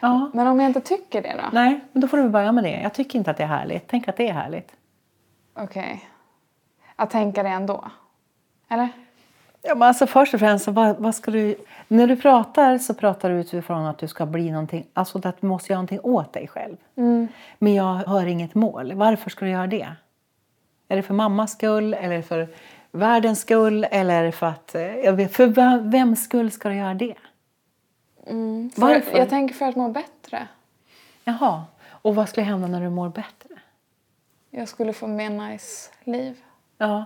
[0.00, 1.48] ja, Men om jag inte tycker det då?
[1.52, 2.80] nej, men då får du börja med det.
[2.80, 3.88] Jag tycker inte att det är härligt.
[3.88, 4.72] Tänk att det är härligt.
[5.54, 6.08] Okej.
[6.96, 7.84] Att tänka det ändå?
[8.68, 8.88] Eller?
[9.62, 11.56] Ja, men alltså först och främst, vad, vad ska du...
[11.88, 15.46] När du pratar så pratar du utifrån att du ska bli någonting, alltså att du
[15.46, 16.76] måste göra någonting åt dig själv.
[17.58, 18.92] Men jag hör inget mål.
[18.92, 19.88] Varför ska du göra det?
[20.88, 22.48] Är det för mammas skull eller för
[22.90, 24.74] världens skull eller för att...
[24.74, 27.14] eh, Jag vet, för vem- vems skull ska du göra det?
[28.24, 29.18] För, Varför?
[29.18, 30.48] jag tänker för att må bättre.
[31.24, 33.48] Jaha, och vad skulle hända när du mår bättre?
[34.50, 36.36] Jag skulle få mer nice liv.
[36.78, 37.04] Ja,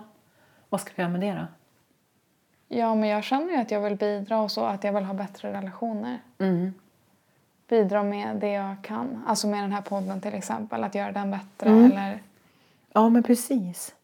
[0.69, 1.47] vad ska du göra med det då?
[2.75, 4.65] Ja, men jag känner ju att jag vill bidra och så.
[4.65, 6.19] Att jag vill ha bättre relationer.
[6.39, 6.75] Mm.
[7.69, 9.25] Bidra med det jag kan.
[9.27, 10.85] Alltså med den här podden till exempel.
[10.85, 11.71] Att göra den bättre.
[11.71, 11.85] Mm.
[11.93, 12.23] Eller...
[12.93, 13.95] Ja, men precis.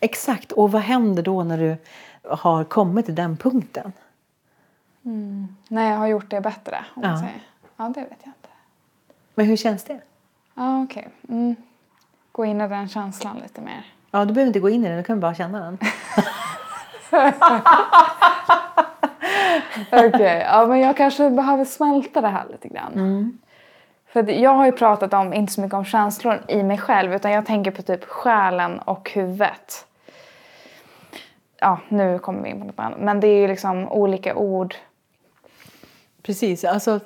[0.00, 0.52] Exakt.
[0.52, 1.76] Och vad händer då när du
[2.28, 3.92] har kommit till den punkten?
[5.68, 6.84] När jag har gjort det bättre.
[6.94, 7.18] Om man Ja.
[7.18, 7.42] säger.
[7.76, 8.48] Ja, det vet jag inte.
[9.34, 10.00] Men hur känns det?
[10.54, 11.08] Ja, okej.
[11.28, 11.56] Mm.
[12.32, 13.86] Gå in i den känslan lite mer.
[14.10, 15.78] Ja, du behöver inte gå in i den, du kan bara känna den.
[19.92, 23.38] Okej, ja, men jag kanske behöver smälta det här lite grann.
[24.06, 27.14] För att jag har ju pratat om, inte så mycket om känslor i mig själv,
[27.14, 29.86] utan jag tänker på typ själen och huvudet.
[31.60, 32.98] Ja, nu kommer vi in på något annat.
[33.00, 34.74] Men det är ju liksom olika ord.
[36.22, 37.00] Precis, alltså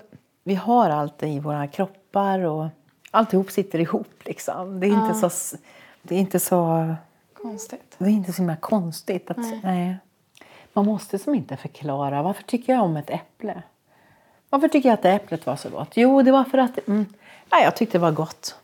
[0.45, 2.67] vi har allt i våra kroppar och
[3.11, 4.81] alltihop sitter ihop liksom.
[4.81, 5.57] Det är inte så...
[6.03, 6.95] Det är inte så...
[7.47, 7.95] Konstigt.
[7.99, 9.31] Det är inte så himla konstigt.
[9.31, 9.97] Att, nej.
[10.73, 12.23] Man måste som inte förklara.
[12.23, 13.63] Varför tycker jag om ett äpple?
[14.51, 15.97] Varför tycker jag att det äpplet var så gott?
[15.97, 17.07] Jo, det var för att mm,
[17.53, 18.57] nej, jag tyckte det var gott.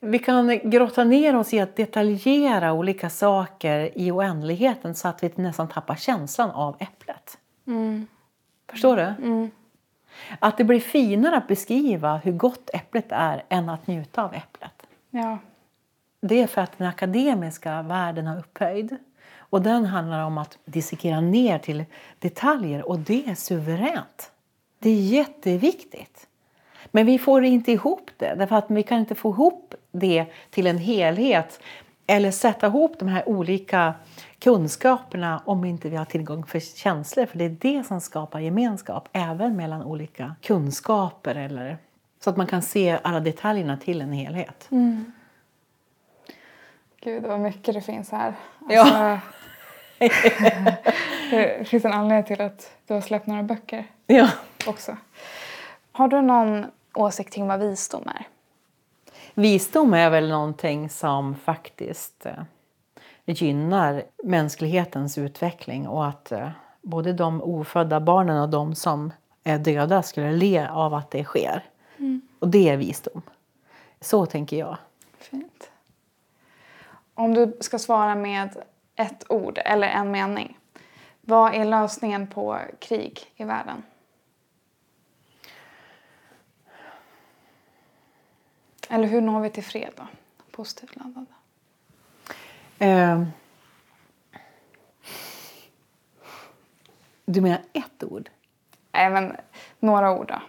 [0.00, 5.32] Vi kan grotta ner oss i att detaljera olika saker i oändligheten så att vi
[5.34, 7.38] nästan tappar känslan av äpplet.
[8.70, 9.14] Förstår du?
[10.38, 14.86] Att det blir finare att beskriva hur gott äpplet är än att njuta av äpplet.
[15.10, 15.38] Ja.
[16.28, 18.96] Det är för att den akademiska världen har upphöjd.
[19.50, 21.84] Och den handlar om att dissekera ner till
[22.18, 24.32] detaljer och det är suveränt.
[24.78, 26.26] Det är jätteviktigt.
[26.86, 30.66] Men vi får inte ihop det därför att vi kan inte få ihop det till
[30.66, 31.60] en helhet
[32.06, 33.94] eller sätta ihop de här olika
[34.38, 37.26] kunskaperna om inte vi har tillgång för känslor.
[37.26, 41.34] För det är det som skapar gemenskap, även mellan olika kunskaper.
[41.34, 41.78] Eller,
[42.20, 44.68] så att man kan se alla detaljerna till en helhet.
[44.70, 45.12] Mm.
[47.00, 48.34] Gud, vad mycket det finns här.
[48.68, 48.80] Ja.
[48.82, 49.28] Alltså,
[51.30, 54.28] det finns en anledning till att du har släppt några böcker Ja.
[54.66, 54.96] också.
[55.92, 58.26] Har du någon åsikt kring vad visdom är?
[59.34, 62.42] Visdom är väl någonting som faktiskt eh,
[63.24, 66.50] gynnar mänsklighetens utveckling och att eh,
[66.82, 69.12] både de ofödda barnen och de som
[69.44, 71.64] är döda skulle le av att det sker.
[72.38, 73.22] Och det är visdom.
[74.00, 74.76] Så tänker jag.
[75.18, 75.67] Fint.
[77.18, 78.64] Om du ska svara med
[78.96, 80.58] ett ord eller en mening.
[81.20, 83.82] Vad är lösningen på krig i världen?
[88.88, 90.06] Eller hur når vi till fred då?
[90.50, 91.26] Positivt laddade.
[92.78, 93.22] Eh,
[97.24, 98.30] du menar ett ord?
[98.92, 99.36] Men
[99.78, 100.42] några ord då.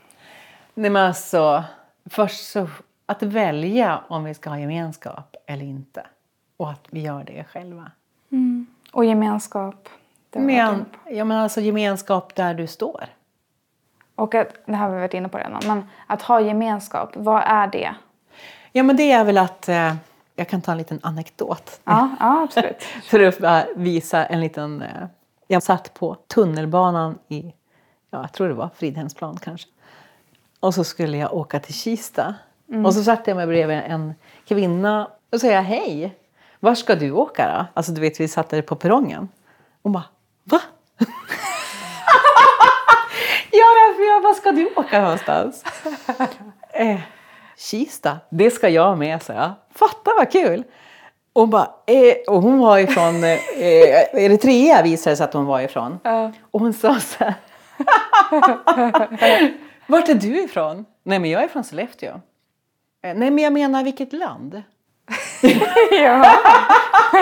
[0.74, 1.64] Nej men alltså,
[2.06, 2.70] först så
[3.06, 6.06] att välja om vi ska ha gemenskap eller inte.
[6.60, 7.92] Och att vi gör det själva.
[8.92, 9.90] Och gemenskap.
[10.32, 13.06] Men, ja, men alltså gemenskap där du står.
[14.16, 17.44] Och att, det här har vi varit inne på redan, men att ha gemenskap, vad
[17.46, 17.96] är det?
[18.72, 19.96] Ja men det är väl att, eh,
[20.36, 21.82] jag kan ta en liten anekdot.
[21.84, 22.84] Ja, ja absolut.
[23.04, 24.82] För att bara visa en liten...
[24.82, 25.08] Eh,
[25.48, 27.54] jag satt på tunnelbanan i,
[28.12, 29.70] ja, jag tror det var Fridhemsplan kanske.
[30.60, 32.36] Och så skulle jag åka till Kista.
[32.86, 34.14] Och så satt jag mig bredvid en
[34.48, 36.16] kvinna och säger hej,
[36.60, 37.66] var ska du åka då?
[37.74, 39.30] Alltså du vet vi satt där på perrongen.
[39.84, 40.04] Hon bara,
[40.44, 40.62] va?
[43.52, 45.64] ja, därför jag, var ska du åka någonstans?
[46.74, 47.00] eh,
[47.58, 49.52] Kista, det ska jag med, sa jag.
[49.76, 50.64] Fatta vad kul!
[51.34, 53.40] Och, hon bara, eh, och hon var ifrån eh,
[54.14, 56.00] Eritrea visade det sig att hon var ifrån.
[56.04, 56.32] Ja.
[56.52, 57.34] Och hon sa så här.
[59.88, 60.86] Vart är du ifrån?
[61.04, 62.10] Nej men jag är från Sollefteå.
[62.12, 62.20] "Eh,
[63.02, 64.64] Nej men jag menar vilket land?
[65.92, 66.36] Ja.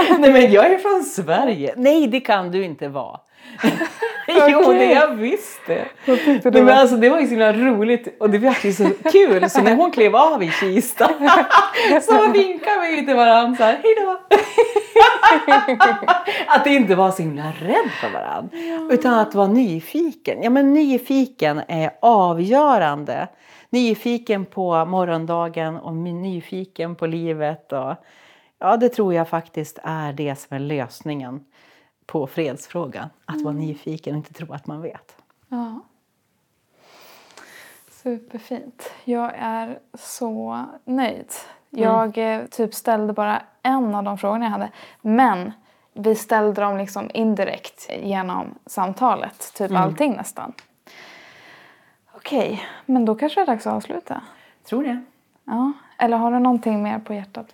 [0.20, 1.74] Nej men jag är från Sverige.
[1.78, 3.20] Nej det kan du inte vara.
[4.50, 4.78] jo Okej.
[4.78, 5.86] det är jag visst det.
[6.06, 8.90] Nej, men var- alltså, det var ju så himla roligt och det var ju så
[9.12, 11.10] kul så när hon klev av i Kista
[12.02, 14.20] så vinkade vi till varandra så här, hejdå.
[16.48, 18.50] att inte vara så himla rädd för varandra
[18.94, 20.44] utan att vara nyfiken.
[20.44, 23.28] Ja men nyfiken är avgörande.
[23.78, 27.74] Nyfiken på morgondagen och nyfiken på livet.
[27.74, 27.96] Och,
[28.60, 31.46] ja det tror jag faktiskt är det som är lösningen
[32.06, 33.10] på fredsfrågan.
[33.26, 35.16] Att vara nyfiken och inte tro att man vet.
[35.50, 35.82] Ja.
[37.90, 38.92] Superfint.
[39.04, 41.32] Jag är så nöjd.
[41.70, 44.72] Jag eh, typ ställde bara en av de frågorna jag hade.
[45.02, 45.52] Men
[45.94, 49.54] vi ställde dem liksom indirekt genom samtalet.
[49.56, 50.54] Typ allting nästan.
[52.28, 54.22] Okej, men då kanske det är dags att avsluta.
[54.70, 55.04] Tror det.
[55.46, 55.74] Ja.
[55.98, 57.48] Eller har du någonting mer på hjärtat?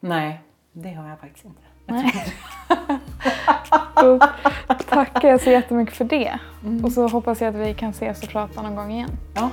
[0.00, 0.40] Nej,
[0.72, 1.62] det har jag faktiskt inte.
[1.86, 2.34] Nej.
[3.94, 4.18] Då
[4.88, 6.38] tackar jag så jättemycket för det.
[6.82, 9.10] Och så hoppas jag att vi kan ses och prata någon gång igen.
[9.34, 9.50] Ja.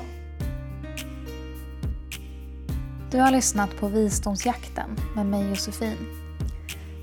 [3.11, 5.98] Du har lyssnat på Visdomsjakten med mig Josefin.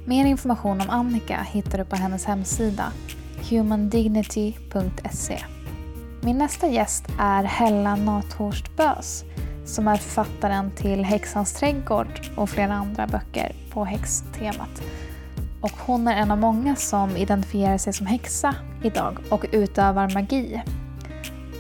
[0.07, 2.93] Mer information om Annika hittar du på hennes hemsida
[3.51, 5.39] humandignity.se.
[6.25, 9.25] Min nästa gäst är Hella Nathorst Bös
[9.65, 14.83] som är författaren till Häxans trädgård och flera andra böcker på häxtemat.
[15.61, 20.63] Och hon är en av många som identifierar sig som häxa idag och utövar magi.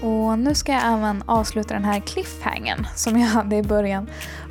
[0.03, 4.11] Och nu ska jag även avsluta den här cliffhangern som jag hade i början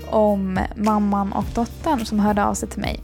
[0.09, 3.03] om mamman och dottern som hörde av sig till mig.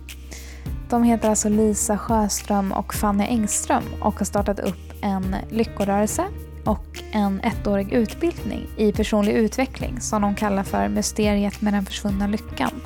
[0.90, 6.26] De heter alltså Lisa Sjöström och Fanny Engström och har startat upp en lyckorörelse
[6.68, 12.28] och en ettårig utbildning i personlig utveckling som de kallar för Mysteriet med den försvunna
[12.28, 12.82] lyckan.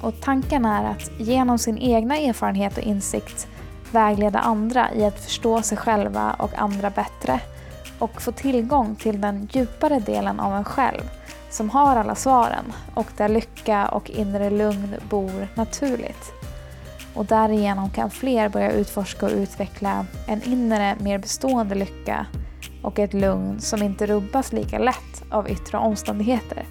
[0.00, 3.48] Och tanken är att genom sin egna erfarenhet och insikt
[3.90, 7.40] vägleda andra i att förstå sig själva och andra bättre
[7.98, 11.10] och få tillgång till den djupare delen av en själv
[11.50, 16.32] som har alla svaren och där lycka och inre lugn bor naturligt.
[17.14, 22.26] Och därigenom kan fler börja utforska och utveckla en inre, mer bestående lycka
[22.82, 26.66] och ett lugn som inte rubbas lika lätt av yttre omständigheter.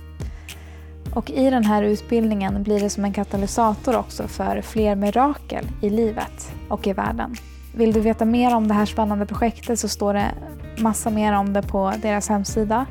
[1.13, 5.89] Och i den här utbildningen blir det som en katalysator också för fler mirakel i
[5.89, 7.35] livet och i världen.
[7.75, 10.31] Vill du veta mer om det här spännande projektet så står det
[10.77, 12.85] massa mer om det på deras hemsida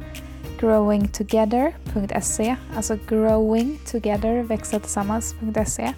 [0.61, 5.93] growingtogether.se Alltså growingtogether, växa tillsammans.se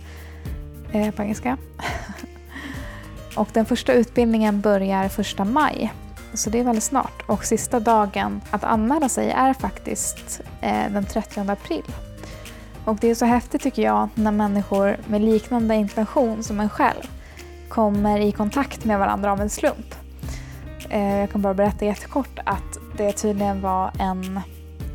[0.93, 1.57] eh, på engelska.
[3.37, 5.93] och den första utbildningen börjar första maj.
[6.35, 7.23] Så det är väldigt snart.
[7.27, 11.85] Och sista dagen att anmäla sig är faktiskt eh, den 30 april.
[12.85, 17.11] Och det är så häftigt tycker jag när människor med liknande intention som en själv
[17.69, 19.95] kommer i kontakt med varandra av en slump.
[20.91, 24.41] Eh, jag kan bara berätta jättekort att det tydligen var en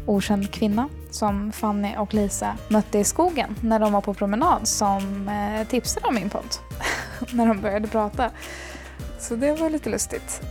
[0.05, 5.29] okänd kvinna som Fanny och Lisa mötte i skogen när de var på promenad som
[5.29, 6.55] eh, tipsade om min podd
[7.33, 8.31] när de började prata.
[9.19, 10.41] Så det var lite lustigt.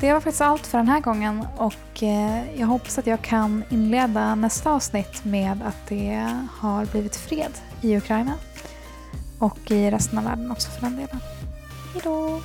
[0.00, 3.64] Det var faktiskt allt för den här gången och eh, jag hoppas att jag kan
[3.68, 8.34] inleda nästa avsnitt med att det har blivit fred i Ukraina
[9.38, 11.20] och i resten av världen också för den delen.
[11.94, 12.40] Hejdå!